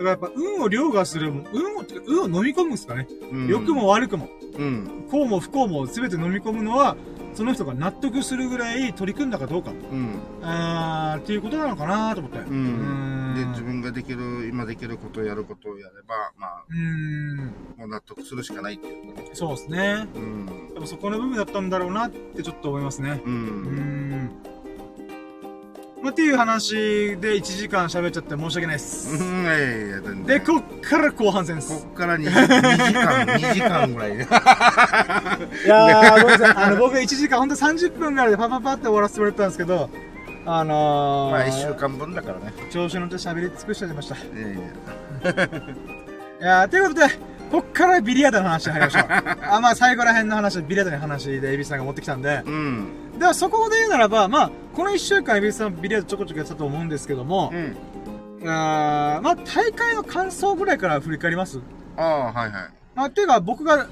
[0.02, 3.06] だからやっぱ運を凌駕する、運を、運を飲み込むんですかね。
[3.30, 4.28] うん良くも悪くも。
[4.58, 5.06] うん。
[5.10, 6.96] こうも不幸も全て飲み込むのは、
[7.34, 9.70] その人が納得するぐらい取り組んだかどうか。
[9.70, 10.18] うん。
[10.42, 12.38] あーっていうことなのかなと思って。
[12.38, 13.34] ううん。
[13.34, 17.36] で、ん自分ができる、今できることをやることをやれば、まあ、うーん。
[17.78, 19.14] もう納得するしかないっていう。
[19.32, 20.06] そうですね。
[20.14, 20.74] うん。
[20.74, 23.22] でもそこの部分だったんだろうなってちょっと思いますね。
[23.24, 23.28] う。
[23.28, 24.30] うーん。
[26.02, 26.74] まあ、っていう話
[27.18, 29.08] で1時間喋っちゃって申し訳ないです。
[29.14, 30.24] うん、いやいやいや、全然。
[30.26, 31.86] で、こっから後半戦でこす。
[31.86, 34.24] っから 2, 時間、2時間ぐらいで。
[34.24, 34.26] い
[35.68, 36.54] やー、ごめんなさい。
[36.56, 39.88] あの、僕1時間、ほんと30分ぐらいでパパパって終わらせてもらったんですけど、
[40.44, 42.52] あのー、まあ、1週間分だからね。
[42.72, 44.16] 調子乗って喋り尽くしちゃいました。
[44.16, 45.48] いいやいや
[46.40, 47.06] やー、ということで、
[47.52, 49.04] こっからビリヤードの話に入りましょう。
[49.54, 52.88] あ、まあ、最後ら辺の話、ビリヤードの話で、エビさんが持ってきたんで、うん。
[53.18, 57.76] ではそこで言うならば、まあ、この1週間、エビさんビリヤードちょこちょこやってたと思うんですけどもう、ん。
[58.48, 61.60] あーまあ、大会の感想ぐらいから振り返ります？
[61.98, 62.52] ああ、はいはい。
[62.94, 63.86] まあ、っていうか、僕が、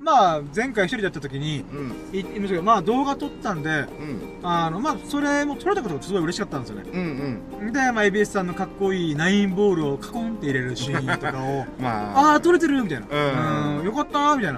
[0.00, 1.62] まあ、前回一人でやった時に、
[2.10, 4.38] 言いましたけど、まあ、動画撮ったんで、うん。
[4.42, 6.90] あの、まあ、それも撮れたことがすごい嬉しかったんですよね。
[6.90, 7.72] うんうん。
[7.72, 12.32] で、まあ、ABS さんのかっこいいナインボールをカコンって入れるシーンとかを、 まあ。
[12.32, 13.06] ああ、撮れてるみたいな。
[13.10, 14.52] うんうん、よかったーみたい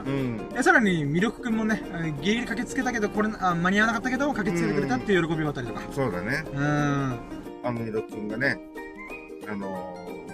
[0.55, 1.82] なさらに、魅力くんもね、
[2.20, 5.81] ギリギリ駆けつけたけど、これ、あ間に合わなかったけど、駆けつけてくれたっていう喜びがあったりとか。
[5.90, 6.44] そうだね。
[6.55, 7.19] うん。
[7.64, 8.60] あの、ミロ君がね、
[9.48, 9.66] あの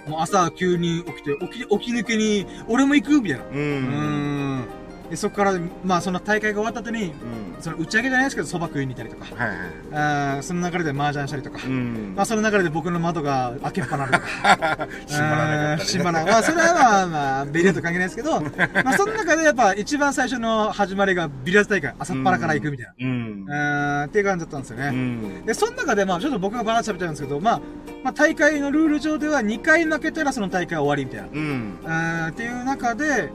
[0.07, 3.45] もう朝急に起きて、起き、起き抜けに、俺も行くみたいな。
[3.45, 3.57] ー、う。
[3.57, 4.78] うんん。
[5.09, 5.53] で、そこから、
[5.83, 7.13] まあ、その大会が終わった後に、うん。
[7.61, 9.35] その打ち上げじゃないですけど、蕎麦食いに行ったりとか。
[9.35, 9.57] はいはい。
[9.91, 11.59] あーその流れで麻雀したりとか。
[11.65, 12.13] うん。
[12.15, 14.25] まあ、その流れで僕の窓が開けっぱなるとか。
[15.07, 18.39] 閉まらなかったりね閉ままあ、それはまあまあ、ビリヤード関係ないですけど、
[18.83, 23.45] まあ、その中でやっぱ一番最初の始まりがビリヤード大会、朝っぱらから行くみたいうん。
[23.45, 24.03] な。
[24.03, 24.89] うん、っていう感じだったんですようね。
[24.91, 25.45] ん。
[25.45, 27.61] で、その中でまあ、ちょっと僕がバランス喋ってるんですけど、まあ、
[28.03, 31.27] まあ、大会のルール上では2回負けたらその大会終わりみたいな。
[31.33, 31.79] うん。
[31.83, 33.29] うん、っていう中で、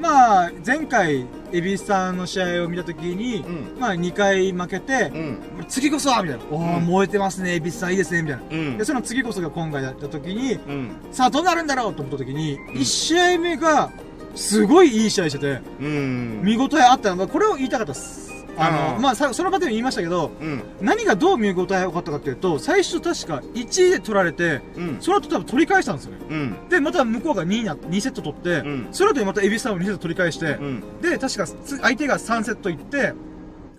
[0.00, 3.80] まあ、前回、エビスさんの試合を見たときに、うん。
[3.80, 5.38] まあ、2回負けてう、ん。
[5.68, 6.44] 次こそはみたいな。
[6.50, 8.42] おー、うん燃えてますね、エビスさんいいですね、みたいな。
[8.50, 8.84] うんで、。
[8.84, 10.90] その次こそが今回やったときに、うん。
[11.12, 13.90] さあどうなるんだろうと思った時に、ん1試合目が、
[14.34, 16.40] すごいいい試合してて、うん。
[16.42, 18.29] 見応えあったのが、これを言いたかったです。
[18.60, 20.62] あの、まあ、さその場でも言いましたけど、うん。
[20.80, 24.96] 何がどう見応え良かったかっていうと、最初確か1位で取られて、うん。
[25.00, 26.18] その後多分取り返したんですよね。
[26.28, 26.68] うん。
[26.68, 31.00] で、また向こうが2位な、2セット取って、うんその後にまたエビスさんを2セット取り返して、うん。
[31.00, 33.14] で、確かつ相手が3セットいって、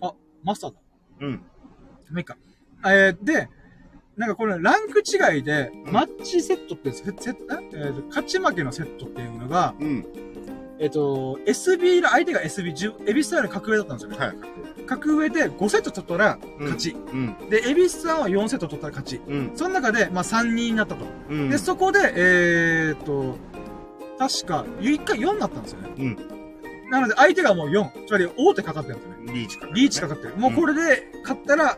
[0.01, 0.13] あ、
[0.43, 0.79] マスターだ。
[1.21, 1.31] うん。
[1.31, 2.37] まあいいか。
[2.85, 3.49] えー、で、
[4.17, 7.21] なんかこれランク違いで、うんマッチセットって、セセット
[7.73, 10.05] えーと勝ち負けのセットっていうのが、うん。
[10.81, 14.17] えっ、と、SB の相手が SB10、エビスさんより格上だったんですよね。
[14.17, 14.35] はい。
[14.87, 16.91] 格上で5セット取ったら勝ち。
[17.13, 17.35] うん。
[17.51, 19.21] で、エビスさんは4セット取ったら勝ち。
[19.27, 19.51] うん。
[19.53, 21.05] その中で、まあ3人になったと。
[21.29, 21.49] うん。
[21.51, 23.37] で、そこで、えーと、
[24.17, 25.89] 確か、1回4になったんですよね。
[25.99, 26.89] うん。
[26.89, 28.07] なので、相手がもう4。
[28.07, 29.33] つまり、大手かかってるんですよね。
[29.33, 29.67] リーチか。
[29.71, 30.35] リーチかかってる。
[30.37, 31.77] もうこれで勝ったら、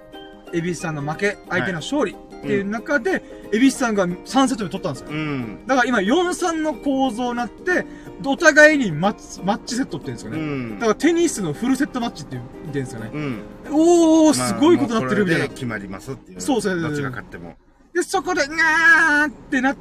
[0.53, 3.21] エビスさんの負け、相手の勝利っていう中で、
[3.51, 5.09] エビスさんが3セット目取ったんですよ。
[5.09, 5.65] うん。
[5.65, 7.85] だから今4-3の構造になって、
[8.31, 10.41] お互いにマッチマッチセットって言うんですようね。
[10.41, 10.87] んだ。
[10.87, 13.11] からテニスのフルセットマッチって言うんですよね。
[13.13, 13.41] うん。
[13.71, 15.53] おー、すごいことになってるみたいなまあ。
[15.53, 16.41] 決まりますっていう。
[16.41, 17.55] そうそうどっちが勝っても。
[17.93, 19.75] で、そこで、なーってなっ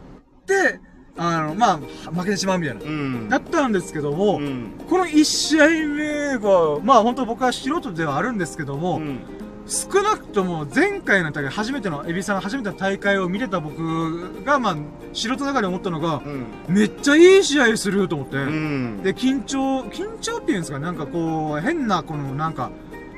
[0.46, 0.80] て、
[1.16, 1.72] あの、ま
[2.06, 2.82] あ、負けてしまうみたいな。
[2.82, 3.28] うん。
[3.28, 4.70] だったんですけども、うん。
[4.88, 9.20] この1試合目が、まあ本当僕は素人ではあるんですけども、うん。
[9.66, 14.76] 少なくとも前回の大会、初めての、エビさんが初めての大会を見てた僕が、まあ、
[15.12, 16.46] 素人ながら思ったのが、うん。
[16.68, 19.02] めっちゃいい試合すると思って、うん。
[19.02, 22.70] で、緊張、緊張っていうんですかなんかこう、変な、この、なんか、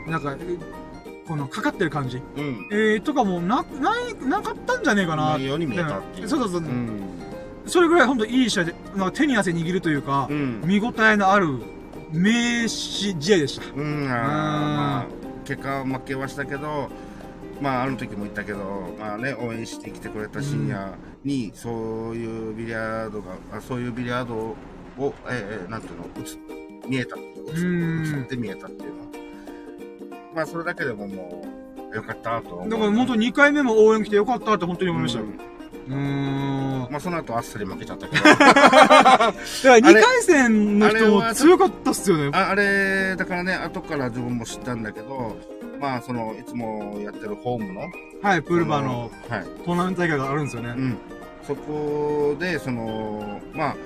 [0.07, 0.59] なんか、え
[1.27, 2.19] この、かかってる感じ。
[2.19, 2.69] うん。
[2.71, 5.31] えー、とかもな、ない、なかったんじゃねえかな。
[5.31, 6.61] ないように見えたっていうそうそうそう。
[6.61, 7.01] うん。
[7.67, 10.61] それぐらい本当いい試合で、なんか手に汗握るというか、うん。
[10.65, 11.59] 見応えのある、
[12.13, 13.65] 名刺試合でした。
[13.75, 15.24] うん。
[15.45, 16.89] 結果は負けはしたけど、
[17.61, 18.59] まあ、あの時も言ったけど、
[18.99, 20.95] まあね、応援してきてくれた深夜
[21.25, 24.35] に、そういうビリヤードが、あそういうビリヤード
[24.99, 29.05] を、えー、なんていうの、映っ見えたっていう、うん映って見えたっていうの。
[30.35, 31.45] まあ、それだけでもも
[31.93, 32.69] う、よかったと思う。
[32.69, 35.27] だから本当2回目も応援来てよかったって本当に思いましたよ。
[35.27, 35.54] うん。
[35.89, 38.23] まあ、その後あっさり負けちゃったけど。
[38.25, 39.33] だか
[39.63, 42.31] ら2回戦の人も強かったっすよね。
[42.33, 45.37] ああれ、だからね、後から自分も知ったんだけど、
[45.81, 47.83] まあ、その、いつもやってるホームの、
[48.23, 49.45] はい、プールバーのはい。
[49.65, 50.71] トーナメント大会があるんですよね。
[50.71, 50.99] うん。
[51.47, 53.77] そこで、その、まあ、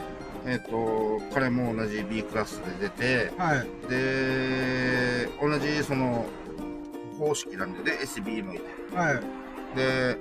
[0.47, 3.67] えっ、と、彼も同じ B クラスで出て、はい。
[3.91, 6.27] で、同じその、
[7.19, 8.65] 方式なんで、で、SB もいて。
[8.95, 9.21] はい。
[9.77, 10.17] で、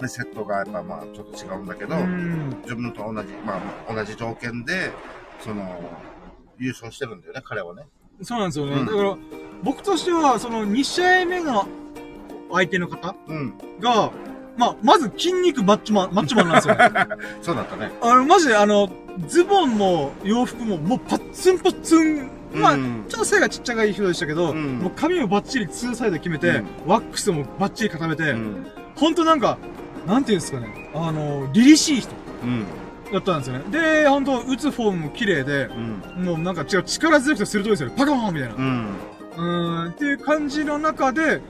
[0.00, 2.56] でセットがやっぱまあちょっと違うんだけど、うん。
[2.62, 4.90] 自分と同じ、まあ同じ条件で、
[5.40, 5.80] その、
[6.58, 7.82] 優勝してるんだよね、彼はね。
[8.22, 8.72] そうなんですよね。
[8.74, 9.16] うんだから、
[9.62, 11.66] 僕としては、その2試合目の
[12.52, 13.54] 相手の方うん。
[13.80, 14.10] が、
[14.56, 16.90] まあ、まず筋肉マッチマン、マッチマンなんですよね。
[17.42, 17.90] そうだったね。
[18.00, 18.90] あの、マジであの、
[19.28, 22.28] ズボンも洋服ももうパッツンパッツン。
[22.54, 28.66] まあ、うんちょっと背がちっちゃい人でしたけど、うんもう髪をバッチリ2サイド決めて、うんワックスもバッチリ固めて、うん。
[28.96, 29.58] ほんとなんか、
[30.08, 32.10] なんていうんですかね、あの、凛々しい人
[32.42, 32.64] うん。
[33.12, 33.64] だったんですよね。
[33.70, 35.66] で、ほんと、打つフォームも綺麗で、
[36.16, 36.24] うん。
[36.24, 37.94] もうなんか違う、力強くて鋭いですよね。
[37.96, 38.54] パカーンみたいな。
[38.54, 38.86] うん。
[39.36, 41.40] うーん、っていう感じの中で、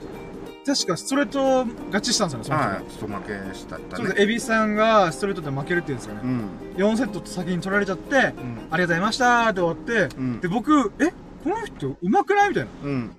[0.65, 2.91] 確かストレート勝ちしたんですよね、そのはい。
[2.91, 4.23] ちょっと負けしたったそうです、ね。
[4.23, 6.27] エビさんがストレートで負けるっていうんですかねう。
[6.27, 6.49] ん。
[6.77, 8.19] 4セットと先に取られちゃって、うん。
[8.19, 11.13] ありがとうございましたーって終わって、うんで、僕、え
[11.43, 12.69] この人上手くないみたいな。
[12.83, 13.15] うん。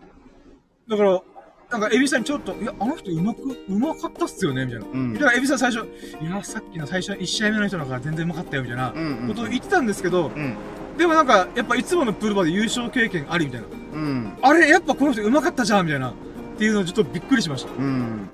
[0.89, 1.23] だから、
[1.71, 4.87] なんかエビさんにちょっと、いや、あの人上手く、上手かったっすよねみたいな。
[4.87, 5.15] うん。
[5.15, 5.87] だからエビさん最初、
[6.21, 9.29] いや、さっきの最初1試合目の人だから全然上手かったよみたいなうん。
[9.29, 10.57] ことを言ってたんですけど、うん。
[10.99, 13.67] でもなんか、やっぱいつものプールバーで優勝経験ありみたいな。
[13.95, 14.33] うん。
[14.43, 16.11] あれ、やっぱこの人上手かったじゃんみたいな。
[16.11, 16.13] っ
[16.59, 17.71] ていうのをちょっとびっくりしました。
[17.73, 18.29] うん。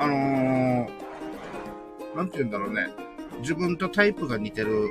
[0.00, 0.88] あのー、
[2.16, 2.88] なんて言うんだろうね。
[3.40, 4.88] 自分とタイプが似てる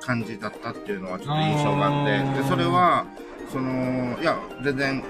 [0.00, 3.06] 感じだったっていうのはちょっと印象があって、で、それは、
[3.50, 5.04] その、いや、全然、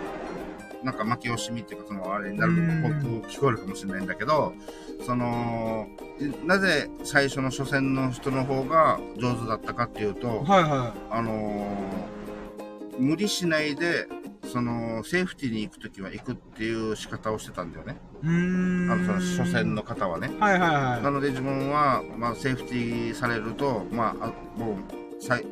[0.83, 2.95] なんか負け惜しみっていうか、その、あれになるうん僕
[3.29, 4.53] 聞こえるかもしれないんだけど、
[5.05, 5.89] その、
[6.45, 12.19] なぜ最初の初戦の人の方が上手だったかっていうと、はいはあのー
[12.99, 14.09] 無理しないで、
[14.45, 17.97] その、セーフティーに行くときは行くっていう仕方をしてたんだよね。
[18.25, 20.31] あの、その初戦の方はね。
[20.41, 24.77] はいはいはなので自分は、まあ、セーフティーされると、まあ、あもう、
[25.21, 25.45] 最、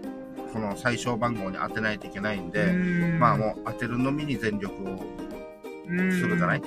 [0.57, 2.51] その最小番号に当てないといけないんい。
[2.51, 2.73] で、
[3.19, 6.61] まあもう当てるのみに全力をうするじゃない？
[6.61, 6.67] で、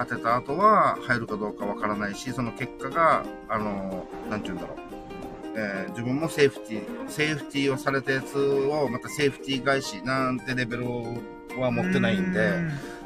[0.00, 4.78] 当てた後は入るかどうかわからないし、その結果が、あの、なんて言うんだろう。
[5.54, 10.86] えー自分もセーフティー、セーフティーをされたやつをまたセーフティー返しなんてレベル
[11.60, 12.58] は持ってないんで、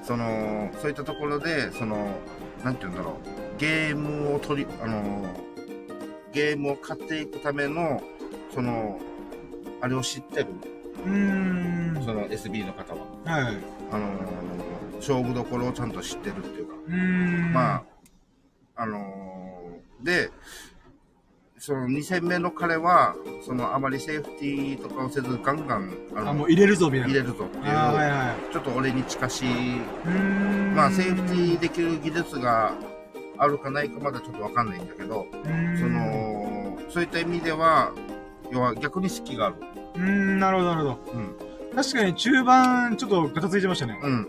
[0.02, 2.16] その、そういったところで、その、
[2.64, 3.18] なんて言うんだろ
[3.56, 5.26] う、ゲームを取り、あの、
[6.32, 8.02] ゲームを勝っていくための、
[8.54, 8.98] その、
[9.80, 10.46] あれを知ってる、
[11.04, 12.02] うーん。
[12.04, 13.00] その SB の方は。
[13.24, 13.56] はい。
[13.90, 14.10] あの、
[14.96, 17.52] 勝負どころをちゃんと知ってるっていうか、うーん。
[17.52, 17.84] まあ、
[18.76, 18.98] あの
[20.02, 20.30] で、
[21.58, 27.08] その2戦目の彼は、そのあまりセーフティーとかをせず、ガンガン、あのあ、もう入れるぞ、みたいな。
[27.08, 29.48] 入れるぞっていう、はいはちょっと俺に近しい。
[30.74, 32.74] まあ、セーフティーできる技術が
[33.38, 37.92] あるかないかまだちょっとわかんないんだけど、そ、の、そういった意味では、
[38.52, 39.56] 要は逆に隙がある。
[39.96, 41.36] うーん、なるほど、なるほうん。
[41.38, 41.82] ど。
[41.82, 43.98] 確かに中盤、ちょっとガタついてましたね。
[44.02, 44.26] うん。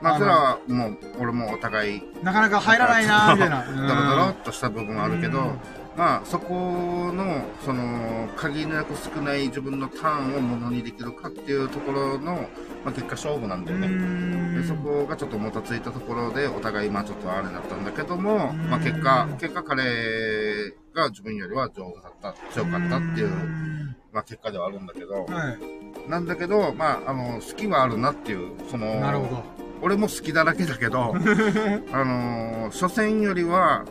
[0.00, 3.64] まあ、あのそれはもう、俺もお互い、なかなか入らないなー、みたいな。
[3.66, 5.60] ドロドロっとした部分はあるけどうん、
[6.00, 12.48] まあ、そこの、その、限りなく少ない自分のターンをものにできるかっていうところの、
[12.82, 13.86] まあ、結果勝負なんだよね。
[13.86, 26.10] んでそこがちょっともたついたところで、お互い、まあちょっとあれだったんだけども、うんまあ結果、結果彼が自分よりは上手だった、強かったっていう、んまあ結果ではあるんだけど、はい。
[26.10, 29.60] なんだけど、まああの、好きはあるなっていう、その、なるほど。
[29.82, 31.14] 俺も好きだらけだけど、
[31.92, 33.84] あの、初戦よりは、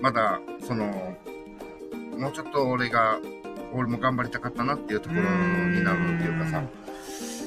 [0.00, 1.16] まだ、その、
[2.18, 3.18] もうちょっと俺が、
[3.72, 6.62] 俺も頑張りたかったなっていうところになるっていうかさ、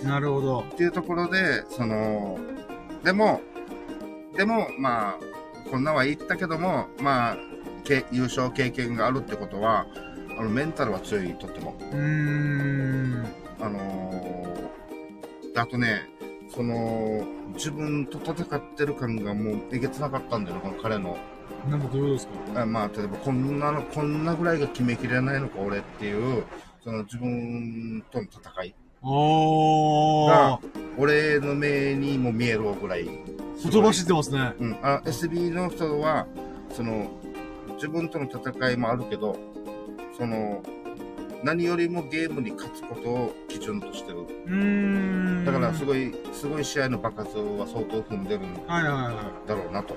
[0.04, 0.60] なるほど。
[0.62, 2.38] っていうところで、その、
[3.04, 3.42] でも、
[4.36, 5.20] でも、まあ、
[5.70, 7.38] こんなは言ったけども、まあ、
[7.84, 9.86] け優勝経験があるってことは、
[10.38, 11.76] あの、メンタルは強い、とっても。
[11.92, 13.26] うーん。
[13.60, 16.10] あのー、あとね、
[16.54, 21.18] その、自分と戦ってる感がもうえげつなかったんだよね、この彼の。
[21.70, 22.62] なんかどういうことですか？
[22.62, 26.44] あまあ、例えばこんなの、こんなぐらいが決めきれないのか、俺っていう、
[26.84, 28.76] その自分との戦い。
[29.02, 30.58] おー。
[30.98, 33.08] 俺の目にも見えるぐらい。
[33.64, 34.54] ほとばしってますね。
[34.60, 34.78] うん。
[34.82, 36.26] あ、SB の人は、
[36.72, 37.10] その、
[37.76, 39.38] 自分との戦いもあるけど、
[40.18, 40.62] その、
[41.44, 44.20] 何よりもゲームに勝つことを基準としてる。
[44.20, 44.54] うー
[45.42, 45.46] ん。
[45.46, 45.86] だからすい。
[45.86, 49.96] ごい、すごい試合の爆発は相当踏んでるんはいはいはだろうなと。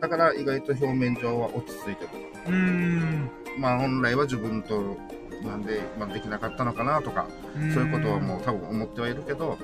[0.00, 2.10] だから意外と表面上は落ち着いてる。
[2.46, 2.48] い。
[2.48, 3.30] うーん。
[3.58, 4.96] まあ本来は自分と
[5.42, 7.26] なんで、まあ、できなかったのかなとか、
[7.74, 9.58] そういうことはもう多分思ってはいるけど、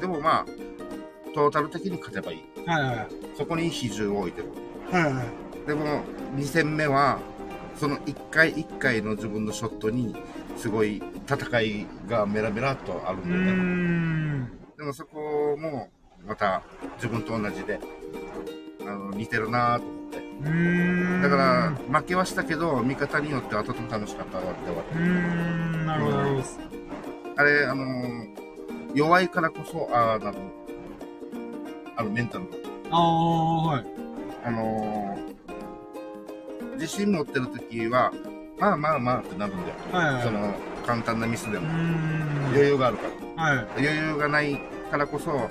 [0.00, 0.46] でもまあ、
[1.34, 2.44] トータル的に勝てばいい。
[2.56, 2.70] うん。
[2.70, 3.08] はいはいはい。
[3.36, 4.48] そこに比重を置いてる。
[4.90, 5.66] はいはい。
[5.66, 6.02] でも、
[6.36, 7.18] 2戦目は、
[7.76, 10.14] その1回1回の自分のショットに、
[10.56, 13.52] すごい戦いがメラメラっとあるんだよね。
[13.52, 14.50] ん。
[14.78, 15.88] でもそこも、
[16.26, 16.62] また
[16.96, 17.80] 自分と同じで、
[18.86, 21.22] あの、似てるなと思って。
[21.22, 25.86] だから、負けはしたけど、見方によってはとても楽しかったわって終わうーん。
[25.86, 26.44] なるほどなるほど。
[27.36, 28.34] あれ、あのー
[28.94, 30.38] 弱いからこそ、ああ、なる
[31.96, 32.50] あの、メンタルが。
[32.92, 33.86] ああ、はい。
[34.44, 38.12] あのー自信持ってる時は、
[38.58, 39.74] まあまあまあってなるんだよ。
[39.92, 40.54] はいはいその、
[40.86, 41.66] 簡単なミスでも。
[41.66, 42.46] ん。
[42.52, 43.02] 余裕があるか
[43.36, 43.42] ら。
[43.42, 43.66] はい。
[43.78, 45.48] 余裕がないからこそ、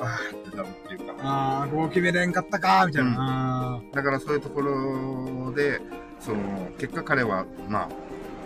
[0.00, 1.14] ああってなるっていうか。
[1.22, 3.80] ああ、こう決めれんかったか、みたいな。
[3.92, 5.80] だからそういうところで、
[6.18, 7.88] その、結果彼は、ま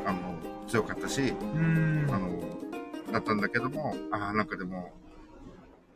[0.07, 0.19] あ、あの、
[0.69, 2.15] 強かったし、うーん。
[2.15, 2.31] あの、
[3.13, 4.93] だったんだけども、ああ、なんかでも、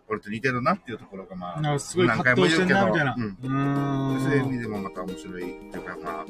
[0.09, 3.15] 俺と似てるなっていうところが、まあ、すごい葛藤してんな、みたいな。
[3.17, 4.21] うんうーん。
[4.23, 6.25] そういう意味でもまた面白いっていうか、まあ、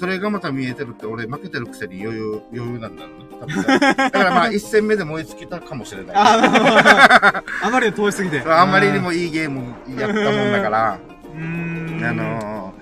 [0.00, 3.10] それがまた見えてるって、俺負けてるくせに余裕、余裕なんだろ
[3.42, 3.78] うね。
[3.94, 6.16] だからまあ、一戦目で燃え尽きたかもしれない。
[6.16, 8.40] ああー あまりに遠しすぎて。
[8.40, 10.98] あんまりにもいいゲームやったもんだから、
[11.34, 12.02] うーん。
[12.02, 12.72] あの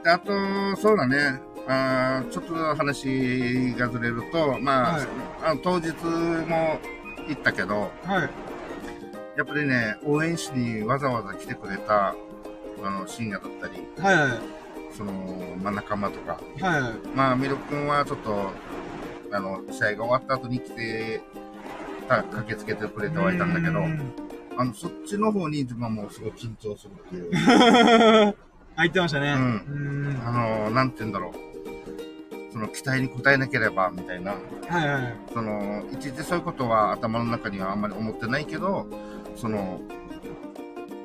[0.00, 0.32] ーであと、
[0.76, 5.06] そうだね、あーちょっと話がずれると、まあ、はい
[5.42, 5.88] あの当日
[6.46, 6.78] も
[7.26, 8.30] 行ったけど、はい。
[9.36, 12.14] やっぱりね、応援しにわざわざ来てくれた、
[12.84, 14.57] あの、深夜だったり、はいはい。
[14.98, 15.12] その、
[15.62, 16.92] まあ、仲間とか、はいはい。
[17.14, 18.50] まあ、ミルク君はちょっと、
[19.30, 21.20] あの、試合が終わった後に来て、
[22.08, 23.80] た駆けつけてくれてはいたんだけど
[24.56, 28.34] あの、そっちの方に自分はもうすごい緊張するっていう。
[28.74, 29.32] あ、言ってましたね。
[29.32, 30.26] うんうーん。
[30.26, 30.32] あ
[30.66, 32.52] の、なんて言うんだろう。
[32.52, 34.32] その期待に応えなければ、みたいな。
[34.32, 35.16] はいはい。
[35.32, 38.86] その、いちいちそういうことは頭の中にはあんまり思ってないけど、
[39.36, 39.80] その、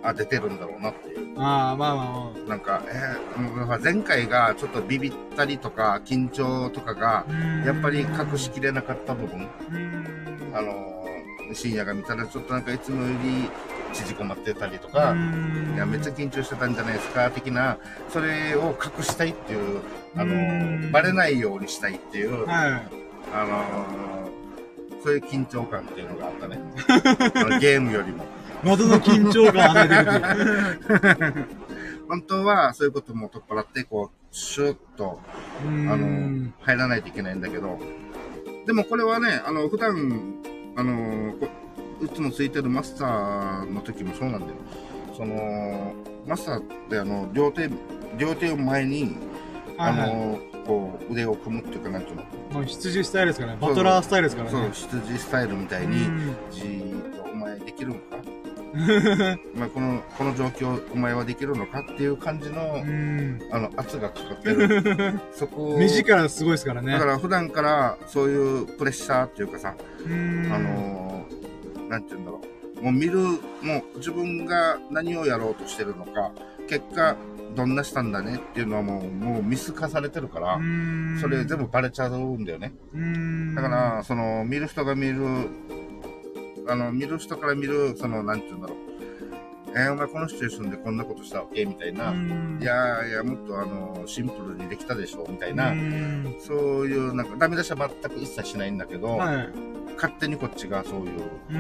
[0.02, 1.13] あ、出てるんだろうなって。
[1.38, 7.26] ああ、まあまあまなんか、えーもうだから前回がちょっとビビったりとか、緊張とかが
[7.66, 9.48] やっぱり隠しきれなかった部分。
[10.54, 13.50] あのー、深夜が見たらちょっとなんかいつもより
[13.94, 15.16] 縮こまってたりとか、
[15.76, 17.78] いや、めっちゃ緊張してたんじゃないですか、的な、
[18.10, 19.82] それを隠したいっていう、
[20.16, 23.04] あのバレないようにしたいっていう、はい。
[23.34, 26.60] あのー、そういう緊張感っていうのがあったね。
[27.60, 28.26] ゲームよりも。
[28.64, 31.48] 謎の緊張感。
[32.08, 35.20] 本当はそういうことも取っ払って、こう、シュッと、
[35.64, 37.80] あの、入らないといけないんだけど、
[38.66, 40.42] でもこれはね、あの、普段、
[40.76, 41.48] あの、こ
[42.04, 44.54] いつもついてるマスターの時もそうなんだよ。
[45.16, 45.94] その、
[46.28, 47.70] マスターってあの、両手、
[48.18, 49.16] 両手を前に、
[49.78, 53.58] あの、こう、腕を組むっていうか、なんていうの、もう羊スタイルですからね。
[53.62, 54.70] バトラースタイルですからそう、ね。
[54.72, 58.02] 羊スタイルみたいに、うんじーっと、お前できるのか
[59.56, 63.40] お前この、この状況、お前はできるのかっていう感じの、うん。
[63.52, 65.20] あの、圧がかかってる。
[65.34, 66.92] そこを目力すごいですからね。
[66.94, 69.76] だから普段からそういうプレッシャーっていうかさ。
[70.06, 70.10] あ
[70.60, 72.42] のー、なんて言うんだろ
[72.82, 72.84] う。
[72.84, 76.32] もう見る、もう自分が何をやろうとしてるのか、
[76.68, 77.16] 結果、
[77.56, 80.60] どんなしたんだねっていうのはもう、もう見透かされてるから、
[81.22, 82.74] それ全部バレちゃうんだよね。
[83.56, 85.50] だから、その、見る人が見る、
[86.68, 88.78] あの、見る人から見る、その、なんて言うんだろう。
[89.76, 91.66] えーお前このシチュエーションでこんなことしたわけ？
[91.66, 92.12] みたいな。
[92.12, 95.26] うん、いやいや、もっとあの、シンプルにできたでしょ？
[95.28, 95.72] みたいな。
[95.72, 99.50] うんそういう、なんか、ダメ出しは全く一切しないんだけど、はい。
[99.96, 101.24] 勝手にこっちがそういう、う。
[101.50, 101.54] あ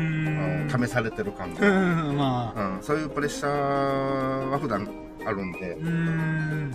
[0.77, 1.69] の試されてる感うが、
[2.11, 2.75] ん まあ。
[2.75, 4.87] うん、そういうプレッシャーは普段
[5.25, 6.71] あるんでん。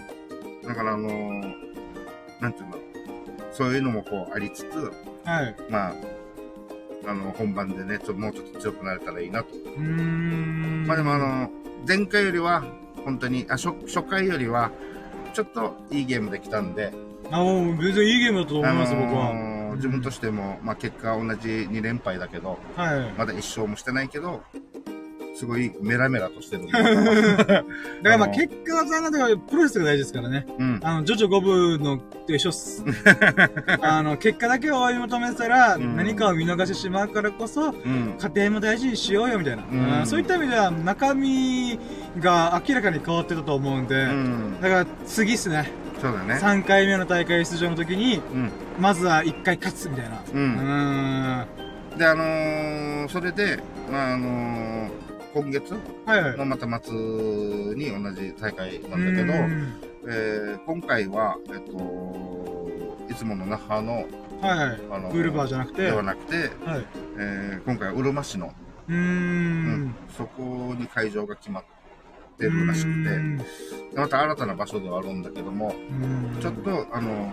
[0.67, 1.09] だからあの
[2.41, 4.91] なんていうんだろう、そういうのもこうありつつ、
[5.25, 5.55] はい。
[5.71, 5.95] まあ、
[7.09, 9.49] あの、本番でね、ちょもうちょっと強くなれたらいいなと。
[9.55, 10.85] うーん。
[10.87, 11.51] まあでもあの、
[11.87, 12.63] 前回よりは、
[13.05, 14.71] 本当に、あ、初、初回よりは、
[15.33, 16.93] ちょっといいゲームできたんで、
[17.31, 19.33] あ、もう全然いいゲームだと思います、僕は。
[19.33, 23.13] ー自分としても、まあ結果同じ2連敗だけど、はい。
[23.17, 24.43] まだ1勝もしてないけど、
[25.39, 26.67] すごいメラメラとしてる。
[26.73, 27.65] だか
[28.03, 30.45] らまあ結果は残念だけど、プロセスが大事ですからね。
[30.59, 30.81] うん。
[30.83, 32.85] あの、ジョジョ5部のと一緒っす。
[33.81, 38.17] あの、結果だけを追い求めてたら、うん何かを見逃してしまうからこそ、うん。
[38.19, 41.79] 家庭も大事にしようよみたいな、うんうんそういった意味では中身
[42.19, 44.61] が明らかに変わってたと思うんで、うん。
[44.61, 45.71] だから次っすね
[46.03, 46.35] そうだね。
[46.35, 48.51] 3回目の大会出場の時にうん。
[48.81, 50.37] まずは1回勝つみたいなう。
[50.37, 51.47] うんん
[51.97, 53.61] で、あのー、それで、
[53.91, 54.91] まあ、あのー、
[55.39, 55.75] 今月？
[56.05, 56.37] はいはい。
[56.37, 56.95] のまた末
[57.75, 59.81] に同じ大会なんだけど、うん。
[60.09, 62.69] えー今回は、えっと、
[63.09, 64.81] いつもの那覇の、はいはい。
[64.91, 65.83] あのブルバーじゃなくて？
[65.83, 66.51] でははいなくて、
[67.19, 68.53] えー今回はうるま市の、
[68.89, 69.85] うん。
[69.87, 69.95] ん。
[70.17, 71.65] そこに会場が決まっ
[72.39, 76.41] てるらしくて、また新たな場所ではあるんだけども、うん。
[76.41, 77.33] ちょっと、あの、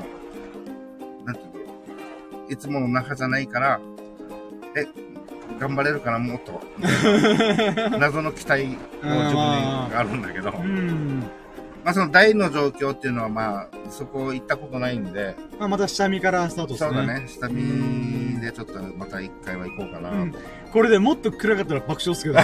[1.25, 3.79] なんていうの、いつもの那覇じゃないから、
[4.75, 4.85] え、
[5.59, 6.61] 頑張れるかな、もっと。
[7.97, 9.35] 謎の期待を自分に
[9.93, 11.23] あるんだけど、うん。
[11.83, 16.89] まあその台の状況っていうのはまあ、そこ行ったことないんで、まあ、また下見からスタートですね。
[16.89, 20.09] そうだね、下見でちょっとまた一回は行こうかな。
[20.09, 20.35] うん。
[20.73, 22.35] これでもっと暗かったら爆笑っすけど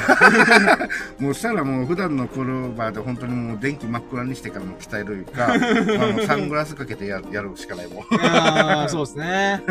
[1.19, 5.47] もうしたらもう普段のクルーバーで本当にもう電気真っ暗にしてからも鍛えるか、
[5.97, 8.03] まあもうサングラスかけてややるしかないもん。
[8.21, 9.61] ああそうですね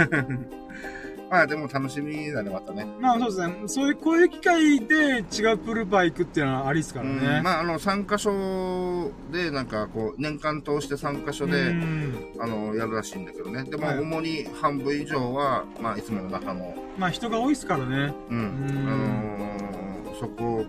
[1.31, 2.85] まあでも楽しみだね、またね。
[3.01, 3.55] まあそうですね。
[3.66, 5.23] そういう、こういう機会で違う
[5.59, 7.40] プールバー行くっていうのはありですからうんね。
[7.43, 18.12] まああの3カ所でなんかこう年間通して3カ所で、うんあのやるらしいんだけどねでもはい主に半分以上は、まあ、いつもの中の、まあ人が多いですからね。
[18.31, 20.66] うんうんあのーそこ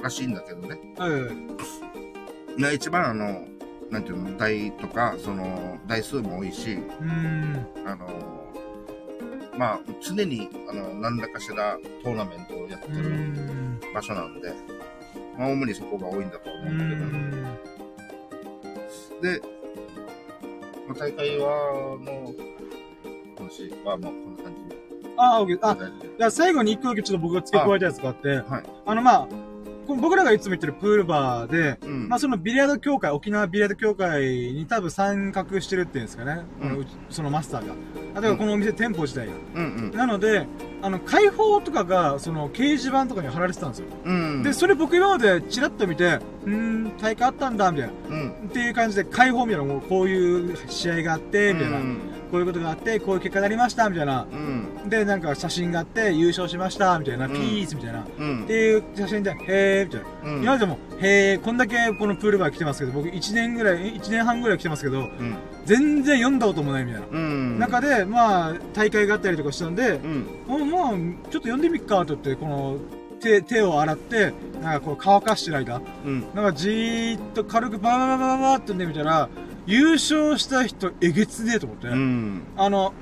[0.00, 1.08] らしいんだけどねは
[2.58, 2.62] い。
[2.62, 3.44] が一番あの
[3.90, 7.66] なんていうの台とかその台数も多いしうん。
[7.84, 8.39] あのー
[9.56, 13.80] まあ常にあの何らかしらトーナメントをやってうるん。
[13.94, 14.52] 場所なんで、
[15.38, 17.06] まあ主にそこが多いんだと思ううんだけど、
[19.18, 19.20] ん。
[19.22, 19.42] で、
[20.88, 21.46] まあ大会は、
[22.00, 22.34] の
[23.36, 24.60] 話は、まあ、こんな感じ。
[25.16, 25.58] あ、オッケー。
[25.66, 29.28] あ、大丈じゃあ最後に一個だけちょっと僕が付け加えたやつがあって、はいあのまあ、
[29.96, 32.08] 僕らがいつも言ってるプールバーで、夫うん。
[32.08, 34.22] まあそのビリヤード協会、沖縄ビリヤード協会
[34.52, 36.42] に多分参画してるっていうんですかね。
[36.78, 37.74] うちそのマスターが。
[38.20, 39.32] 例えばこのお店、店舗自体が。
[39.54, 40.46] うんなので、
[40.82, 43.86] あの、開放とかが、その、掲示板とかに貼られてたんですよ。
[44.04, 44.14] うん。
[44.14, 44.42] うん。
[44.42, 48.16] で、それ僕今までチラッと見て、うーん、大会あったんだ、みたいな。
[48.16, 48.30] うん。
[48.48, 51.78] っていう感じで、開放みたいな、もうこういう試合があって、みたいな。
[52.30, 52.32] うん。
[52.32, 54.26] こういうことがあって、こういう結果になりました、みたいな。
[54.30, 54.88] うん。
[54.88, 57.26] で、なんか写真があって、優勝しました、みたいな。
[57.26, 58.00] うんピース、みたいな。
[58.00, 58.52] っうんて。
[58.52, 60.30] いう写真で、へー、みたいな。
[60.32, 60.42] うん。
[60.42, 65.36] 今までも、へー、こんだけこのプールバー来てますけど、僕1年ぐらい、1年半ぐらい来てますけど、うん。
[65.64, 67.06] 全然読んだこともないみたいな。
[67.10, 67.58] うん。
[67.58, 70.26] 中で、まあ、大会があったりとかしたんで、うん。
[70.46, 72.76] もう、もう、ちょっと読んでみっかと言って、この、
[73.20, 74.32] 手、手を洗って、
[74.62, 76.20] なんかこう乾かしてる間、うん。
[76.34, 79.28] なんかじーっと軽くバーバーバーバーって読んでみたら、
[79.66, 81.88] 優勝した人えげつねえと思って。
[81.88, 82.42] うん。
[82.56, 82.92] あの、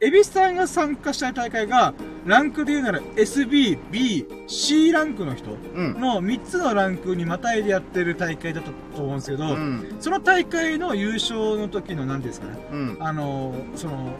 [0.00, 1.92] エビさんが参加したい大会が、
[2.24, 6.00] ランクで言うなら SB、B、C ランクの人うん。
[6.00, 9.96] の3つのランクにまたいでやってる大会だったと思うんですけど、うん。
[10.00, 12.96] その大会の優勝の時の何ですかね、うん。
[13.00, 14.16] あの、その、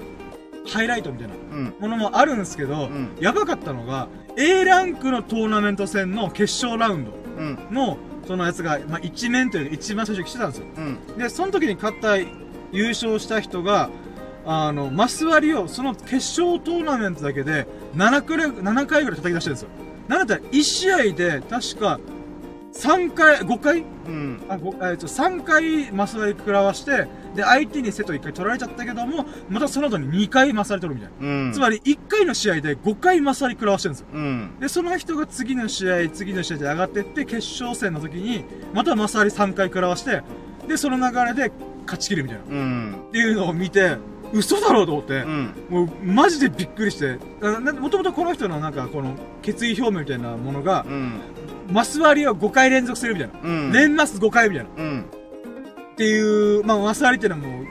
[0.67, 1.75] ハイライトみたいなうん。
[1.79, 7.28] ものもあるんですけど、うんやばかったのが、A ランクのトーナメント戦の決勝ラウンドうん。
[7.71, 7.97] の、
[8.27, 10.67] そのやつが、まあ、一面というか一番最初に来てたんですよ。
[10.77, 11.19] うん。
[11.19, 12.17] で、その時に勝った、
[12.71, 13.89] 優勝した人が、
[14.45, 17.67] あの、マス割りを、その決勝トーナメントだけで、
[17.97, 19.69] 7くらい、7回ぐらい叩き出してるんですよ。
[20.09, 22.01] なんだったら、1試合で、確か、
[22.73, 23.85] 3回、5回？
[24.07, 24.41] うん。
[24.49, 27.09] あ、ごえっと、3回マス割り食らわして、
[27.39, 31.45] で、相手にセット1回取られちゃったけども、またその後に2回マス割り取るみたいな。
[31.45, 31.53] うん。
[31.53, 34.07] つまり、1回の試合で5回マス割り食らわしてるんですよ。
[34.13, 34.51] うん。
[34.59, 38.45] で、その人が次の試合、次の試合で上がってって、決勝戦の時に、
[38.75, 40.23] またマス割り3回食らわして、
[40.67, 41.53] で、その流れで
[41.87, 42.43] 勝ち切るみたいな。
[42.45, 42.95] っうん。
[43.13, 43.99] ていうのを見て、
[44.33, 45.55] 嘘だろうと思ってう、ん。
[45.71, 47.19] もう、マジでびっくりして、
[47.81, 51.21] もともとこの人のなんか、この、決意表明みたいなものが、うん。
[51.71, 53.35] マス割りを5回連続するみたいな。
[53.49, 53.73] うん。
[53.73, 54.71] 連マス5回みたいな。
[55.99, 56.05] うん。
[56.05, 57.67] っていう、まあ、マス割りっていうのはもう、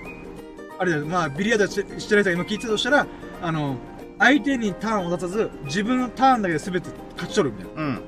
[0.80, 3.08] あれだよ、まあ、ビリヤードしてしてる人が今聞いてたとしたら、
[3.42, 3.78] あの、
[4.20, 7.82] 相手にターンを出さず、自分のターンだけで全て勝ち取るみたいな。
[7.82, 8.00] うん。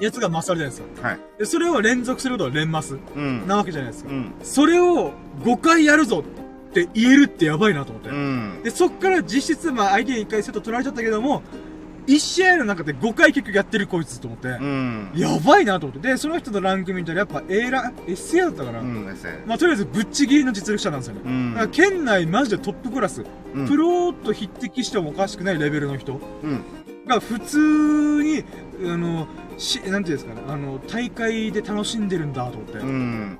[0.00, 1.08] やつがマス割りじゃないですか。
[1.08, 1.20] はい。
[1.38, 3.46] で、それを連続することは連マスうん。
[3.46, 4.10] なわけじゃないですか。
[4.10, 4.32] うん。
[4.42, 5.12] それを
[5.42, 6.24] 5回やるぞ
[6.70, 8.08] って言えるってやばいなと思って。
[8.10, 8.60] うん。
[8.62, 11.42] で、そっから実質、まあ、相手に1回セット取られちゃったけども、
[12.06, 15.10] 1試合の中で5回結局やってるこいつと思って、うん。
[15.14, 16.08] やばいなと思って。
[16.08, 18.80] で、その人のランク見たらやっぱ A ラン、SA だったかな。
[18.80, 19.06] うん。
[19.46, 21.20] まあ、とりあえずぶっちぎりの実力者なんですよね。
[21.24, 23.22] うんだから県内マジでトップクラス、
[23.54, 26.60] うんプロと匹敵してもおかしくないレベルの人うん。
[27.06, 28.44] が普通に、
[28.84, 29.26] あの、
[29.56, 32.78] し、なんていうんですかね、あの、大会で楽しんでるんだと思って。
[32.78, 33.38] うん。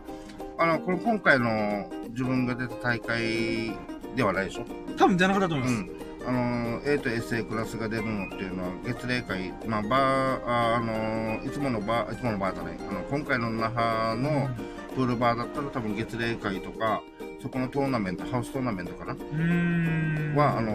[0.59, 3.73] あの、これ今回の自分が出た大会
[4.15, 4.65] ではないでしょ？
[4.97, 6.04] 多分じゃなかったと思ういます。
[6.25, 6.29] ん。
[6.29, 14.49] あの、A と SA クラスが出るのっていうのは、月例会、まあ、バー、ああの、いつものバー、いつものバーじゃない、あの、今回の那覇の
[14.95, 17.03] プールバーだったら多分月例会とか、
[17.41, 19.15] そこのトーナメント、ハウストーナメントかな？
[19.15, 20.73] は、あの、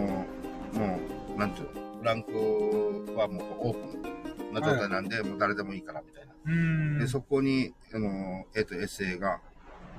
[0.72, 1.00] も
[1.34, 2.32] う、なんていうの、ランク
[3.16, 3.98] はもうオープ
[4.50, 6.98] ンな状態なんで、もう誰でもいいからみたいな。
[7.00, 9.40] で、そこに、あの、A と SA が、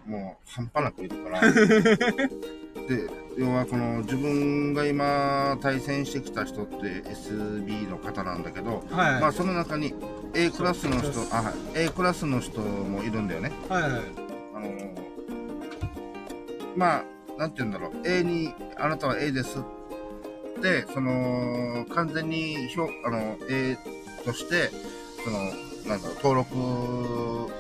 [0.06, 9.22] もう半端なくいるから、 で、要はこの自分が今対戦してきた人って SB の方なんだけど、はい。
[9.22, 9.94] まあその中に
[10.34, 11.54] A クラスの人あ、はい
[11.86, 13.52] A クラスの人もいるんだよね。
[13.70, 13.92] はいはい。
[14.56, 15.02] あの
[16.76, 17.04] まあ、
[17.38, 23.78] なんて言うんだろう、A に、あなたは A ですって、その、完全に表、あの、A
[24.24, 24.70] として、
[25.24, 25.40] その、
[25.88, 27.52] なんだろう、登録、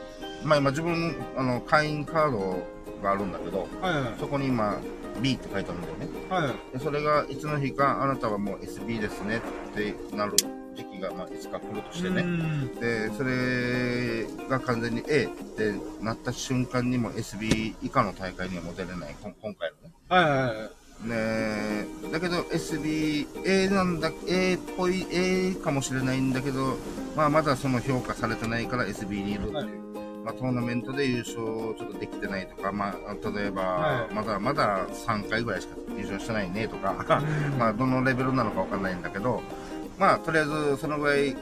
[0.43, 2.63] まあ今自分、あの、会員カード
[3.03, 4.13] があるんだけど、はいはい。
[4.19, 4.79] そこに今、
[5.21, 6.07] B って書いてあるんだよね。
[6.29, 6.77] はい。
[6.77, 9.41] でそれがいつの日か、あなたはもう SB ですね
[9.71, 10.35] ってなる
[10.75, 12.21] 時期が、まあ、いつか来るとしてね。
[12.23, 19.93] んで、それが完全に A ってなった瞬間にも SB 以下の大会にはもう出れない、今回のね。
[20.09, 20.71] はいはいはい。
[21.03, 26.77] ねだけど SB、A なんだ、A っぽい A かもしれないんだけど、
[27.15, 29.55] まあまだその評価されてないから SB にいるっていう。
[29.55, 29.63] は
[29.97, 36.91] いまあトーナメントで優勝ちょっとできてないとか、まあ例えば、はいまだまだ3回ぐらいしか優勝してないねとか、
[37.51, 39.41] うん まあどのレベルなのかわかんないんだけど、
[39.97, 41.35] まあとりあえずそのぐらい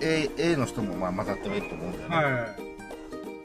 [0.00, 2.16] A, A の人もまあ混ざってはいると思うんだよね。
[2.16, 2.46] は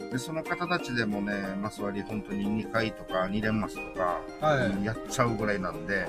[0.08, 0.12] い。
[0.12, 4.20] で、その方たちでもね、マス割り本当に2回とか2連マスとか、
[4.84, 6.08] やっちゃうぐらいなんで、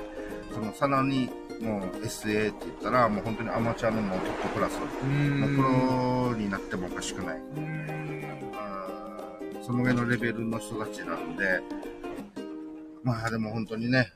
[0.53, 1.31] そのさらに
[1.61, 4.79] もう SA って言ったら、もう本当にアマチュアのもうトップクラス。
[4.79, 7.41] もうプロになってもおかしくない。
[9.71, 11.61] その上のレベルの人たちなんで、
[13.05, 14.13] まあでも本当にね、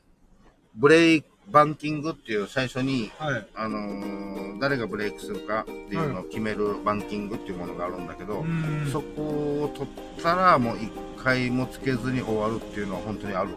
[0.75, 3.47] ブレイク、バンキングっていう最初に、はい。
[3.55, 8.91] あのー誰がブレイクするかっていうのを決めるバンキングっていうものがあるんだけど、うーん。
[8.91, 9.21] そこ
[9.63, 10.91] を取ったらもう一
[11.21, 13.55] 回もつけずに終わるっていうのは本当にある、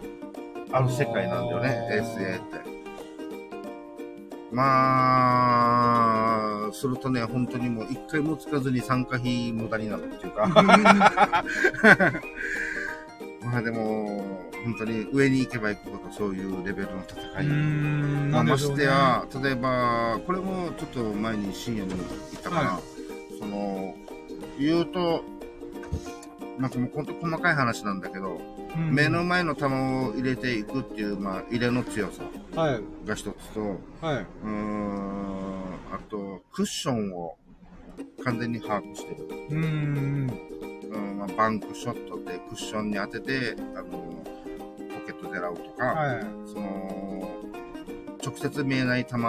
[0.71, 2.78] ある世界なんだよね、SA って。
[4.51, 6.39] ま
[6.69, 10.47] あ、するとね、本当にもう一回もつかずに参加費無駄になるっていうか。
[13.43, 14.25] まあでも、
[14.65, 17.47] 本当に上に行けば行くほどそういうレベルの戦い。
[17.47, 18.31] ん。
[18.31, 22.81] まあ、ましてや、例えば、これもちょっと前に深夜に言ったかな、は
[23.39, 23.95] その、
[24.59, 25.25] 言うと、
[26.59, 28.41] なんかもう本当細かい話なんだけど、
[28.77, 29.69] うん目の前の球を
[30.15, 32.23] 入れていくっていう、まあ、入れの強さ
[32.61, 32.81] はい。
[33.07, 34.27] が一つと、うはい。
[34.45, 35.63] ーん、
[35.93, 37.37] あと、クッションを
[38.25, 39.29] 完全に把握してる。
[39.51, 40.31] うーん。
[40.91, 46.23] うんまあ、バンクショットでクッションに当てて、あの、ポケット狙うとか、はい。
[46.47, 47.31] その、
[48.25, 49.23] 直接見えない球を、そ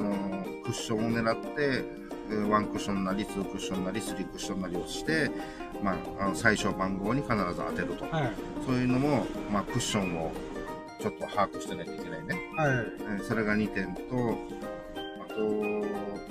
[0.00, 1.84] の、クッションを狙って、
[2.30, 5.30] えーワンクッションなり、ツークッションなり、スリークッションなりをして、
[5.82, 8.04] まあ、あの最小番号に必ず当てると。
[8.06, 8.32] はい。
[8.66, 10.30] そういうのも、まあ、クッションを
[11.00, 12.38] ちょっと把握してないといけないね。
[12.56, 12.68] はい。
[12.68, 14.00] えーそれが2点と、
[15.24, 15.36] あと、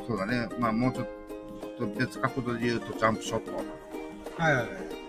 [0.08, 1.08] そうだね、まあ、もうちょっ
[1.78, 3.52] と別角度で言うと、ジャンプショット。
[4.38, 4.64] は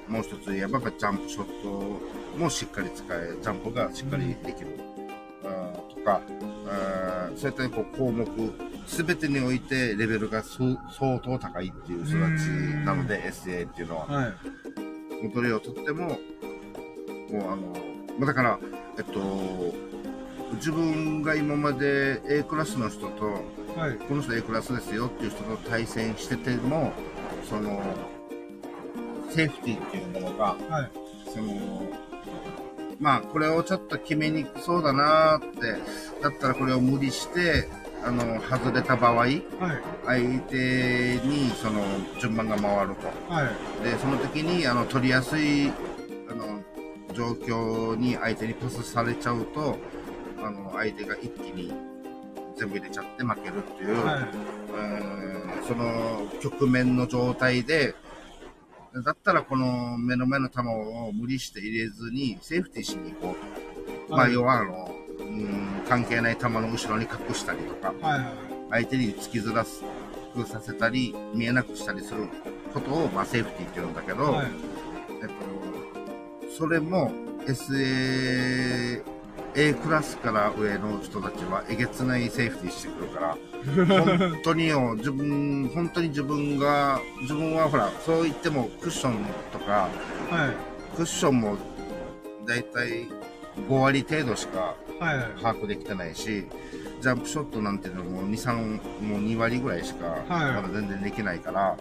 [0.09, 0.11] い。
[0.11, 2.01] もう一つ言えば、ジャンプショット
[2.39, 4.79] もしっかり使え、ジャンプがしっかりできる。
[5.45, 6.21] あーとか、
[6.73, 8.27] あーそういったこう項目、
[8.87, 10.59] すべてにおいてレベルがそ
[10.99, 12.49] 相当高いっていう人たち
[12.85, 14.07] なので、SA っていうのは。
[14.07, 15.43] はい。
[15.43, 16.17] れをとっても、も
[17.33, 17.77] うあの、
[18.19, 18.59] まあだから、
[18.99, 19.21] えっと、
[20.57, 23.27] 自分が今まで A クラスの人と、
[23.77, 23.97] はい。
[24.09, 26.93] この人 A クラスですよっていう人と対戦してても、
[27.49, 27.81] その、
[29.31, 30.91] セーフティーっていうものが、はい。
[31.33, 31.89] その、
[33.03, 35.75] まあ、これをちょっと決めにくそうだなーって、
[36.23, 37.69] だったらこれを無理して、
[38.05, 39.39] あの、外れた場合、はい。
[40.07, 41.83] 相手にその
[42.21, 43.09] 順番が回ると。
[43.33, 43.85] はい。
[43.85, 45.73] で、その時に、あの、取りやすい、
[46.31, 46.63] あの、
[47.13, 49.77] 状況に相手にパスされちゃうと、
[50.41, 51.73] あの、相手が一気に
[52.57, 54.23] 全部入れちゃって負けるっていう、はい。
[54.23, 55.23] うん
[55.67, 57.95] その局面の状態で、
[59.01, 63.37] だったらこの目の前の球を無理して入れずにセーフティーしに行こ
[64.07, 64.15] うと。
[64.15, 68.27] まあ、はい要はあの、うん、関係ない球の後ろに隠したりとか、はい。
[68.71, 69.83] 相手に突きずらす
[70.35, 72.29] くさせたり、見えなくしたりする
[72.75, 74.47] ことを、まあ、セーフティーって言うんだけど、はい。
[75.23, 77.11] えっと、それも
[77.47, 79.03] SA
[79.55, 83.37] A クラスから上の人たちはえげつないセーフティーしてくるから、
[83.87, 89.19] 本当によ、 自分、本当に自分が、自分はほら、そう言ってもクッション
[89.53, 89.89] とか、
[90.31, 90.97] はい。
[90.97, 91.57] クッションも
[92.47, 93.09] だいたい
[93.69, 95.27] 5割程度しかはいはい。
[95.43, 96.47] 把握できてないし、
[97.01, 98.57] ジャンプショットなんていうのも2、3、
[99.03, 101.77] もう2割ぐらいしかはいまだ全然できないから、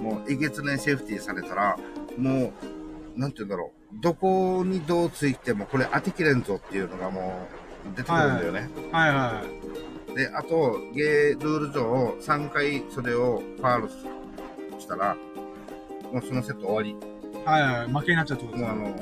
[0.00, 1.76] もうえげつないセーフティーされたら、
[2.16, 2.77] もう、
[3.18, 7.48] なんていうんだろう、どこにどうついてもこれ当てきれんぞっていうのがも
[7.92, 8.70] う出てくるんだよね。
[8.92, 9.42] はいは
[10.14, 10.14] い。
[10.14, 13.88] で、あと、ゲールール上3回それをファール
[14.80, 15.16] したら、
[16.12, 16.96] もうそのセット終わり。
[17.44, 17.92] はいはい。
[17.92, 18.58] 負けになっちゃうってこと。
[18.58, 18.96] もうあの、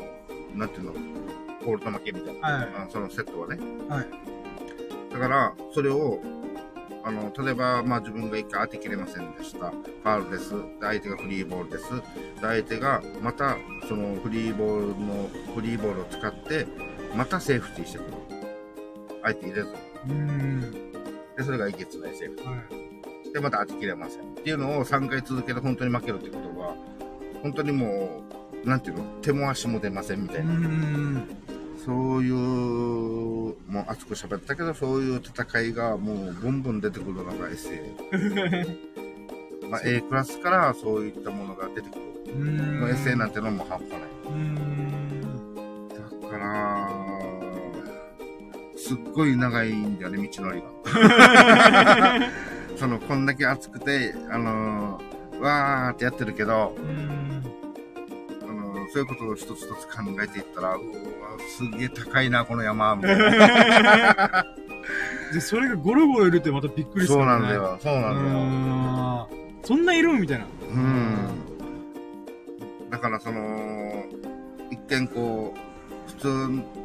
[0.54, 0.92] なんていうの、
[1.62, 2.48] コールド負けみたいな。
[2.48, 3.58] はいあそのセットはね。
[3.88, 4.06] はい。
[5.12, 6.20] だから、それを、
[7.06, 9.70] あの、例えば、まあ自分が一回当てきれませんでした。
[9.70, 10.50] ファールです。
[10.50, 11.84] で、相手がフリーボールです。
[11.94, 12.02] で、
[12.40, 13.56] 相手がまた、
[13.88, 16.66] そのフリーボールの、フリーボールを使って、
[17.14, 18.10] またセーフティーしてくる。
[19.22, 19.68] 相手入れず。
[19.68, 20.72] うーん。
[21.36, 22.44] で、それがいけつないセーフ。
[22.44, 23.32] はい。
[23.32, 24.22] で、また当てきれません。
[24.22, 26.74] っていうのを3回続けて本当に負けるってことは、
[27.40, 28.24] 本当にも
[28.64, 30.54] う、なんていうの、手も足も出ませんみたいな。
[31.92, 31.94] ん。
[31.94, 37.80] そういう、もう熱く喋ったけど、そういう戦いがもうボンボン出てくるのが SA。
[39.70, 42.02] まあ A クラスからそういったものが出てくる。
[42.26, 42.32] うー
[42.76, 42.80] ん。
[42.80, 44.00] もう SA なんてのも半端ない。
[44.00, 45.88] うーん。
[46.22, 46.88] だから、
[48.76, 50.66] すっごい長いんだよね、道のりが。
[52.76, 57.26] その、こんだけ暑くて、あのーわーってやってるけど、うーん。
[58.86, 60.80] あのーそういうことを一つ一つ考えていったら、うわ
[61.56, 64.46] すげえ高いな、この山、みたいな。
[65.32, 67.26] で、それがゴロゴロいるってまたびっくりするそう。
[67.26, 69.28] なんだよ、そうなんだよ。
[69.64, 70.46] そんないるみたいな。
[70.70, 71.16] うん。
[72.90, 74.04] だからその、
[74.70, 76.28] 一見こう、普通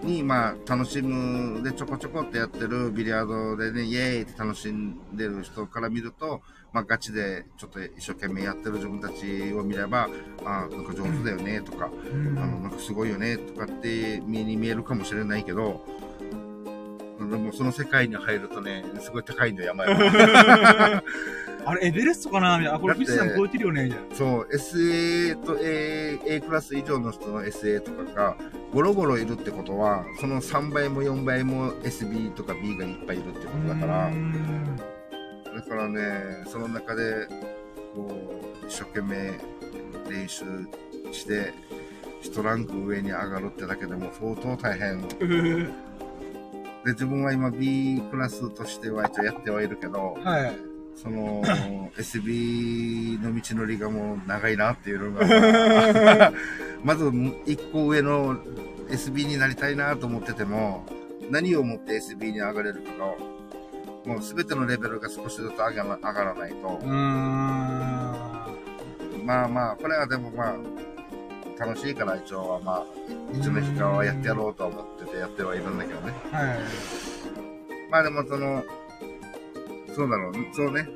[0.03, 6.41] にまあ楽しむでちょこちょこってやってるビリヤードでね、イエーイって楽しんでる人から見ると、
[6.73, 10.09] まあガチでちょっと一生懸命やってる自分たちを見れば、
[10.45, 15.85] あなんか上手だよねとか、うんあの、なんかすごいよねとかって目に見えるかもしれないけど、
[17.19, 21.03] でもその世界に入るとね、すごい高いんだよ、山々。
[21.63, 22.57] あれ、エベレストかな？
[22.57, 22.77] みたいな。
[22.77, 23.91] あ、これ富士山超えてるよね。
[24.13, 28.37] そう、SA と A, A クラス以上の人の SA とかが
[28.73, 34.11] ゴロゴロいるってことは、その3倍も4倍も SB とか B がいっぱいいるってことだから
[35.55, 37.27] だからね、その中で、
[37.93, 38.07] こ
[38.63, 39.39] う、一生懸命
[40.09, 40.45] 練習
[41.11, 41.53] して、
[42.21, 45.01] 一ランク上に上がるってだけでも相当大変。
[45.07, 50.57] で、自分は今 B クラスとしては一応やってはいるけど、はい。
[50.95, 51.43] その、
[51.97, 56.31] SB の道のりがもう長いなっていうのが、
[56.83, 57.11] まず
[57.45, 58.37] 一個上の
[58.89, 60.85] SB になりたいなと思ってても、
[61.29, 63.15] 何をもって SB に上がれるかが、
[64.05, 66.91] もう全てのレベルが少しずつ上がら上がらないとうー、ん。
[69.25, 70.55] まあまあ、これはでもまあ、
[71.59, 72.85] 楽しいから一応はまあ、
[73.37, 76.13] いつの日かはやってやろうとは思っててやってはいるんだけどね。
[76.31, 76.59] はい。
[77.91, 78.63] まあでもその、
[79.95, 80.87] そうだろう、そうね。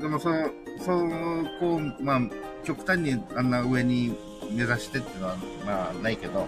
[0.00, 1.10] でもそう、そう、
[1.60, 2.20] こう、まあ、
[2.64, 4.16] 極端にあんな上に
[4.50, 6.46] 目指してっていうのは、まあ、ないけど、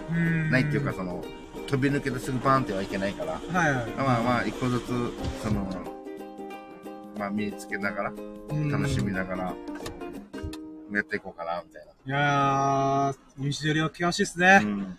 [0.49, 1.23] ないっていうか、その、
[1.71, 3.91] 飛び抜けてすぐバーンってはいけないから、はいはい。
[3.91, 4.87] まあまあ、一個ずつ、
[5.41, 5.65] その、
[7.17, 8.13] まあ、身につけながら、
[8.49, 9.53] うん楽しみながら、
[10.91, 11.91] やっていこうかな、みたいな。
[12.05, 14.59] いやー、道のりは険しいっすね。
[14.61, 14.97] うん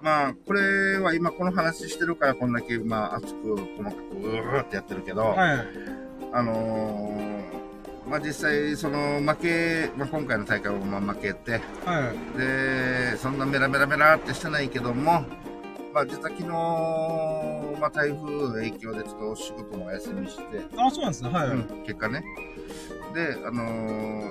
[0.00, 5.66] まあ、これは今この話してるからこんだけ、まあ、熱く、細かく、うーってやってるけど、はい。
[6.32, 11.52] あのーまあ、実際、その、負け、まあ、今回の大会もまあ負けて、
[11.86, 12.38] はい。
[12.38, 15.24] で、そんなメラメラメラってしてないけども、
[15.94, 16.48] まあ、実は昨日、
[17.80, 20.42] まあ、台風の影響でちょっとお仕事もお休みして、
[20.76, 21.30] あ、そうなんですね。
[21.30, 21.48] はい。
[21.48, 22.24] うん、結果ね。
[23.14, 23.62] で、あの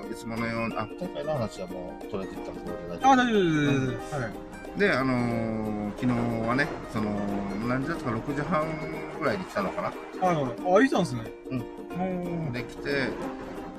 [0.04, 3.38] ーいつものように、あ、大会の話はもう取れていったのこれで大あ、丈大丈
[3.86, 4.14] 夫です。
[4.14, 4.30] はい。
[4.74, 6.12] 夫で、あのー昨日
[6.48, 7.10] はね、その、
[7.68, 8.66] 何時だったか6時半
[9.18, 10.82] ぐらいに来たのかなはいはい。
[10.82, 11.22] あ、いたんですね。
[11.50, 11.64] うん
[12.46, 12.52] うん。
[12.52, 13.08] できて、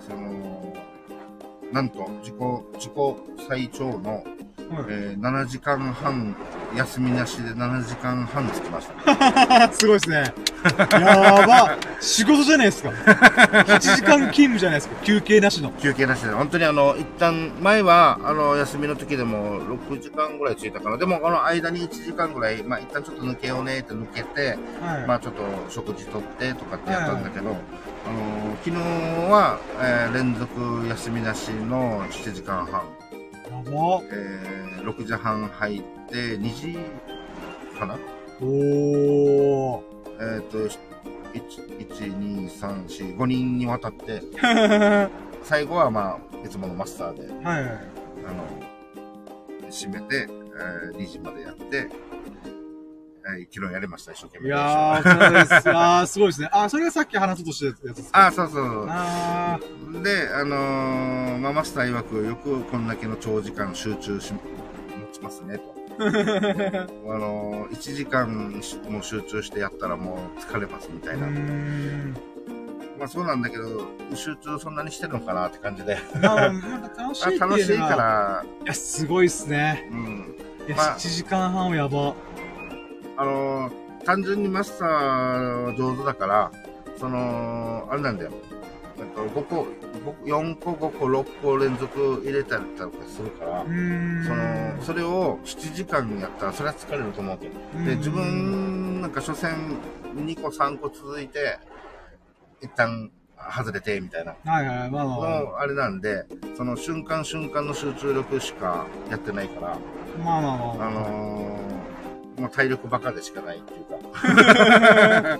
[0.07, 0.73] その、
[1.71, 2.35] なんと、自己、
[2.75, 2.91] 自己
[3.47, 4.23] 最長の、はい。
[4.89, 6.35] えー7時間半、
[6.75, 9.71] 休みなしで7時間半つきました。
[9.73, 10.33] すごいですね。
[10.91, 11.77] やば。
[11.99, 12.89] 仕事じゃないですか。
[12.89, 14.95] 8時間勤務じゃないですか。
[15.03, 15.71] 休憩なしの。
[15.71, 20.97] 休憩なしで、本当にあの、一旦、前は、あの、休みの時でも6時間ぐらいついたかな。
[20.97, 25.07] でも、この間に1時間ぐらい、まあ、一旦ちょっと抜けようねって抜けて、はい。
[25.07, 27.55] まあ、ちょっと食事とってとかってやったんだけど、あの、
[28.63, 28.75] 昨日
[29.31, 32.81] は、えー連続休みなしの7時間半。
[33.65, 34.01] やば。
[34.11, 34.55] えー
[34.85, 36.77] 6時半入って、2時
[37.77, 37.97] かな？
[38.39, 39.81] おー。
[40.19, 40.77] えっ、と、1、
[41.33, 45.09] 1、2、3、4、5人にわたって、は
[45.43, 47.61] 最後はまあ、いつものマスターで、いはい。
[48.25, 50.27] あの、締めて、
[50.93, 51.89] えー、2時までやって、
[53.27, 54.47] えー、昨日やりました、一生懸命。
[54.47, 54.61] いやー。
[54.61, 56.49] あー、すごいですね。
[56.51, 58.27] あー、それがさっき話そうとしてたやつですか？
[58.27, 58.87] あ、そうそう。
[58.89, 59.59] あ
[60.03, 64.39] で、あのーまあ、マスター曰く、よくこんだけの長時間集中し、持
[65.11, 65.75] ちますね、と。
[65.97, 66.83] ー。
[67.15, 71.25] あのー、1時間しもう集中してやったらもう疲れますみたいな。
[71.25, 72.15] ん。
[72.99, 75.97] まあそうなんだけど、集中そんなにしてるのかなって感じで。
[76.21, 77.89] まあ、なんか楽しい楽しいか。
[77.95, 79.89] ら、いや、すごいっすね。
[79.91, 80.35] うん。
[80.67, 82.13] いや、まあ7時間半はやば。
[83.17, 86.51] あのー単純にマスター上手だから、
[86.99, 88.31] その、あれなんだよ。
[88.99, 89.67] えっと、5個、
[90.25, 94.23] 4個、5個、6個連続入れたりとかするからう、ーん。
[94.23, 97.53] その、それを7時間やったら、それは疲れると思うけど。
[97.83, 99.55] で、うん自分、なんか、所詮、
[100.15, 101.57] 2個、3個続いて、
[102.61, 103.09] 一旦、
[103.57, 104.35] 外れて、みたいな。
[104.45, 106.25] はいはい、まあまあまの、あれなんで、
[106.55, 109.77] その瞬間瞬間の集中力しかやってないから、あ。
[110.23, 110.91] まあまあまあまああ。
[110.91, 111.74] のー、
[112.37, 115.39] もう体力バカでしかないっていうか。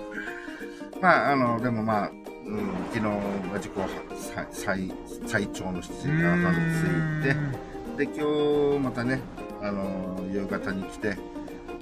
[1.00, 2.10] まあ、あの、でもまあ、
[2.46, 3.10] うん、昨日が
[3.54, 3.72] 自己
[4.16, 4.92] 最最
[5.26, 6.54] 最長の7時間半
[7.22, 9.20] ついて、で、今日またね、
[9.62, 11.16] あのー、夕方に来て、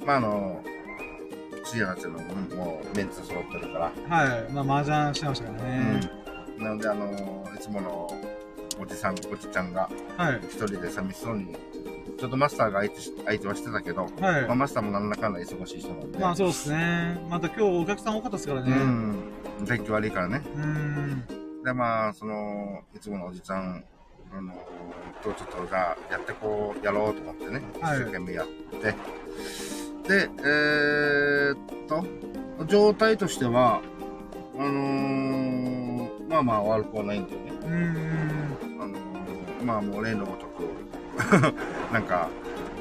[0.06, 2.18] まあ、あのー、土屋たちの
[2.56, 4.52] もうメンツ揃ってるから、はい。
[4.52, 6.00] まあ、麻雀してましたからね。
[6.58, 6.64] うん。
[6.64, 8.10] なので、あのー、いつもの
[8.80, 10.40] おじさん、おじちゃんがはい。
[10.44, 11.56] 一人で寂しそうに、
[12.18, 14.54] ちょっとマスターが相手し相手はしてたけど、はいまあ、。
[14.54, 17.18] マスターもなんだかんだ忙しい人なんで、まあそうですね。
[17.28, 18.70] また今日お客さん多かったですからね。
[18.72, 20.42] うん、天気悪いからね。
[20.54, 21.24] うーん。
[21.64, 23.84] で、まあ、その、いつものおじちゃん、
[24.36, 24.52] あの、
[25.22, 28.94] とちょっと、じゃあ、やってこう、やろうと思ってね、一はい生懸命やって、
[30.08, 31.56] で、えーっ
[31.88, 33.80] と、状態としては、
[34.56, 37.50] あのーまあまあ悪くはないんだよね。
[37.62, 38.82] うーん。
[38.82, 40.64] あのーまあもう例のごとく、
[41.92, 42.28] なんか、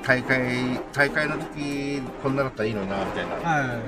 [0.03, 3.35] 大会、大会の時、こんなだったらいいのにな、みたいな。
[3.35, 3.79] は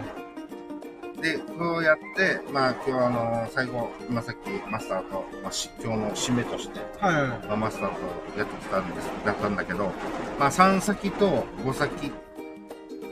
[1.22, 6.82] で、こうやって、まあ今日あの、最後、今さっきマスターと、まあ、し今日の締めとして、い。
[7.00, 7.48] はい。
[7.48, 7.96] まあ、マスターと
[8.38, 9.92] やってきたんです、だったんだけど、
[10.40, 12.12] まあ3先と5先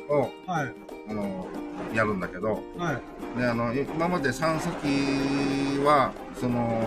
[0.09, 0.73] を、はい。
[1.09, 1.47] あの、
[1.93, 2.93] やるんだけど、は
[3.35, 3.39] い。
[3.39, 6.81] で、あの、今まで3先は、その、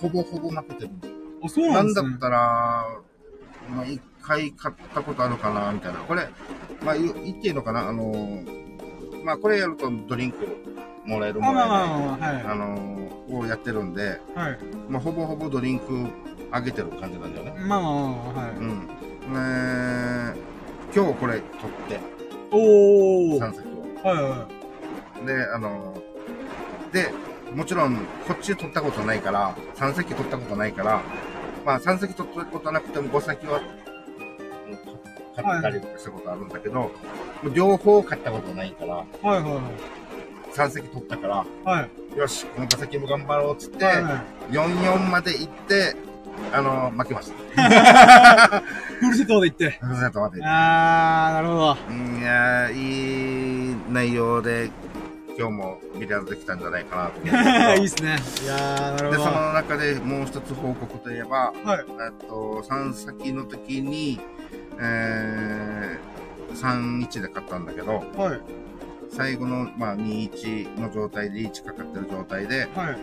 [0.00, 1.11] ほぼほぼ負けてるんだよ
[1.44, 2.18] あ、そうなですねなんんだっ。
[2.18, 2.86] たら、
[3.74, 6.00] まあ、一回買ったことあるかな、みたいな。
[6.00, 6.28] これ、
[6.84, 7.88] まあ、言言っていいのかな？
[7.88, 8.42] あの、
[9.24, 10.38] まあ、これやるとドリンク
[11.04, 12.44] もらえるあ、もらえない。
[12.44, 14.50] まあの、をやってるんで、はい。
[14.50, 14.58] はい。
[14.88, 16.06] まあ、ほぼほぼドリンク
[16.50, 17.54] あげてる感じなんだよね。
[17.66, 18.56] まあまあまあまあ、はい。
[18.56, 18.86] うん。
[19.32, 20.40] ね
[20.94, 21.42] 今日これ取っ
[21.88, 22.00] て、
[22.50, 23.40] おー。
[23.40, 24.06] 3席を。
[24.06, 24.46] はいは
[25.24, 25.96] で、あの、
[26.92, 27.10] で、
[27.54, 27.96] もちろん、
[28.26, 31.00] こっち取ったことないから、3席取ったことないから、
[31.64, 33.82] まあ、3席取ったことなくても5席は、うん
[35.34, 36.90] 買ったりとかしたことあるんだけど、も
[37.44, 39.26] う両方買ったことないから、い。
[39.26, 40.02] はいはい
[40.52, 42.18] 3席取ったから、はい。
[42.18, 45.96] よし、この5席も頑張ろうっつって、はいは44まで行って、
[46.52, 48.60] あの、負けました。
[48.60, 48.62] い。
[49.00, 49.70] フルセットまで行って。
[49.80, 50.44] ふるさとまで行って。
[50.46, 51.76] あー、なるほど。
[51.88, 54.70] うんいやー、いい内容で、
[55.42, 58.16] 今日もビリヤードできたんじゃないかなと思うんだけどいいっすね。
[58.44, 59.30] いやー、なるで、ほど。
[59.30, 61.84] その中でもう一つ報告といえば、はい。
[61.88, 64.20] えっと、3先の時に、
[64.78, 68.40] えー、3-1で勝ったんだけど、はい。
[69.10, 72.98] 最後の、まあ、2-1の状態で1かかってる状態で、はい。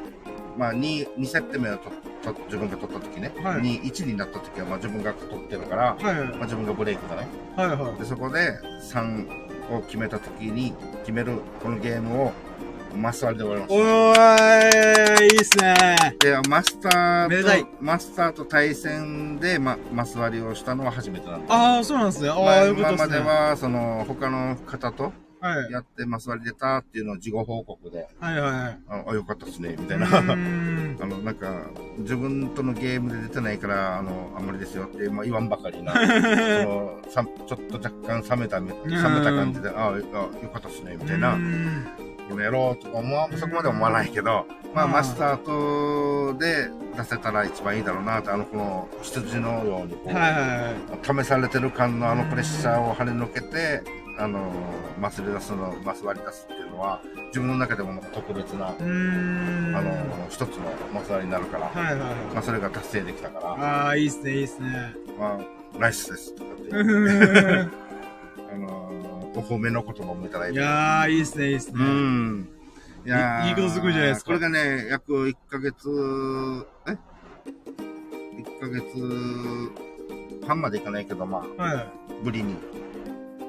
[0.57, 1.89] まあ、2、2セット目をと
[2.23, 6.03] と自分が取った時ね、はい2、1になった時は、まあ、自分が取ってるから、はい。
[6.03, 7.27] まあ、自分がブレイクだね。
[7.57, 7.99] はいはい。
[7.99, 8.57] で、そこで
[8.93, 12.33] 3を決めた時に、決めるこのゲームを、
[12.95, 13.75] マスターで終わりました。
[13.75, 15.75] おーい、いいっすね。
[16.19, 21.53] で、マスタめでたいーと、マスターと対戦で、ま、マス割りをしたのは初めてなんです。
[21.53, 22.29] あー、そうなんですね。
[22.29, 22.95] ああよかったっね。
[22.95, 25.13] 今ますでは、その、他の方とはい。
[25.71, 28.79] やってマス割り出たっていうのを事後報告で、はいはいはい。
[28.89, 30.07] あ、あよかったっすね、みたいうな。
[30.19, 30.21] あ
[31.05, 31.67] の、なんか、
[31.99, 37.91] 自分とのゲームで出てないから、あの、あんまりですよって、まあ、言わんばかりな、 その、さちょっと若
[38.21, 38.73] 干冷めた、冷め
[39.23, 40.03] た感じで、ああ、よ
[40.51, 41.37] かったっすね、みたいな。
[42.37, 45.37] やろうとか思わ、そこまで思わないけど、まあ、うんマスター
[46.33, 50.41] とで出せたら一番いいだろうなって、あの、この羊のように、こう、はいはい
[51.13, 51.23] はい。
[51.23, 53.81] 試されてる感のあのプレッシャーを跳ねのけて、
[54.19, 54.51] あの、
[54.99, 58.67] マスで出すの、マス割り出すっていうのは、自分の中でも特別な。
[58.67, 62.15] あの、一つのマス割りになるから、はいはいはい。
[62.33, 64.93] まあ、それが達成できたから、あー、いいっすね、いいっすね。
[65.17, 66.75] まあ、ナイスですとかって、
[68.53, 70.59] あの、お褒めの言葉もいただいて。
[70.59, 71.75] いやー、いいっすね、いいっすね。
[71.77, 72.49] うん。
[73.05, 75.87] いやーいいいことずくじゃないですかこれがね、約1ヶ月、
[76.87, 78.83] え ?1 ヶ月
[80.45, 81.87] 半までいかないけど、まあ、はい。
[82.25, 82.57] ぶりに、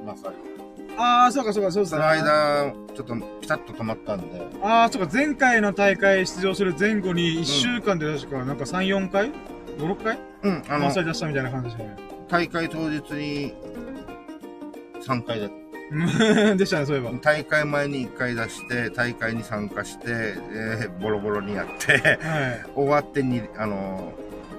[0.06, 0.49] まさに。
[0.96, 1.96] あー、そうかそうか、そうっすね。
[1.96, 9.30] その間、ちょっとピタッと止まったんで、あー、そうか、前回の大会出場する前後に1週間で確か、なんか3、4回
[9.78, 10.18] ?5、6回？
[10.42, 11.84] うん、あの出したみたいな感じで。
[12.28, 13.52] 大会当日に
[15.02, 15.50] 3回で、
[15.90, 17.10] う んでしたね、そういえば。
[17.20, 22.18] 大会前に1回出して、大会に参加して、えーボロボロにやって、はい。
[22.74, 24.12] 終わってに、あの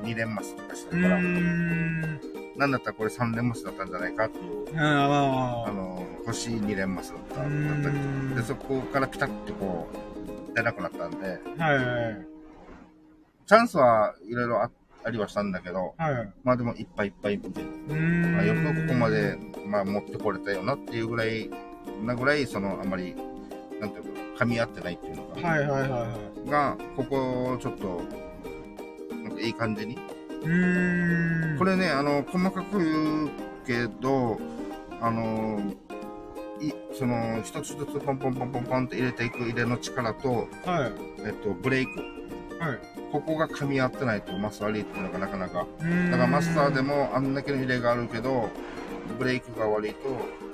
[0.04, 2.20] 2連マスとかしたから、ん。
[2.58, 5.72] なんだったらこれ3連マスだったんじゃないかっていう、あ。
[5.72, 9.90] の欲しい2連マスだっただったりんで、そこからピタッとこ
[10.52, 11.18] う、出なくなったんで、
[11.58, 12.28] はいはい
[13.48, 14.72] チャンスはいろいろあ
[15.04, 16.14] ありはしたんだけど、はい。
[16.14, 16.34] はい。
[16.44, 18.34] まあでもいっぱいいっぱい見て、うーん。
[18.34, 21.50] まあ、よくここまで、まあ、持ってこれたよなっていうぐらい、
[22.04, 23.16] なぐらい、その、あんまり、
[23.80, 24.04] なんていう
[24.38, 26.08] か、噛み合ってないっていうのが、はいはいはいは
[26.46, 26.50] い。
[26.50, 28.02] が、ここ、ちょっと、
[29.16, 29.98] なんかいい感じに。
[30.42, 31.58] うーん。
[31.58, 33.30] これね、あの、細かく言う
[33.66, 34.40] けど、
[35.00, 35.60] あの、
[36.60, 40.92] いその、一つ一つポンポンポンポンポンって入れていく入れの力と、はい。
[41.26, 41.92] えっと、ブレイク。
[42.64, 42.80] はい。
[43.12, 45.66] ここが噛み合ってないとマス悪いっていうのがなかなか。
[46.12, 46.82] だからマスターで。
[46.82, 48.50] もあんだけの入れがあるけど、
[49.18, 50.10] ブレイクが悪いと、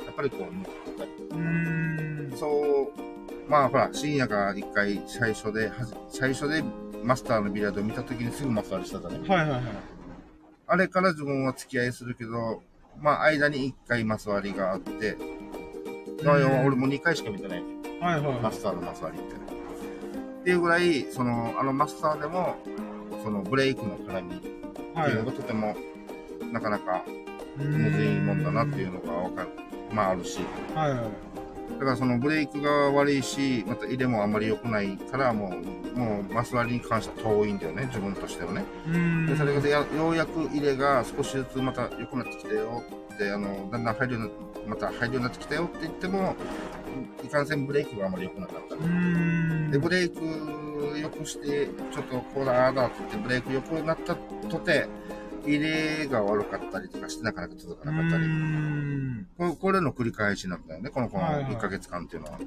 [0.05, 1.11] やっぱりこう、抜けたり。
[1.31, 2.37] うーん。
[2.37, 5.71] そう、まあほら、深夜が一回最初で、
[6.09, 6.63] 最初で
[7.07, 9.29] マスターのビリヤードを見た時にすぐマスターでしたじゃね。
[9.29, 9.61] はいはいはい。
[10.67, 12.61] あれから自分は付き合いするけど、
[12.99, 15.15] まあ間に一回マス割りがあって、
[16.25, 17.63] まあうん俺も二回しか見てない。
[18.01, 18.39] はいはいはい。
[18.41, 19.35] マスターのマス割りって。
[19.35, 22.57] っていうぐらい、その、あのマスターでも、
[23.23, 24.49] そのブレイクの絡みって
[24.99, 25.11] はい。
[25.11, 25.77] いうのがとても、
[26.51, 27.05] なかなか
[27.55, 29.49] むむずいもんだなっていうのがわかる。
[29.93, 30.39] まああるし。
[30.75, 30.99] はいはい。
[31.79, 35.55] だからそのブレイクが悪いし、また入れもあんまり良くないから、も
[35.95, 38.63] う、もうマス割りに関しては遠いんだよね、自分としてはね。
[39.27, 42.83] で、それがやようやく入れが少しずつまた良くなってきたよ
[43.13, 44.29] って、あの、だんだん入るように
[44.65, 46.35] な、また入るようになってきたよって言っても、
[47.23, 48.75] いかんせんブレイクがあんまり良くなかった。
[49.71, 50.19] で、ブレイク
[50.99, 54.87] 良くして、ちょっとこうだ、ああだって言って、ブレイク良くなったとて、
[55.47, 58.23] 入れが悪かったりとかしてなかなか続かなかったり。
[59.37, 62.39] これこれの繰り返しなんだよね、このこのはいはい1ヶ月間っていうのは。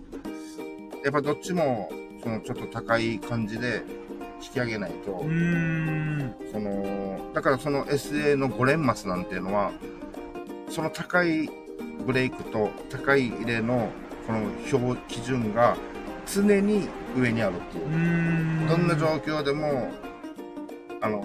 [1.03, 1.91] やっぱどっちも、
[2.23, 3.83] そのちょっと高い感じで
[4.43, 5.21] 引き上げないと。
[6.53, 9.73] その、だからその SA の5連マスなんていうのは、
[10.69, 11.49] その高い
[12.07, 13.89] ブレイクと高い入れの
[14.27, 14.41] この
[14.73, 15.77] 表基準が
[16.27, 18.69] 常に上にあるっていう。
[18.69, 19.91] どんな状況でも、
[21.01, 21.25] あの、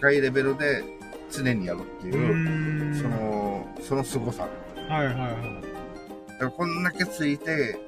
[0.00, 0.84] 高いレベルで
[1.30, 2.94] 常にやるってういう、ーん。
[2.94, 4.48] その、その凄さ。
[4.88, 5.62] はいはいはい。
[6.28, 7.78] だからこんだけついて、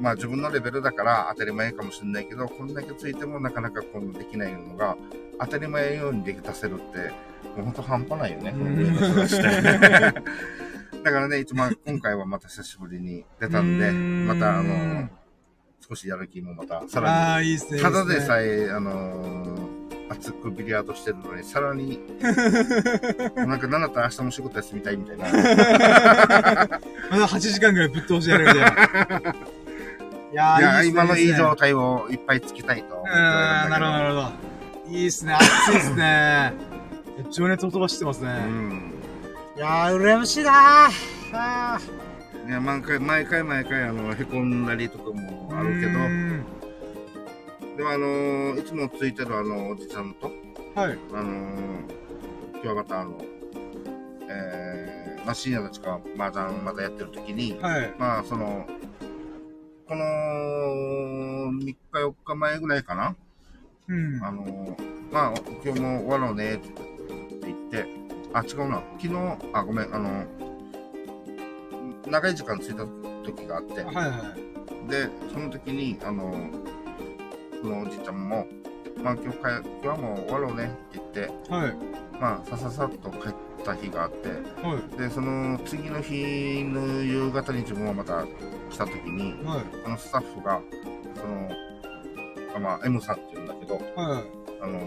[0.00, 4.96] まあ自分のレベルだから当たり前かもしれないけど、こんだけついてもなかなかこのできないのが、
[5.38, 7.10] 当たり前ようにでき出せるって、
[7.56, 10.22] もうほんと半端ないよね、この上の人たちって。
[11.02, 15.08] だからね、一番今回はまた久しぶりに出たんで、んまたあの、
[15.86, 17.78] 少しやる気もまた、さらああ、いいっすね。
[17.78, 19.59] に、ただでさえ、あの
[20.10, 22.00] 熱くビリヤードしてるのに、さらに、
[23.36, 25.24] なんかなんだったら明日も仕事休みたいみたいな。
[27.10, 29.34] まだ8時間ぐらいぶっ通してやるみたいな。
[30.32, 34.32] いやーいや、ね今のいい状っ態をいっぱいつけたいと思ってすねうーん、なるほど、なるほど。
[34.96, 35.34] いいっすね。
[35.34, 36.52] 熱いっすね。
[37.30, 38.30] 情熱を飛ばしてますね。
[38.46, 38.92] うん。
[39.56, 40.92] いやー、羨ましいなー。
[41.32, 41.80] あ
[42.48, 46.59] いや、毎回、毎回毎回、あの、へこんだりとかもーあるけど
[47.76, 50.26] でもあのーいつもついてるあの、おじちゃんと、
[50.74, 50.98] はい。
[51.14, 53.18] あのー、今日またあの、
[54.28, 57.94] えー、まあ、深夜たちが麻雀まだやってる時に、はい。
[57.98, 58.66] まあ、その、
[59.86, 63.16] この、3日4日前ぐらいかな、
[63.88, 64.24] うん。
[64.24, 65.34] あのー、まあ、
[65.64, 66.68] 今日も終わろうねって
[67.42, 67.86] 言って、
[68.32, 68.82] あ、違うな。
[69.00, 69.14] 昨日、
[69.52, 70.24] あ、ごめん、あの、
[72.08, 72.84] 長い時間ついた
[73.24, 74.34] 時があって、はいは
[74.86, 74.90] い。
[74.90, 76.34] で、その時に、あの、
[77.62, 78.46] このおじいちゃんも、
[79.02, 79.44] まあ今日帰、
[79.82, 81.74] 今日はもう終わろうねって言って、はい。
[82.20, 83.34] まあさささっと帰っ
[83.64, 84.28] た日があって、
[84.62, 84.98] はい。
[84.98, 88.24] で、その次の日の夕方に自分はまた
[88.70, 89.64] 来た時に、はい。
[89.86, 90.60] あのスタッフが、
[91.14, 91.50] その、
[92.56, 94.22] あまあ M さんって言うんだけど、は
[94.62, 94.80] あの、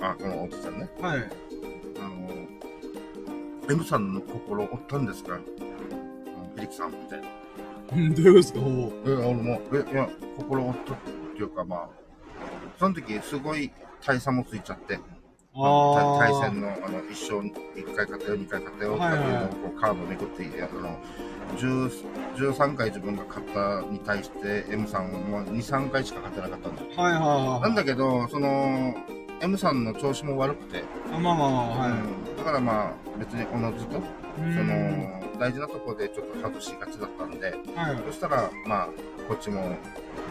[0.00, 1.02] あ、このおじいちゃんね、い。
[1.02, 1.18] はい。
[1.18, 2.30] あの、
[3.70, 5.38] M さんの心折ったんですか？
[6.54, 7.28] フリキさんみたいな。
[7.92, 8.34] う んどういうこと？
[8.34, 8.60] ですか。
[8.60, 8.62] え、
[9.14, 10.08] 俺も、え、いや、
[10.38, 10.94] 心折った
[11.40, 11.88] っていうか、まあ、
[12.78, 13.70] その時すごい
[14.04, 14.98] 大差もついちゃって、
[15.54, 17.46] 対対戦の、あの、一勝、
[17.76, 20.98] 一回勝ったよ、二回勝ったよ、とかっていうのをこうカードめくっていて、あの、
[21.56, 21.90] 10
[22.36, 27.04] 13回自分が勝ったに対して M さんも2、3回しか勝てなかったん。
[27.04, 27.60] はいはいはい。
[27.62, 28.94] なんだけど、その、
[29.40, 31.90] M さんの調子も悪くて、あまあまあまあ、はい。
[31.90, 34.02] うんだからまあ、別におのずと、う
[34.38, 38.02] そんの、大事なところでちょっと外しがちだったんで、はい。
[38.06, 38.88] そしたら、まあ、
[39.30, 39.76] こっちも、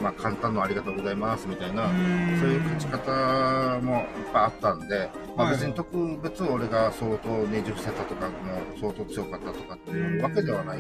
[0.04, 8.34] まあ、簡単のありがとうございます、みたいな、そういう勝ち方もいっぱいあったんで、まあはい別に特別俺が相当ねじ伏せたとか、も
[8.76, 10.80] う相当強かったとかっていうわけではない。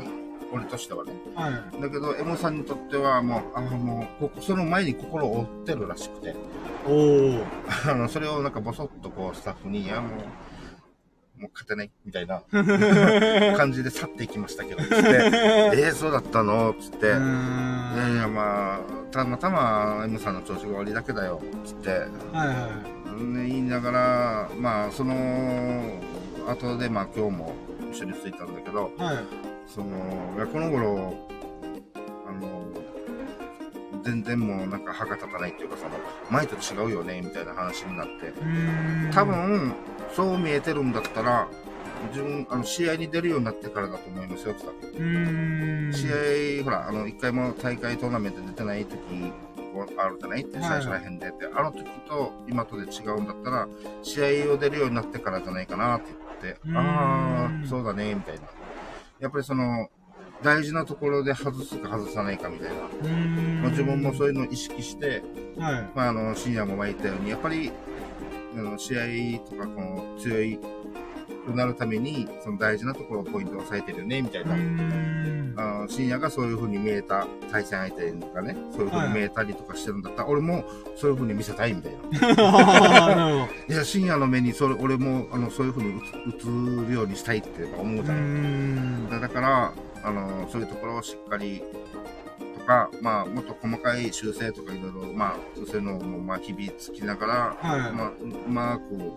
[0.51, 1.13] 俺としてはね。
[1.33, 1.81] はい。
[1.81, 6.35] だけど、M さんにとってはもう、ああ、もうその前に心を折ってるらしくて、
[6.85, 7.43] おー。
[7.89, 10.11] あの、それをなんかボソッとこう、スタッフに、いや、もう、
[11.39, 12.41] もう勝てない、みたいな
[13.55, 16.75] 感じで去っていきましたけど、つって、 えー、そうだったの？
[16.79, 18.79] つって、いやいや、まあ、
[19.11, 22.53] たまたま M さんの調子が悪いだけだよ、つって、はいは
[23.19, 25.99] ね言いながら、まあ、その、
[26.47, 27.55] 後で、まあ、今日も
[27.91, 29.01] 一緒に着いたんだけど、い。
[29.01, 29.17] はい。
[29.67, 31.13] その、いやこの頃、
[32.27, 35.91] あの、全然もうなんか歯が立たないっていうか、その、
[36.29, 38.33] 前と違うよね、みたいな話になって。
[39.13, 39.73] 多分、
[40.15, 41.47] そう見えてるんだったら、
[42.11, 44.63] 自分、あの、試合に出るようになってからだと思いますよ、って
[44.97, 45.97] 言った。
[45.97, 48.97] 試合、ほら、あの、一回も大会トーナメント出てない時
[49.97, 50.41] あるじゃない？
[50.41, 53.67] って、はい最初らへんでって、あの時と今とで違うんだったら、
[54.01, 56.07] 試合を出るようになってからじゃないかなって
[56.41, 58.41] 言ってああ、そうだね、みたいな。
[59.19, 59.89] やっぱりその、
[60.41, 62.75] 大事なところで外すか外さないかみたいな。
[63.61, 65.21] まあ自分もそういうのを意識して、
[65.57, 65.89] はい。
[65.93, 67.71] まあ、あの、深夜も言ったように、やっぱり、
[68.59, 70.59] あの、試合とか、この、強い、
[71.49, 74.55] くなるために、その大事なところをポイントを押さえてるよね、みたいうな。
[75.57, 80.63] あの深夜がそういう風に見えた対戦相手がね、そういう風に見えたりとかしてるんだったら、俺も
[80.95, 83.47] そういう風に見せたいみたいな。
[83.67, 88.23] いや、 深夜の目にそれ、俺も、あの、そういう風に映映るようにしたいって思うじゃない。
[88.23, 89.09] ん。
[89.09, 91.61] だだから、あの、そういうところをしっかり、
[92.59, 97.91] とか、まあ、もっと細かい修正とかいろいろ、まあ、そういうのも、まあ、日々つきながら、はい。
[97.91, 99.11] まあ、ううまく、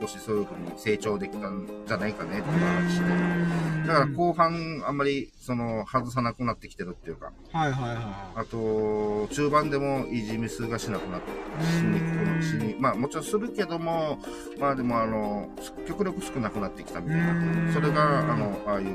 [0.00, 3.86] 少しそういう風に成長できたんじゃないかね、っていう話で。
[3.86, 11.30] だから後半、あんまり、その、外さなくなってきてるっていうか、はいはいはあと、中盤でもイージーミスがしなくなって、
[11.66, 14.18] しにくしに、まあもちろんするけども、
[14.58, 15.50] まあでもあの、
[15.86, 17.72] 極力少なくなってきたみたいな。
[17.74, 18.86] それが、あの、ああいう、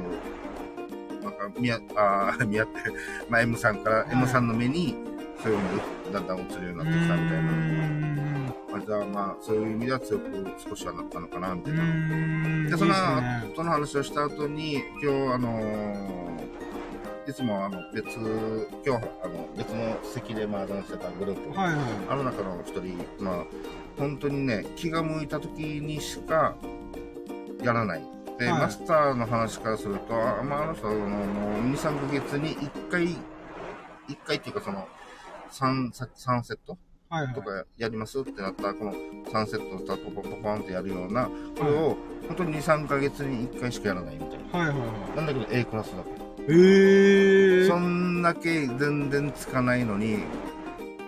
[1.23, 2.73] なんか、みや、ああ、 みやって、
[3.29, 4.95] まあ M さんから、い M さんの目に、
[5.41, 5.63] そういうの
[6.13, 7.51] がだんだん映るようになってきたみたいな。
[7.51, 7.59] な。
[8.71, 10.25] まあじゃあまあ、そういう意味では強く
[10.69, 11.83] 少しはなったのかな、みたいな。
[12.65, 12.93] でで、その、
[13.55, 16.19] その話をした後に、今日、あのー
[17.29, 18.17] いつもあの別、
[18.83, 21.77] 今日、あの別の席で麻雀してたグループ、はいはい。
[22.09, 23.45] あの中の一人、まあ、
[23.99, 26.55] 本当にね、気が向いた時にしか
[27.61, 28.18] やらない。
[28.39, 33.17] で、はいマスターの話からすると、あまあ、あの人はあの2、3ヶ月に1回、1
[34.25, 34.87] 回っていうかその、
[35.51, 36.77] 3, 3セット
[37.09, 37.35] はいはい。
[37.35, 41.97] とかやりますってなったら、この3セットをポポポポンってやるような、これを
[42.27, 44.59] 本当に2、3ヶ月に1回しかやらないみたいな。
[44.59, 45.15] はいはいはい。
[45.17, 46.25] なんだけど A クラスだから。
[46.47, 47.67] えー。
[47.67, 50.19] そんだけ全然つかないのに、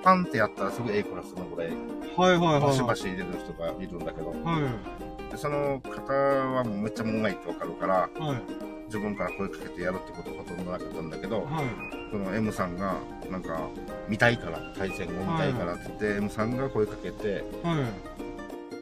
[0.03, 1.72] パンってやったらすぐ A クラスのぐらい、
[2.18, 2.62] はいはいはい。
[2.62, 5.10] バシバシ入れる人がいるんだけど、はい。
[5.32, 8.41] でその方はもうめっちゃもうまいってわかるから、はい。
[8.88, 11.66] 自分から声かけてやるってことほとんどなかったんだけど、はい。
[12.12, 12.95] その M さんが、
[13.30, 13.70] なんか、
[14.10, 17.88] 見たいから、対戦を見たいからって言って、M さんが声かけて、は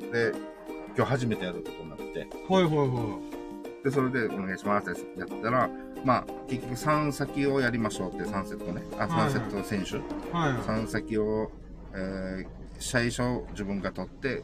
[0.10, 0.12] い。
[0.12, 0.32] で、
[0.98, 3.20] 今日初めてやることになって、はいはいは
[3.84, 5.70] で、それでお願いしますってやったら、
[6.04, 8.82] まあ、結局3先をやりましょうって3セットね。
[8.98, 9.98] あ、3セット選手。
[9.98, 10.00] い。
[10.34, 10.52] はい。
[10.54, 11.52] 3先を、
[11.94, 12.48] えー、
[12.80, 14.44] 最初自分が取って、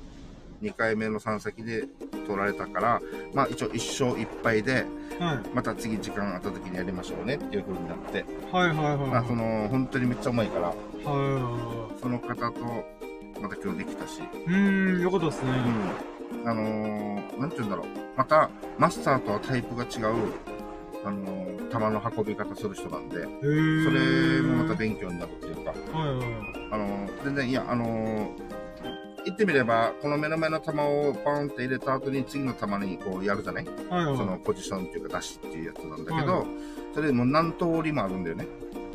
[0.62, 1.86] 2回目の3先で
[2.28, 3.02] 取られたから、
[3.34, 4.86] まあ一応1勝1敗で、
[5.20, 5.50] はい。
[5.54, 9.10] また次時間あった時にやりましょうねっていう風になって、はいはいはい。
[9.10, 10.76] まあその、本当にめっちゃうまいから、はい
[11.06, 12.62] はその方と
[13.42, 14.24] また今日できたし、い。
[14.24, 15.52] うーん、よかったですね。
[15.52, 16.50] うん。
[16.50, 17.88] あのー、なんて言うんだろう。
[18.18, 20.34] また、マスターとはタイプが違う、
[21.06, 23.24] あのー、球の運び方する人なんで。
[23.24, 26.28] それもまた勉強になるっていうか、はいはい。
[26.72, 28.55] あのー、全然、いや、あのー、
[29.26, 33.66] 言ってみれば、この目の前の球をパンって入れた後に次の球にこうやるじゃない？
[33.66, 34.18] はいはい。
[34.18, 36.46] そのポジションっていうか出しっていうやつなんだけど、は
[36.94, 38.48] それもう何通りもあるんだよね。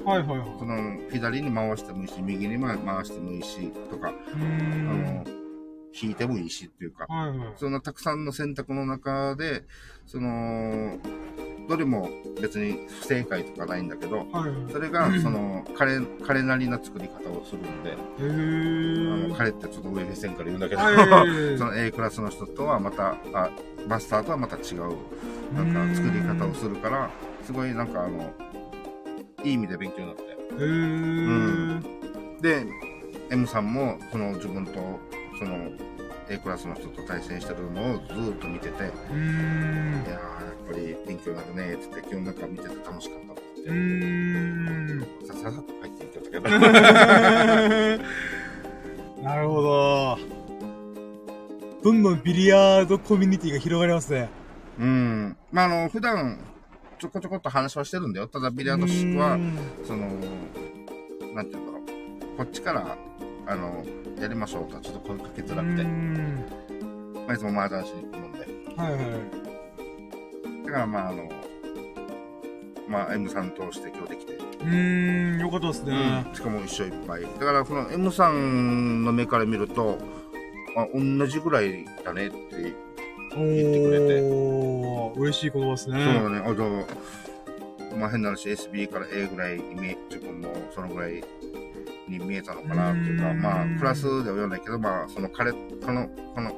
[0.05, 0.49] はいはいはい。
[0.59, 4.37] その左に回してもいいし、右に回してもいいし、とか、うあ。
[4.39, 5.25] の、
[5.93, 7.53] 引いてもいいしっていうか、はいはい。
[7.57, 9.65] そんなたくさんの選択の中で、
[10.07, 10.97] その、
[11.71, 12.11] どれも
[12.43, 14.73] 別に不正解とかないんだけど、はい。
[14.73, 19.29] それが、その、彼、彼なりな作り方をするんで、へあー。
[19.29, 20.97] の、彼ってちょっと上目線から言うんだけど、はい
[21.57, 23.51] その A クラスの人とはまた、あ、
[23.87, 24.97] マスターとはまた違う、
[25.55, 27.09] なんか作り方をするから、
[27.45, 28.33] すごいなんかあの、
[29.45, 30.23] いい意味で勉強になって。
[30.23, 32.41] へー。
[32.43, 32.67] で、
[33.31, 34.73] M さんも、その自分と、
[35.39, 35.71] その、
[36.31, 40.09] A クラスの人と対戦してるのをずーっと見てて、うーんい。
[40.09, 40.21] やー、やっ
[40.71, 43.41] ぱり勉強になるね、つって、今日なんか見てて楽しかったって
[45.27, 46.49] さささっと入っていっちゃったけど。
[49.25, 50.17] なるほど。
[51.83, 54.29] どんどんビリヤードコミュニティが広がりますね。
[54.79, 55.37] うん。
[55.51, 56.39] まあ、あの、普段、
[57.01, 58.29] ちょこちょこっと話はしてるんだよ。
[58.29, 59.37] ただ、ビリヤード式は、
[59.85, 60.07] その、
[61.35, 61.79] なんていうんだろ
[62.35, 62.37] う。
[62.37, 62.97] こっちから、
[63.47, 63.85] あの、
[64.21, 66.45] やりましょうとはちょっと声かけづらくて、うーん
[67.27, 68.39] まあ、いつも麻雀しに来るんで。
[68.77, 70.67] はいはい。
[70.67, 71.29] だから、まあ、あの、
[72.89, 76.27] まあ、M さん通して今日できて、うーん、よかったですね。
[76.35, 77.23] しかも一緒いっぱい。
[77.23, 79.99] だから、その M さんの目から見ると、
[80.77, 82.37] あ、同じぐらいだねって、
[83.33, 86.05] お言ってくれてー、嬉しい言葉ですね。
[86.05, 91.23] そうだね、あ、じゃあまあ変な話、SB から A ぐらいに見え、自分もそのぐらい
[92.11, 95.59] に見えたのかなっていうか、うんまあ、プラスでは言わないけど、まあ、その彼、こ
[95.93, 96.51] の、この、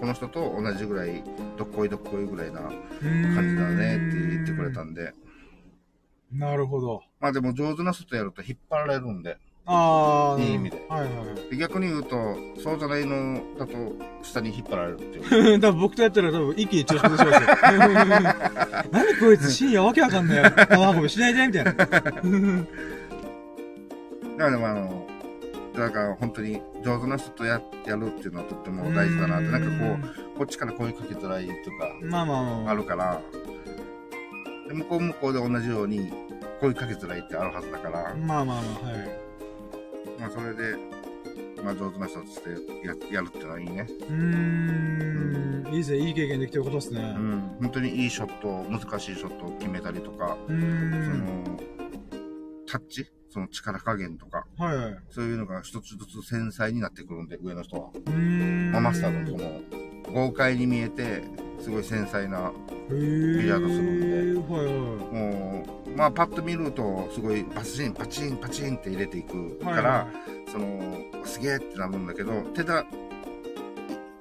[0.00, 1.22] この人と同じぐらい、
[1.56, 5.12] どっこいどっこいぐらいな感じだねって言ってくれたんで、
[6.32, 7.02] なるほど。
[7.20, 10.42] まあでも上手な人とやると引っ張られるんで、あー。
[10.42, 11.08] いい意味ではいは
[11.46, 11.50] い。
[11.50, 13.72] で逆に言うと、そうじゃないのだと、
[14.22, 15.60] 下に引っ張られるっていう。
[15.60, 17.80] 多分僕とやったら多分一気に調子崩しますよ。
[18.90, 20.44] 何こいつ深夜わけわかんないよ。
[20.46, 21.72] あ、ごめん、しないでみたいな。
[24.42, 25.06] だからでもあの、
[25.72, 32.06] だから本当に上手な人とややるっていうのはとっても大事だなって、なんかこう、こっちから声かけづらいいうか、う。
[32.06, 32.70] まあまあまあ。
[32.72, 33.20] あるから、
[34.66, 36.12] で向こう向こうで同じように
[36.60, 40.20] 声かけづらいってあるはずだから、まあまあまあ、はい。
[40.20, 40.76] まあそれで、
[41.62, 42.50] まあ上手な人として
[42.84, 43.86] ややるっていうのはいいね。
[43.88, 45.72] うーん。
[45.72, 45.98] いいですね。
[45.98, 47.00] いい経験できてることですね。
[47.00, 47.56] うん。
[47.60, 50.36] 本当にいいショット、難しいショットを決めたりとか。
[50.48, 51.58] その、
[52.66, 54.98] タッチその力加減とか、はいはい。
[55.10, 57.88] そういうのが一つずつ繊細になってくるんで、上の人は。
[57.94, 58.72] うーん。
[58.72, 59.60] まあ、マスターの人も、
[60.12, 61.22] 豪快に見えて、
[61.58, 62.52] すごい繊細な、
[62.90, 64.74] ビリヤードするんではいはい。
[65.14, 70.08] もう、まあ、パッと見ると、すごいパチン、パチン、パチンって入れていくから、はいは
[70.52, 72.84] その、すげえってなるんだけど、手だ、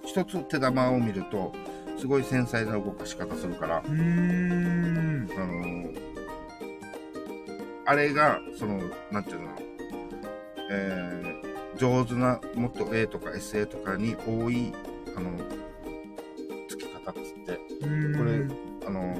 [0.06, 1.52] 一つ手玉を見ると、
[1.98, 5.30] すごい繊細な動かし方するから、うーん。
[5.38, 6.11] あの、
[7.92, 8.80] あれが、その、
[9.12, 9.50] なんていうの、
[10.72, 14.72] えー、上手な、もっと A とか SA とかに多い、
[15.18, 15.38] あの、
[16.70, 17.60] つき方っつって、
[18.18, 18.48] これ、
[18.88, 19.14] あの、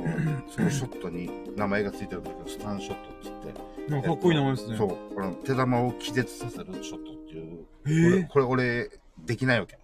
[0.50, 4.78] そのショットに名前がついてるんだけど、スタンショットっつって、なんかかっこいい名前ですね。
[4.78, 8.24] そう、この手玉を気絶させるショットっていう、へえ。
[8.24, 8.90] これ、これ俺、
[9.26, 9.78] できないわけ。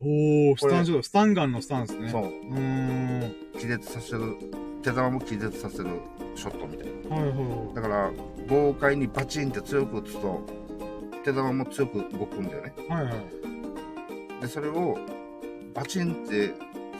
[0.00, 2.08] おー、スタンショット、スタンガンのスタンですね。
[2.08, 2.26] そうう。
[2.26, 3.34] ーん。
[3.58, 4.36] 気絶させる、
[4.82, 5.86] 手玉も気絶させる
[6.34, 7.16] ショットみたいな。
[7.16, 8.12] はいはだから、
[8.48, 10.40] 豪快にバチンって強く打つと、
[11.24, 12.74] 手玉も強く動くんだよね。
[12.88, 12.92] い。
[12.92, 14.40] はいはい。
[14.40, 14.98] で、それを、
[15.74, 16.54] バチンって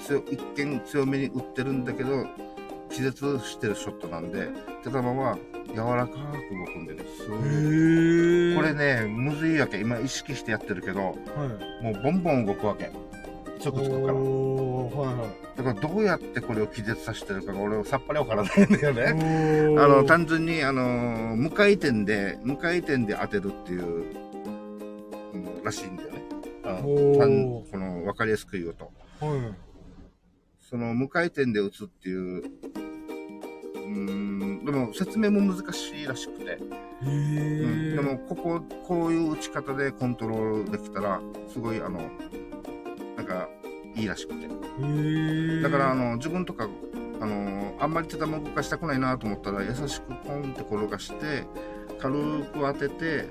[0.07, 2.27] 強、一見強めに打ってるんだけど、
[2.91, 4.49] 気絶してるショットなんで、
[4.83, 5.39] 手玉は
[5.69, 7.05] 柔らかく動くんでね。
[7.17, 7.27] す。
[7.29, 9.79] これね、むずいわけ。
[9.79, 11.13] 今意識してやってるけど、は
[11.81, 11.85] い。
[11.85, 12.91] もうボンボン動くわけ。
[13.59, 14.15] 直つくから。
[14.15, 15.59] おー、はいはい。
[15.59, 19.77] だからどうやってこれを気絶させてるかが俺はさっぱりわからないんだよね。
[19.79, 23.85] あの、単純に、あの、無回転で、無回転で当てるっていう、
[25.35, 26.23] うんらしいんだよね。
[26.65, 28.91] あのこの、わかりやすく言うと。
[29.21, 29.55] はい。
[30.61, 36.53] その、無回転で打つっていう、うーん、でも説明も難しいらしくて。
[36.53, 36.57] へ
[37.03, 37.97] うん、え。
[37.97, 41.21] でも、ここ、こういう打ち方でコントロールできたら、
[41.53, 42.01] すごい、あの、
[43.29, 43.49] なんか、
[43.95, 44.49] いいらしくて。
[45.63, 46.69] だから、あの、自分とか、
[47.21, 51.45] あの、あんまり手玉動かしたくないなと思ったら、優しくポンって転がして、
[51.99, 53.29] 軽く当てて、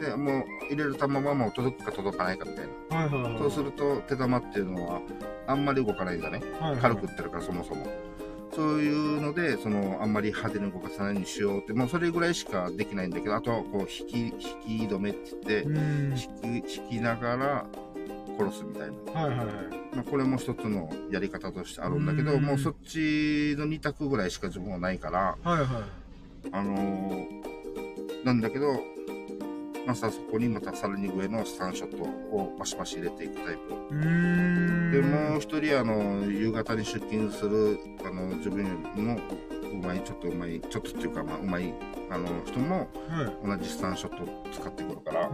[0.00, 2.96] で、もう入れる球はもう届くか届かないかみたいな。
[2.96, 3.38] はいはいはい。
[3.38, 5.00] そうすると、手玉っていうのは、
[5.46, 6.40] あんまり動かないんだね。
[6.60, 7.86] はいはい軽く打ってるから、そもそも。
[8.54, 14.32] そういうので、その、あんまり派手に動かさないようにしようって、もうそれぐらいしかできないんだけど、あとは、こう、引き、引
[14.88, 16.12] き止めって言ってう、ん。
[16.12, 17.66] 引き、引きながら
[18.38, 19.20] 殺すみたいな。
[19.20, 19.46] はいはいはい。
[19.94, 25.68] まあ、これも一つのやり方としてあるんだけど、うんもうそっちの2択ぐらいしか自分はないから、はいはい。
[26.52, 27.46] あのー
[28.24, 28.80] なんだけど、
[29.86, 33.94] またそこにまたさらに上のスタンショットをバシバシ入れていくタイプ。
[34.92, 41.72] で、もう一人、あの、夕方に出勤する、あの、自分よりもうまい、ちょっとうまい、ちょっとっていうか、まあ、うまい、
[42.10, 43.46] あの、人もはい。
[43.46, 45.26] 同じスタンショットを使ってくるから。
[45.26, 45.30] あ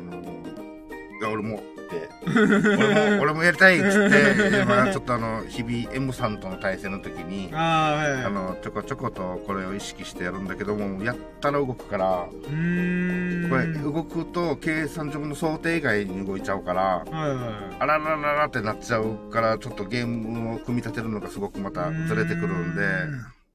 [0.00, 0.75] のい
[1.22, 8.24] や、俺もって、俺も、俺もやりたいっつって、 まあ、ちょっとあの、日々 M さんとの対戦の時に、ああ、はいはい。
[8.24, 12.28] あの、ちょこちょことこれを意識してやるんだけども、やったら動くから。
[12.28, 17.76] これ動くと計算自分の想定外に動いちゃうから、はいはい。
[17.78, 22.82] あららららってなっちゃうから、ちょっとゲームを組み立てるのがすごくまたずれてくるんで、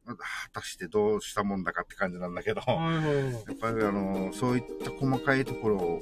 [0.06, 0.16] 果
[0.54, 2.62] たしてどうしたもんだかって感じなんだけど。
[2.62, 3.34] はいはいはい。
[3.34, 6.02] やっぱりあの、そういった細かいところを、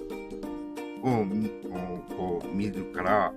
[1.03, 1.49] をみ
[2.15, 3.34] こう見るから、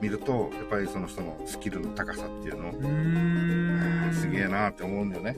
[0.00, 4.12] 見ると、やっぱりその人のスキルの高さっていうの、うーん。
[4.12, 5.36] すげえなって思うんだよね。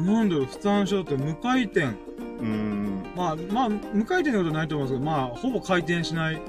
[0.00, 1.86] なんだろう、スタンショット無回転。
[1.86, 3.02] うーん。
[3.14, 6.40] まあ、まあ、無回転のことないと思うんですけど、まあ、ほぼ回転しない。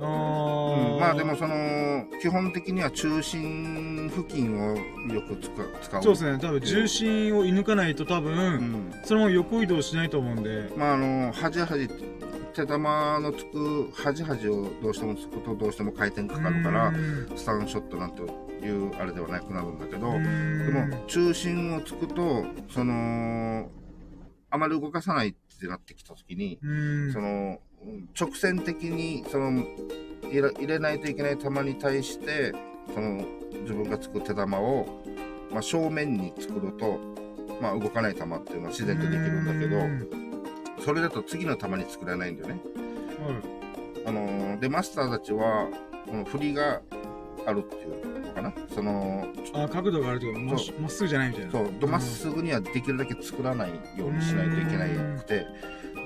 [0.00, 4.76] あーうん、まあでもその、基本的には中心付近を
[5.12, 5.74] よく使う。
[5.82, 8.92] 使うそうですね、多分重心を射抜かないと多分、うん。
[9.02, 10.70] そのまま横移動しないと思うんで。
[10.76, 11.88] まああの、端端、
[12.54, 16.92] 手玉のつく端々をどうしてもつくとどうしても回転かかるから
[17.36, 23.70] スタンショットなんていうあれではなくなるんだけど、でも中心をつくと、その、
[24.50, 26.58] あまり動かさないってなってきたときに、
[27.12, 27.60] その、
[28.18, 29.64] 直線的に、その、
[30.30, 32.52] 入れないといけない球に対して、
[32.94, 33.24] その、
[33.62, 34.86] 自分がつく手玉を、
[35.50, 36.98] まあ、正面に作ると、
[37.60, 40.27] まあ、動かない球っていうのは自然とできるんだけど、うん
[40.80, 42.60] それだと次の球に作れないんだよね。
[43.20, 43.58] はい
[44.06, 45.68] あのーで、マスターたちは、
[46.06, 46.80] この振りが
[47.46, 48.52] あるっていうのかな。
[48.74, 50.40] その、あ角度があるというか
[50.80, 51.52] まっすぐじゃないみたいな。
[51.52, 55.46] そう、どまっすぐにはできるだけ作らないようにしないといけないくて、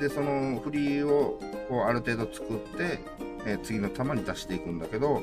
[0.00, 1.38] で、その振りを
[1.68, 2.98] こうある程度作って、
[3.46, 5.22] えー次の球に出していくんだけど、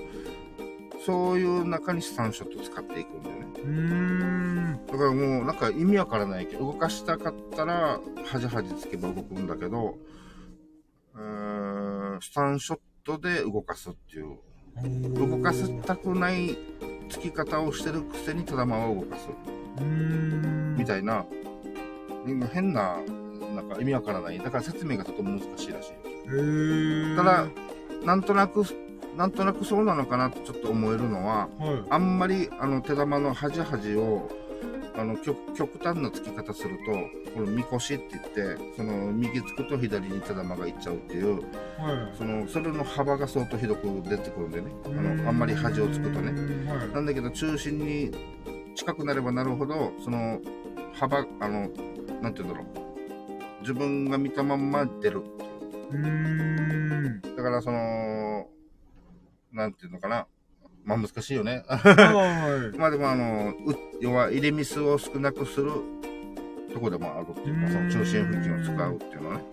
[1.05, 3.47] そういう中にスタンショット使っていくんだよね。
[3.55, 9.97] うーんだからもうなんか意味わからないけど、動かしたかったら、端々つけば動くんだけど、
[11.15, 14.37] えースタンショットで動かすっていう。
[15.13, 16.57] 動かしたくない
[17.09, 19.27] つき方をしてるくせに手玉を動かす。
[19.77, 21.25] うーんみたいな、
[22.27, 22.97] 今変な、
[23.55, 24.39] なんか意味わからない。
[24.39, 25.99] だから説明がとても難しいらしいよ。
[26.25, 27.47] へーただ、
[28.05, 28.63] なんとなく、
[29.19, 34.29] なんとなくそうなのかなとちょっと思えるのは、はいあんまりあの手玉の端々を、
[34.95, 36.93] あの極極端なつき方すると、
[37.33, 44.71] このみこしって言って、その右つくと左に手玉がいっちゃうっていう、はいその、それの幅が相当ひどく出てくるんでね。
[44.85, 46.31] あの、あんまり端をつくとね。
[46.31, 48.11] ねはいなんだけど中心に
[48.73, 50.39] 近くなればなるほど、その
[50.93, 51.69] 幅、あの、
[52.21, 53.61] なんて言うんだろう。
[53.63, 55.23] 自分が見たまんま出る。
[55.91, 58.47] うーんだからその、
[59.51, 60.27] なんていうのかな。
[60.85, 61.63] まあ難しいよね。
[61.67, 65.71] はい まあでもあの、う要は入れミスを少なくする
[66.73, 69.43] とこでもあるっていうか、その中心付近を使うっていうのはね。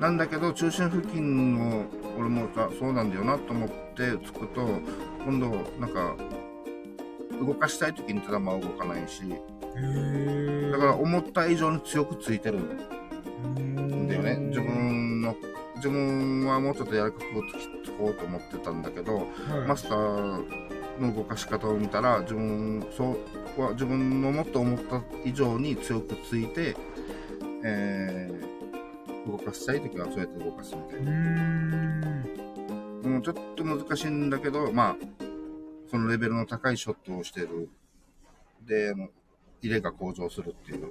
[0.00, 1.84] なんだけど、中心付近を、
[2.18, 4.80] 俺もさそうなんだよなと思ってつくと、
[5.24, 5.50] 今度、
[5.80, 6.16] なんか、
[7.40, 9.22] 動かしたい時に手玉は動かないし、
[10.70, 14.36] だから思った以上に強くついてるんだよね。
[14.36, 15.34] 自分の、
[15.76, 17.24] 自分はもうちょっとやるかく
[17.84, 19.26] つこうと思ってたんだけど、はい
[19.66, 23.16] マスターの動かし方を見たら、自分、そ
[23.58, 26.76] うは自分のもっと思った以上に強くついて、
[27.64, 31.10] えー、動かしたい時はそうやって動かすみたいな。
[31.10, 34.96] んもうちょっと難しいんだけど、まあ、
[35.90, 37.68] そのレベルの高いショットをしてる。
[38.66, 38.94] で、
[39.62, 40.90] 入れが向上するっていう。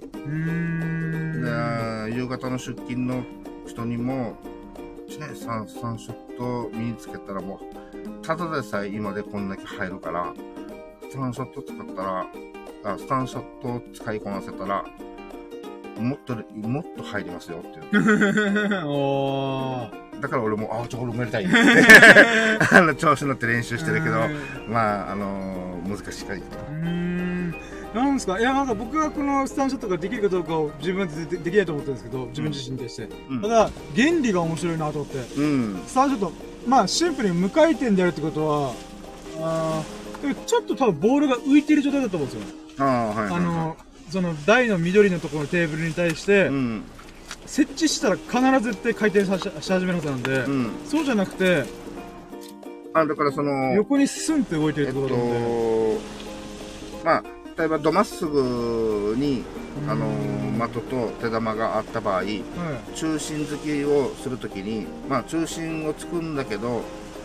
[2.08, 3.24] う夕方の出勤の
[3.68, 4.36] 人にも、
[5.20, 10.34] ね、3、3ショット身につけたらもう、ただでさえ今でこんだけ入るから、
[11.10, 12.26] スタンショット使ったら、
[12.84, 14.84] あスタンショットを使いこなせたら、
[15.98, 18.06] もっと、もっと入りますよっていう。
[18.88, 21.56] おーだから俺も、あ、ちょ、俺もやりたいって。
[22.72, 24.20] あの、調子乗って練習してるけど、
[24.68, 26.38] まあ、あのー難しいかい。
[26.40, 27.56] うーん
[28.04, 28.40] なんですか？
[28.40, 35.84] いやなんか僕はこのスタンショットができるかどうかを自分ででできないと思ってるんですけど自分自身として、うんただ原理が面白いなと思ってうん。
[35.88, 36.32] スタンショット
[36.68, 38.74] まあシンプルに無回転でやるってことは
[39.40, 43.34] あーでもちょっと多分ボールが浮いてる状態だと思うんですよああ、はいはい、はい。
[43.36, 43.78] あの
[44.10, 46.84] その台の緑のところのテーブルに対して、うん。
[47.48, 50.72] 設置したら必ず絶対回転さしし始めるはずなんで、うん。
[50.86, 51.64] そうじゃなくて
[52.94, 56.02] あ、だからその、横にスンって動いてるえってっことだと思うんで、
[57.02, 57.24] と、まあ、
[57.58, 59.44] 例えば、どまっすぐに、
[59.84, 62.44] うんあのー、的と手玉があった場合、はい
[62.96, 66.82] 中心突きをするときに、まあ、中心をつくんだけど、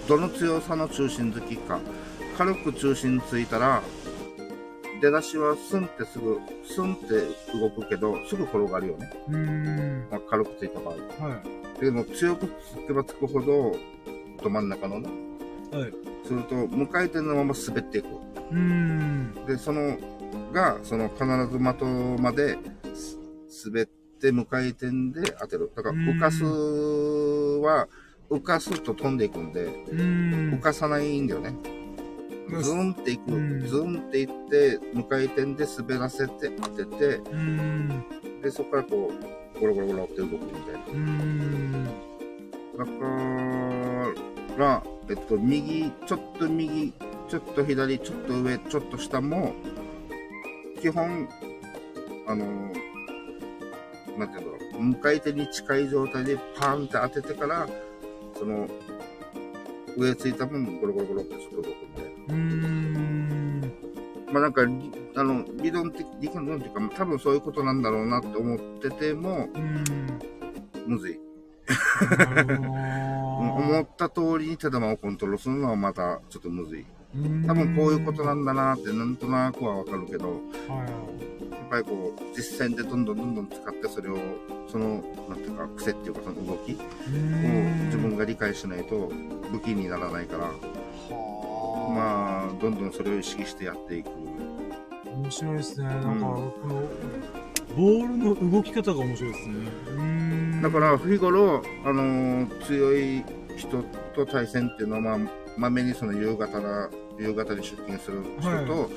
[0.09, 1.81] どの強さの中心突きか、
[2.37, 3.83] 軽く中心ついたら、
[5.01, 7.09] 出だしはスンってすぐ、スンって
[7.59, 10.07] 動くけど、すぐ転がるよね。
[10.11, 10.95] まあ、軽くついた場合。
[10.95, 11.43] は
[11.81, 13.75] でも強くつけばつくほど、
[14.43, 15.09] ど真ん中のね。
[15.73, 15.77] い。
[15.77, 15.93] はい。
[16.27, 18.09] すると、無回転のまま滑っていく。
[18.09, 19.35] うーん。
[19.47, 19.97] で、その、
[20.53, 22.59] が、その必ず的まで、
[22.95, 23.19] す
[23.67, 23.87] 滑っ
[24.21, 25.71] て無回転で当てる。
[25.75, 27.89] だから、うん浮かすは、
[28.31, 29.69] 浮かすと飛んでいくんで。
[29.91, 31.55] 浮かさないんだよね。
[32.49, 37.21] うんズンっていく、うんズンっていって、無回転で滑らせて当てて。
[38.43, 39.13] で、そこからこ
[39.57, 41.91] う、ゴロゴロゴロって動くみたいな。
[42.79, 46.93] だから、えっと、右、ちょっと右、
[47.29, 49.55] ちょっと左、ちょっと上、ちょっと下も、
[50.81, 51.29] 基本、
[52.27, 52.47] あの、
[54.19, 57.69] なんていうんだろう、向かい手に近い状態でパーンって当ててから、
[58.39, 58.67] その、
[59.97, 62.35] 上ついた分、ゴロゴロゴロってちょっと動くみたいな。
[62.35, 63.73] うーん。
[64.33, 70.21] まあなんか、りあの、理論的、理論っていうか、多分そういうことなんだろうなって思ってても、うーん。
[70.87, 71.21] むずい。
[73.41, 76.87] 思った通りに手玉をコントロールするのはまたちょっとむずい。
[77.13, 80.41] 多分こういうことなんだなってなんとなくはわかるけど、はい。
[81.51, 84.19] やっぱりこう、実践でどんどんどんどん使ってそれを、
[84.69, 86.77] その、なんていうか、癖っていうかその動きを
[87.87, 89.11] 自分が理解しないと
[89.51, 91.93] 武器にならないから、はあ。
[91.93, 94.11] まあ、どんどんそれを意識してやっていく。
[95.13, 95.87] 面白いですね。
[95.87, 96.83] なんか、この、
[97.77, 100.61] ボールの動き方が面白いですね。
[100.63, 103.25] だから、日頃、あのー強い
[103.57, 103.83] 人
[104.15, 105.19] と対戦っていうのは、まあ、
[105.61, 106.89] まめにその夕方な、
[107.19, 108.89] 夕方に出勤する人と、は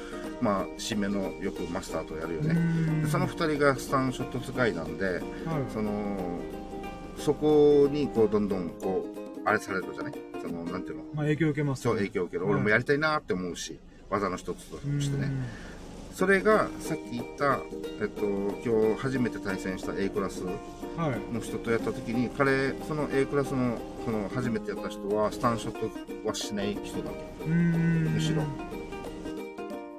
[0.42, 3.06] まあ、締めのよくマスターとやるよね。
[3.10, 5.22] その二人がスタンショット使いなんで、はい。
[5.74, 6.40] その、
[7.18, 10.14] そこにこう、どんどんこう、あれされるじゃない？
[10.42, 11.04] その、なんていうの？
[11.14, 12.46] まあ影響を受けますそう影響を受ける。
[12.46, 13.78] はい俺もやりたいなって思うし、
[14.10, 15.26] 技の一つとしてね。
[15.26, 15.44] うん
[16.14, 17.60] それが、さっき言った、
[18.00, 18.22] えっと、
[18.64, 20.52] 今日初めて対戦した A クラスは
[21.08, 21.34] い。
[21.34, 27.46] の人とやった時に、彼、その A クラスの、その、初めてやった人は、スタンショットはしない人だけ。
[27.46, 28.14] うーん。
[28.14, 28.44] むしろ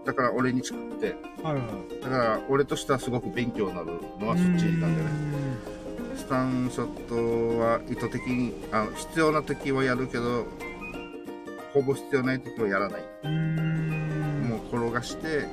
[0.05, 2.02] だから俺に近くて、はいはい。
[2.02, 3.86] だから俺としてはすごく勉強になる
[4.20, 5.35] のはそっちなんだよね。
[6.16, 10.47] スタンショットは意図的に、あ必要な時はやるけど、
[11.72, 13.02] ほぼ必要ない時はやらない。
[14.47, 15.47] もう転がして、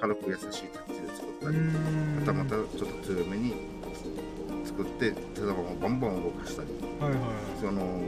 [0.00, 3.54] 軽く優しいタッチで作ったり、またまたちょっと強めに
[4.76, 6.68] 作って、手玉をバンバン動かしたり、
[7.00, 7.30] はいはいはい。
[7.60, 8.00] その、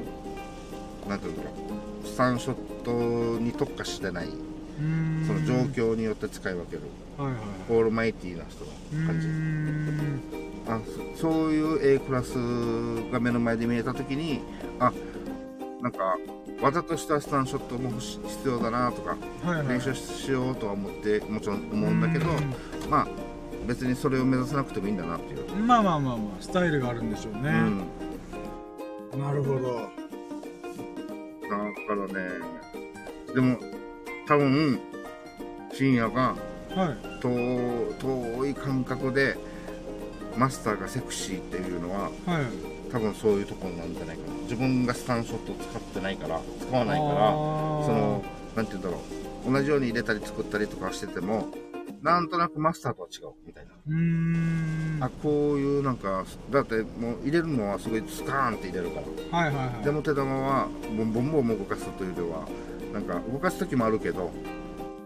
[1.08, 2.56] なんていうんだろう、スタンショッ
[3.36, 4.28] トに特化してない、
[5.26, 6.82] その状況によって使い分ける、
[7.16, 9.28] はいはいオールマイティーな人の感じ。
[10.66, 10.80] あ
[11.14, 12.34] そそういう A クラス
[13.12, 14.40] が目の前で見えたときに、
[14.80, 14.92] あ、
[15.82, 16.16] なんか、
[16.62, 22.30] 技としてはスタンショットも必要だなとか、はいはい練習しようとは思って、もちろん思うんだけど、う
[22.88, 23.08] まあ、
[23.66, 25.56] 別にそれを目指さなくてもいいんだなっていう。
[25.56, 27.50] んまあまあまあまあスタイルがあるんでしょうね、
[29.12, 29.20] うん。
[29.20, 30.04] なるほど
[31.42, 32.30] だからね、
[33.34, 33.58] でも、
[34.26, 34.80] 多分、
[35.72, 36.34] 深夜が
[36.74, 39.36] はい遠遠い感覚で、
[40.36, 44.34] マスターがセクシーっていうのは、はい多分そういうところなんじゃないかな。
[44.42, 48.24] 自分がスタンショットを使ってないから、使わないから、その、
[48.54, 49.00] なんて言うんだろ
[49.48, 49.52] う。
[49.52, 51.48] 同じように入れたり作ったりとかしてても、
[52.04, 53.72] なんとなくマスターとは違う、みたいな。
[53.88, 59.00] うーんあ、こういうなんか、だってもう入れるのはすごいスカーンって入れるか
[59.32, 59.38] ら。
[59.38, 60.68] はいはいはいでも手玉は、
[60.98, 62.46] ボンボンボン動かすというよりは、
[62.92, 64.30] なんか動かす時もあるけど、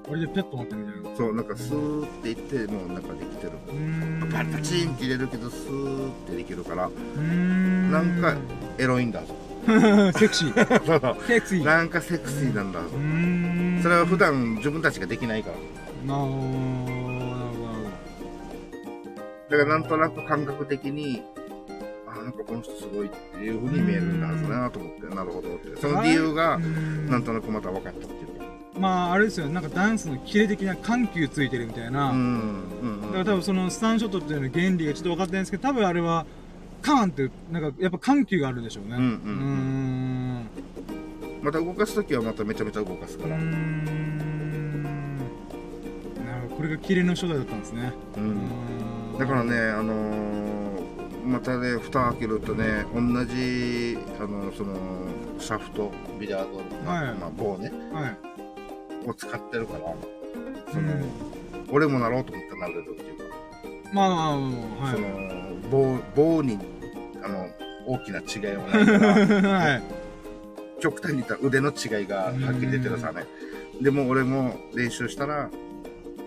[0.09, 3.53] 俺でペット持ってるみたいなうそう、なんかスーっていって、もうなんかできてる。
[3.69, 8.35] ーんパッパチンって入れるけど、スーってできるから、うーんなんか
[8.77, 9.37] エロいんだぞ。
[10.19, 12.99] セクシーそうセクシーなんかセクシーなんだぞう。
[12.99, 15.57] ーんそれは普段自分たちができないから。
[16.07, 16.88] なるほどなるほどなる
[19.51, 21.23] だからなんとなく感覚的に、
[22.07, 25.81] あ、なんかこの人すごいっていう風に見えるんだはずだなと思って、なるほどって。
[25.81, 26.59] その理由が
[27.09, 28.39] なんとなくまた分かったっていう。
[28.39, 28.45] か。
[28.79, 29.55] まああれですよね。
[29.55, 33.01] なんかダンスのキレ的な緩急ついてるみたいな、うん、うん、うん。
[33.03, 36.27] だから多分そのスタンショットっていうの原理がちょっと分かってないんですけど多分あれは
[36.83, 38.97] カーンってなんかやっぱ緩急があるんでしょうね。
[38.97, 39.12] うんうんうん。
[39.12, 41.45] うーん。
[41.45, 43.37] また動かすときはまためちゃめちゃ動かすから。
[43.37, 43.83] ん。
[46.15, 46.57] なるほど。
[46.57, 47.93] これがキレの初代だったんですね。
[48.16, 48.20] う。
[48.20, 48.88] うんん
[49.19, 54.77] だからね、あのー、またね、蓋開けるとね、同じ、あの、その、
[55.39, 57.15] シャフト、ビリヤード、まあはい。
[57.15, 59.09] まあ、棒ね、はい。
[59.09, 59.95] を使ってるから、
[60.73, 61.05] その、うん。
[61.70, 63.24] 俺もなろうと思ってなれるっていうか、
[63.93, 64.95] まあはい。
[64.95, 65.39] その、
[65.70, 66.59] 棒、棒に、
[67.23, 67.49] あの、
[67.86, 69.82] 大きな違いはないから、 はい。
[70.81, 73.24] 極端に言ったら腕の違いがはっきり出てるさね。
[73.81, 75.51] でも俺も練習したら、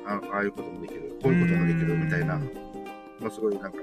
[0.06, 2.40] あああいうこともできる、こういうこともできるみたいな、
[3.22, 3.78] まあ、すごいなんか、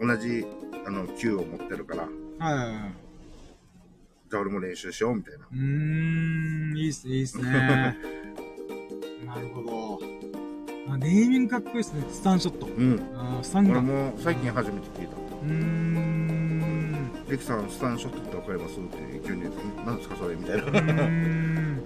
[0.00, 0.44] 同じ、
[0.86, 2.92] あの、Q を持ってるから、はいはいはい。
[4.30, 5.46] じゃあ俺も練習しようみたいな。
[5.50, 7.44] うーん、いいっすね、いいっすね。
[9.26, 10.00] なるほど。
[10.92, 12.66] あネーミングかっこいいっすね、スタンショット。
[12.66, 13.00] うん。
[13.16, 13.84] あースタン俺ガン。
[13.84, 15.16] うも最近初めて聞いた。
[15.46, 17.10] ーん。
[17.28, 18.78] レキさん、スタンショットってわかります？
[18.78, 19.44] って急に、
[19.86, 20.64] 何ですかそれみたいな。
[20.64, 21.82] うーん。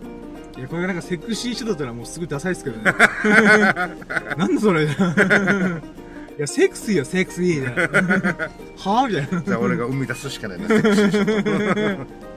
[0.56, 2.82] いや、これがなんかセクシーショットだったらもうすぐダサいっすけどね。
[4.36, 4.88] なんだそれ。
[6.38, 7.98] いや、セクシーよ、セクシーみたいな。
[8.78, 9.42] はぁみたいな。
[9.42, 12.28] じゃあ俺が生み出すしかないな、セクシーショット。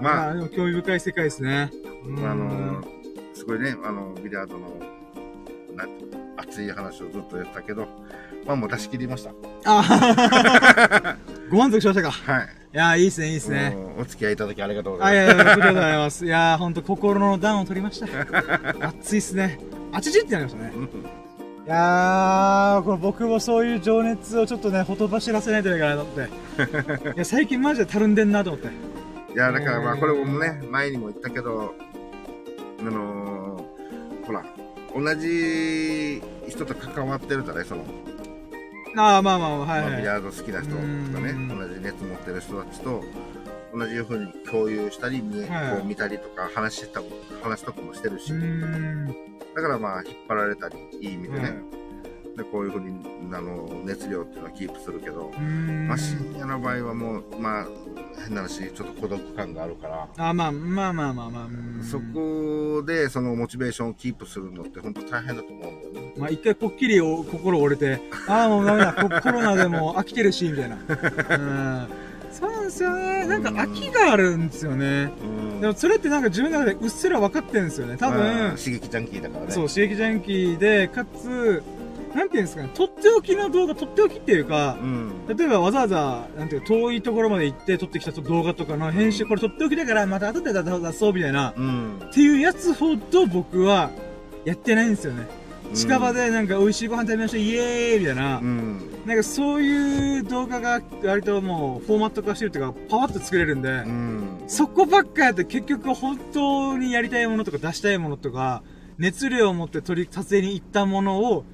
[0.00, 1.70] まあ、でも興味深い世界ですね。
[2.04, 2.84] まあ、あの、
[3.32, 4.68] すごいね、あの、ビリヤードの、
[5.74, 6.23] なんていうの？
[6.36, 7.86] 熱い話をずっとやったけど、
[8.46, 9.30] まあもう出し切りました。
[9.64, 11.16] あ
[11.50, 12.10] ご満足しましたか？
[12.10, 12.48] はい。
[12.74, 13.76] いやー、いいっすね、いいっすね。
[13.98, 15.50] お付き合いいただきありがとうごあ、ざいます。
[15.50, 16.26] ありがとうございます。
[16.26, 18.06] いやー、ほんと心の暖を取りました。
[18.88, 19.58] 熱いっすね。
[19.92, 20.72] あちちってなりましたね。
[21.66, 27.14] いやー、これ僕もそういう情熱をちょっとね、ほとばしらせないといけないなと思って。
[27.14, 28.68] いや、最近マジでたるんでんなと思って。
[29.32, 31.74] いや、だからまあこれもね、前にも言ったけど、
[32.80, 33.33] あのー
[34.94, 37.84] 同じ人と関わってるじゃないその、
[38.96, 39.66] ああ、まあまあまあ、はい。
[39.66, 39.90] まあ、はい。
[39.92, 41.48] ビリヤード好きな人とかね、うん。
[41.48, 43.02] 同じ熱持ってる人たちと、
[43.74, 45.76] 同じふうに共有したり、見はい。
[45.76, 47.02] こう見たりとか、話した、
[47.42, 48.32] 話とかもしてるし。
[49.54, 51.83] だからまあ、引っ張られたり、いい意味でね、はい
[52.36, 53.00] でこういうふうに、
[53.32, 55.30] あの、熱量っていうのはキープするけど、
[55.86, 57.66] まあ、深夜の場合はもう、まあ、
[58.26, 61.44] 変な話、ちょっと孤独感があるから、あまあまあまあまあまあ。
[61.46, 66.12] うんそこでそのモチベーションをキープするのって本当大変だと思うんだよね。
[66.16, 70.76] まあ一回ぽっきりお心折れて、ああもうダメだ、ココロナでも飽きてるし、みたいな。
[71.36, 72.04] うん。
[72.32, 73.26] そうなんですよね。
[73.26, 75.10] なんか飽きがあるんですよね。
[75.22, 77.96] うんでもそれってなんか自分の中でうっすら分かってるんですよね。
[77.96, 79.50] 多まあ分、刺激ジャンキーだからね。
[79.50, 81.62] そう、刺激ジャンキーで、かつ、
[82.14, 85.12] なんていうんですかね、とっておきの動画、とっておきっていうか、うん。
[85.26, 91.98] 例えばわざわざ、なんていうか、遠いところまで行って撮ってきた動画とかの編集、これとっておきだから、また後で出そうみたいな、うん。
[92.04, 93.90] っていうやつほど僕は
[94.44, 95.26] やってないんですよね。
[95.74, 98.80] 近場でなんか美味しいご飯食べましょう、イエーイみたいな、うん。
[99.06, 104.44] なんかそういう動画が割ともうフォーマット化してるっていうか、パワッと作れるんで、うん。
[104.46, 108.62] そこばっかやって結局本当にやりたいものとか出したいものとか、
[108.98, 111.44] 熱量を持って撮り、撮影に行ったものを、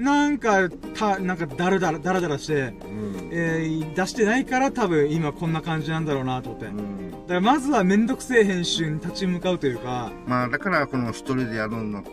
[0.00, 3.28] なんか、た、なんかだらだら、だらだらして、うん。
[3.32, 6.66] えー出してないから多分今こんな感じなんだろうなと思って。
[6.66, 12.10] だかうんらまずはめんどくせえ編集に立ち向かうというか、まあだからこの一人でやるのって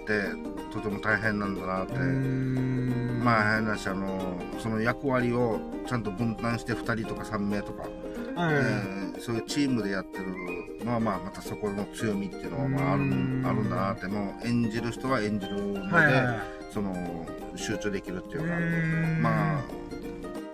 [0.72, 1.94] とても大変なんだなって。
[1.94, 4.20] まあ変な話あの
[4.60, 7.88] その役割をちゃんと分担して2人とか3名とか、
[8.38, 10.26] はいはいはいえーそういうチームでやってる
[10.86, 13.44] のはまあまたそこの強みっていうのはまああるうん。
[13.46, 16.14] あるんだなってもう演じる人は演じるので、はいはい。
[16.26, 16.38] はい
[16.72, 19.22] その集中できるっていうかうーん。
[19.24, 19.62] まあ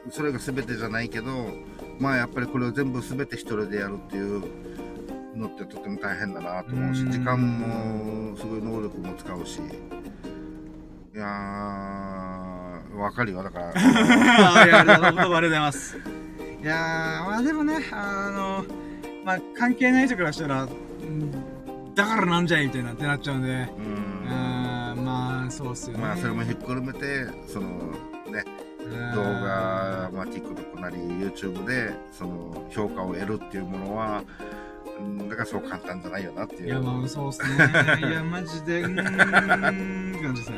[0.09, 1.47] それが全てじゃないけど
[1.99, 4.41] まあやっぱりこれを全部全て一人でやるっていう
[5.35, 7.11] のってとても大変だなと思うしうん。
[7.11, 9.59] 時間もすごい能力も使うし。
[9.59, 13.73] いやーわかるよだから。
[13.75, 16.22] ありがとうございます。
[16.63, 18.65] いやー、まあでもね、あの、
[19.25, 20.67] まあ関係ない人からしたら、う
[21.05, 21.31] ん
[21.93, 26.03] だからなんじゃいみたいなってなっちゃうんで、ううんんまあそうっすよね。
[26.03, 28.43] まあそれもひっくるめてそのね
[28.79, 34.23] うん動画、まあ、TikTok なり YouTube でその評価を得るっていうものは
[34.99, 37.47] うんだからそう簡単じゃないよなっていういや、まあそうっすね。
[37.99, 40.57] いや、マジで、うーん、って感じですね。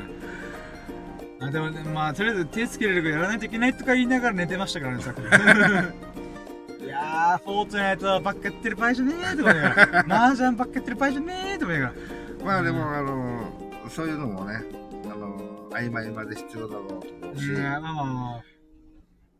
[1.46, 5.20] あでもね、まあ、とりあえず手つけれるからやらないといけないとか言いながら寝てましたからね、さっき。
[6.86, 12.46] いやー、フォートナイトばっかやってる場合じゃねえとか言いながら、麻雀ばっかやってる場合じゃねえとか言いながら。
[12.46, 14.64] まあでもあのそういうのもね
[15.06, 16.96] あの曖昧まで必要だろうと
[17.26, 18.44] 思うし、いや、まあまあまあ。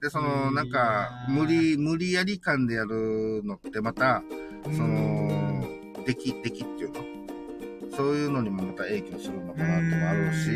[0.02, 4.24] でそのなんか無理無理やり感でやるのってまた
[4.66, 5.66] その
[6.06, 7.16] 出来出来っていうの？
[7.96, 10.50] そういうのにもまた影響するのかなってもあるし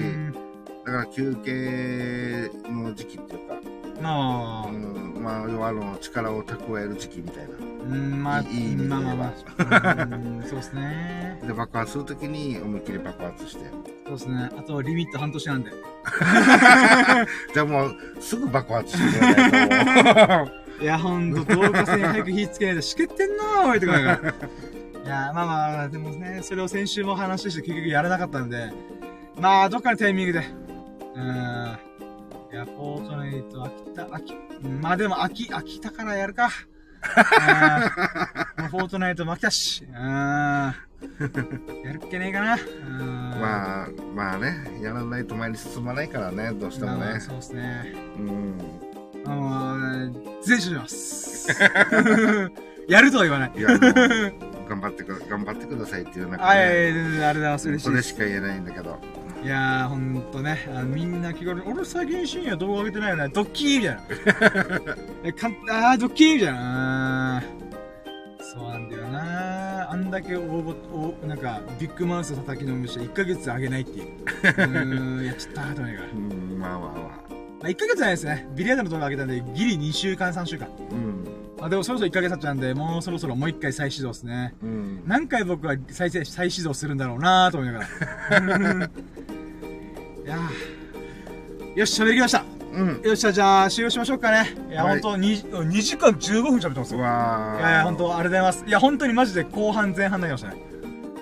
[0.89, 3.55] だから休憩の時期っていうか、
[4.01, 11.39] まあ、うん、まあ要はあの力を蓄える時期みたいなうん、まあ、いい意味でまあまあまあ、うんそうですね。
[11.45, 13.65] で爆発するときに思いっきり爆発して
[14.05, 14.49] そうですね。
[14.57, 15.71] あと、リミット半年なんで。
[17.53, 20.51] じゃあもうすぐ爆発してくれないと
[20.83, 24.33] いや、ほんと、動画線早く火つけないとしけってんなー、おいとか言いながら。
[25.05, 28.71] いや、まあまあ、でもね、それを先週も話して結局やらなかったんで、
[29.39, 30.43] まあ、どっかのタイミングで、
[31.19, 31.89] うーん。
[32.51, 34.33] いや、フォートナイト、飽きた、飽き、
[34.63, 36.47] うんまあでも飽き、飽きたからやるか。
[36.47, 36.49] う
[38.69, 39.95] フォートナイトも飽きたし、うん。
[39.95, 40.73] や
[41.93, 42.55] るっけねえかな。
[42.55, 43.29] うん。
[43.39, 46.97] まあ、まあね、やらないと前に進まないからね、どうしてもね。
[46.97, 47.93] まあそうですね。
[48.17, 48.57] うん。
[49.25, 51.47] あのー、全します。
[52.87, 53.51] やるとは言わない。
[53.55, 53.67] いや、
[54.67, 57.69] 頑張ってくだ、頑張ってくださいっていう中はい、で、全然ありがとうございます。
[57.69, 58.09] 嬉しそいです。
[58.13, 58.99] れしか言えないんだけど。
[59.43, 63.29] いやー、ほんとね、あのみんな気軽に、俺最近深夜動画上げてないよね。
[63.29, 64.95] ドッキーみたいな。
[65.23, 67.43] えかんあー、ドッキーみたいな。
[68.53, 70.75] そうなんだよなあんだけ応募、
[71.23, 74.07] おなんか、ビッグマウス叩きのむして1ヶ月上げないっていう。
[74.43, 76.11] うーん、やっちゃったーと思いながら。
[76.13, 77.28] うん、まあまあまあ。
[77.61, 78.47] まあ、1ヶ月じゃないですね。
[78.55, 80.67] ビリヤードの動画上げたんで、ギリ2週間、3週間。
[80.91, 81.23] うん。
[81.59, 84.53] まあ、でもそろそろ1ヶ月経っちゃうんで、もうそろそろもう1回再始動ですね。
[84.63, 85.03] うん。
[85.05, 87.87] 何回僕は再生、再始動するんだろうなぁと思いながら。
[90.25, 92.45] いやーよし、喋りきました。
[92.71, 93.01] うん。
[93.03, 94.55] よっしゃ、じゃあ、終了しましょうかね。
[94.69, 96.95] いや、はいほんと、2, 2時間15分喋ってます。
[96.95, 98.63] わーいやいや、ほんと、ありがとうございます。
[98.65, 100.55] いや、本当にマジで後半前半になりましたね。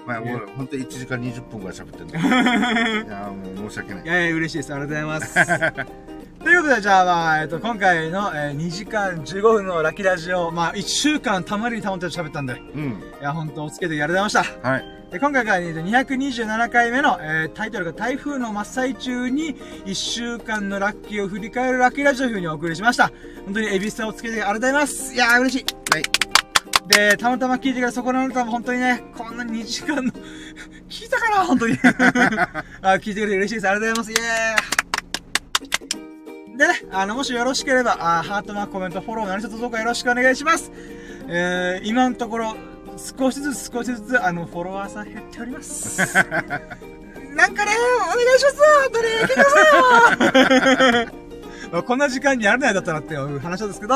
[0.05, 2.07] まあ、もう、ほんと1時間20分ぐらい喋ってる
[3.07, 4.07] いや、もう申し訳ないい。
[4.07, 4.73] やいや、嬉しいです。
[4.73, 5.97] ありがとうございます。
[6.43, 13.03] ということで、じゃあ、まあ、えっと、今回の、えー2時間15分のラッキーラジオ、まあ、1週間たまりにたまって喋ったんで、いうん。
[13.21, 14.69] や、ほんと、お付き合いありがとうございました。
[14.69, 14.85] はい。
[15.11, 19.55] で今回がえーと227回目の、えータイトルが台風の真っ最中に
[19.85, 23.09] 1週間のラッキーを振り返るラッキーラジオ風にお送りしました。
[23.45, 25.13] 本当にエビスタをつけてありがとうございます。
[25.13, 25.65] いやー嬉しい。
[25.93, 26.03] はい。
[26.89, 30.11] で、たまたま聞いてからそこのあなたも本当にね、こんな2時間の、
[30.89, 31.45] 聞いたかな？
[31.45, 31.77] 本当に。
[31.83, 33.69] あ聞いてくれて嬉しいです。
[33.69, 34.21] ありがとうございます。
[34.21, 34.86] イエーイ
[36.57, 40.71] でね、あの、もしよろしければ、あハートマーク、コメント、フォロー、何卒どうかよろしくお願いします。
[41.27, 42.55] えー、今のところ、
[42.97, 46.01] 少しずつ少しずつ、あの、フォロワーさん減っております。
[47.37, 47.71] なんかね、
[48.11, 49.45] お願いします本当に聞いてくだ
[51.03, 53.95] さいこんな時間にやらないだったらっていう話なんですけど、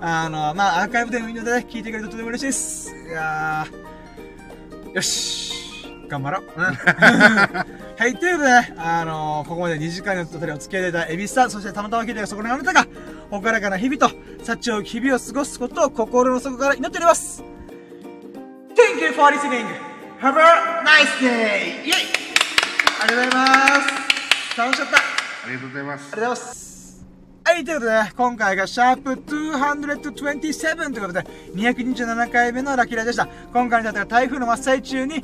[0.00, 2.94] あの、まあ、アーカイブでもいいので、ね、聞いてくれるととても嬉しいです。
[2.94, 5.65] いやー、よし、
[6.08, 6.44] 頑張ろう。
[6.56, 6.64] うん
[7.98, 12.86] はい、ということでね、あのここまで2時間にわたりお付き合いいただいたエビスさん、そしてたまたま聞いてるそこのあなたが、
[13.30, 14.14] ほからかな日々と、
[14.44, 17.42] 幸多き日々を過ごすことを心の底から祈っております。
[18.74, 19.66] Thank you for listening.
[20.20, 21.84] Have a nice day!
[21.84, 22.26] イェイ
[23.02, 24.58] ありがとうございます。
[24.58, 24.96] 楽しかった。
[24.98, 26.12] ありがとうございます。
[26.12, 26.66] ありがとうございます。
[27.48, 31.20] はい、ということでね、今回がシャープ227ということで、
[31.54, 33.28] 227回目のラッキーラでした。
[33.52, 35.22] 今回のだった台風の真っ最中に、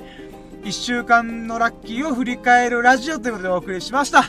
[0.63, 4.25] 1週間のラッキーを振り返るラジオということでお送りしました。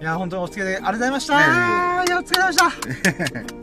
[0.00, 2.04] いや、本当にお付き合いありがとうございました。
[2.04, 3.52] いや、お疲れ様でした。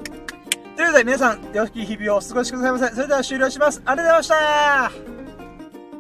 [0.80, 2.96] ということで、皆さん、良き日々をお過ごしくださいませ。
[2.96, 3.82] それでは終了します。
[3.86, 5.19] ありがとうございました。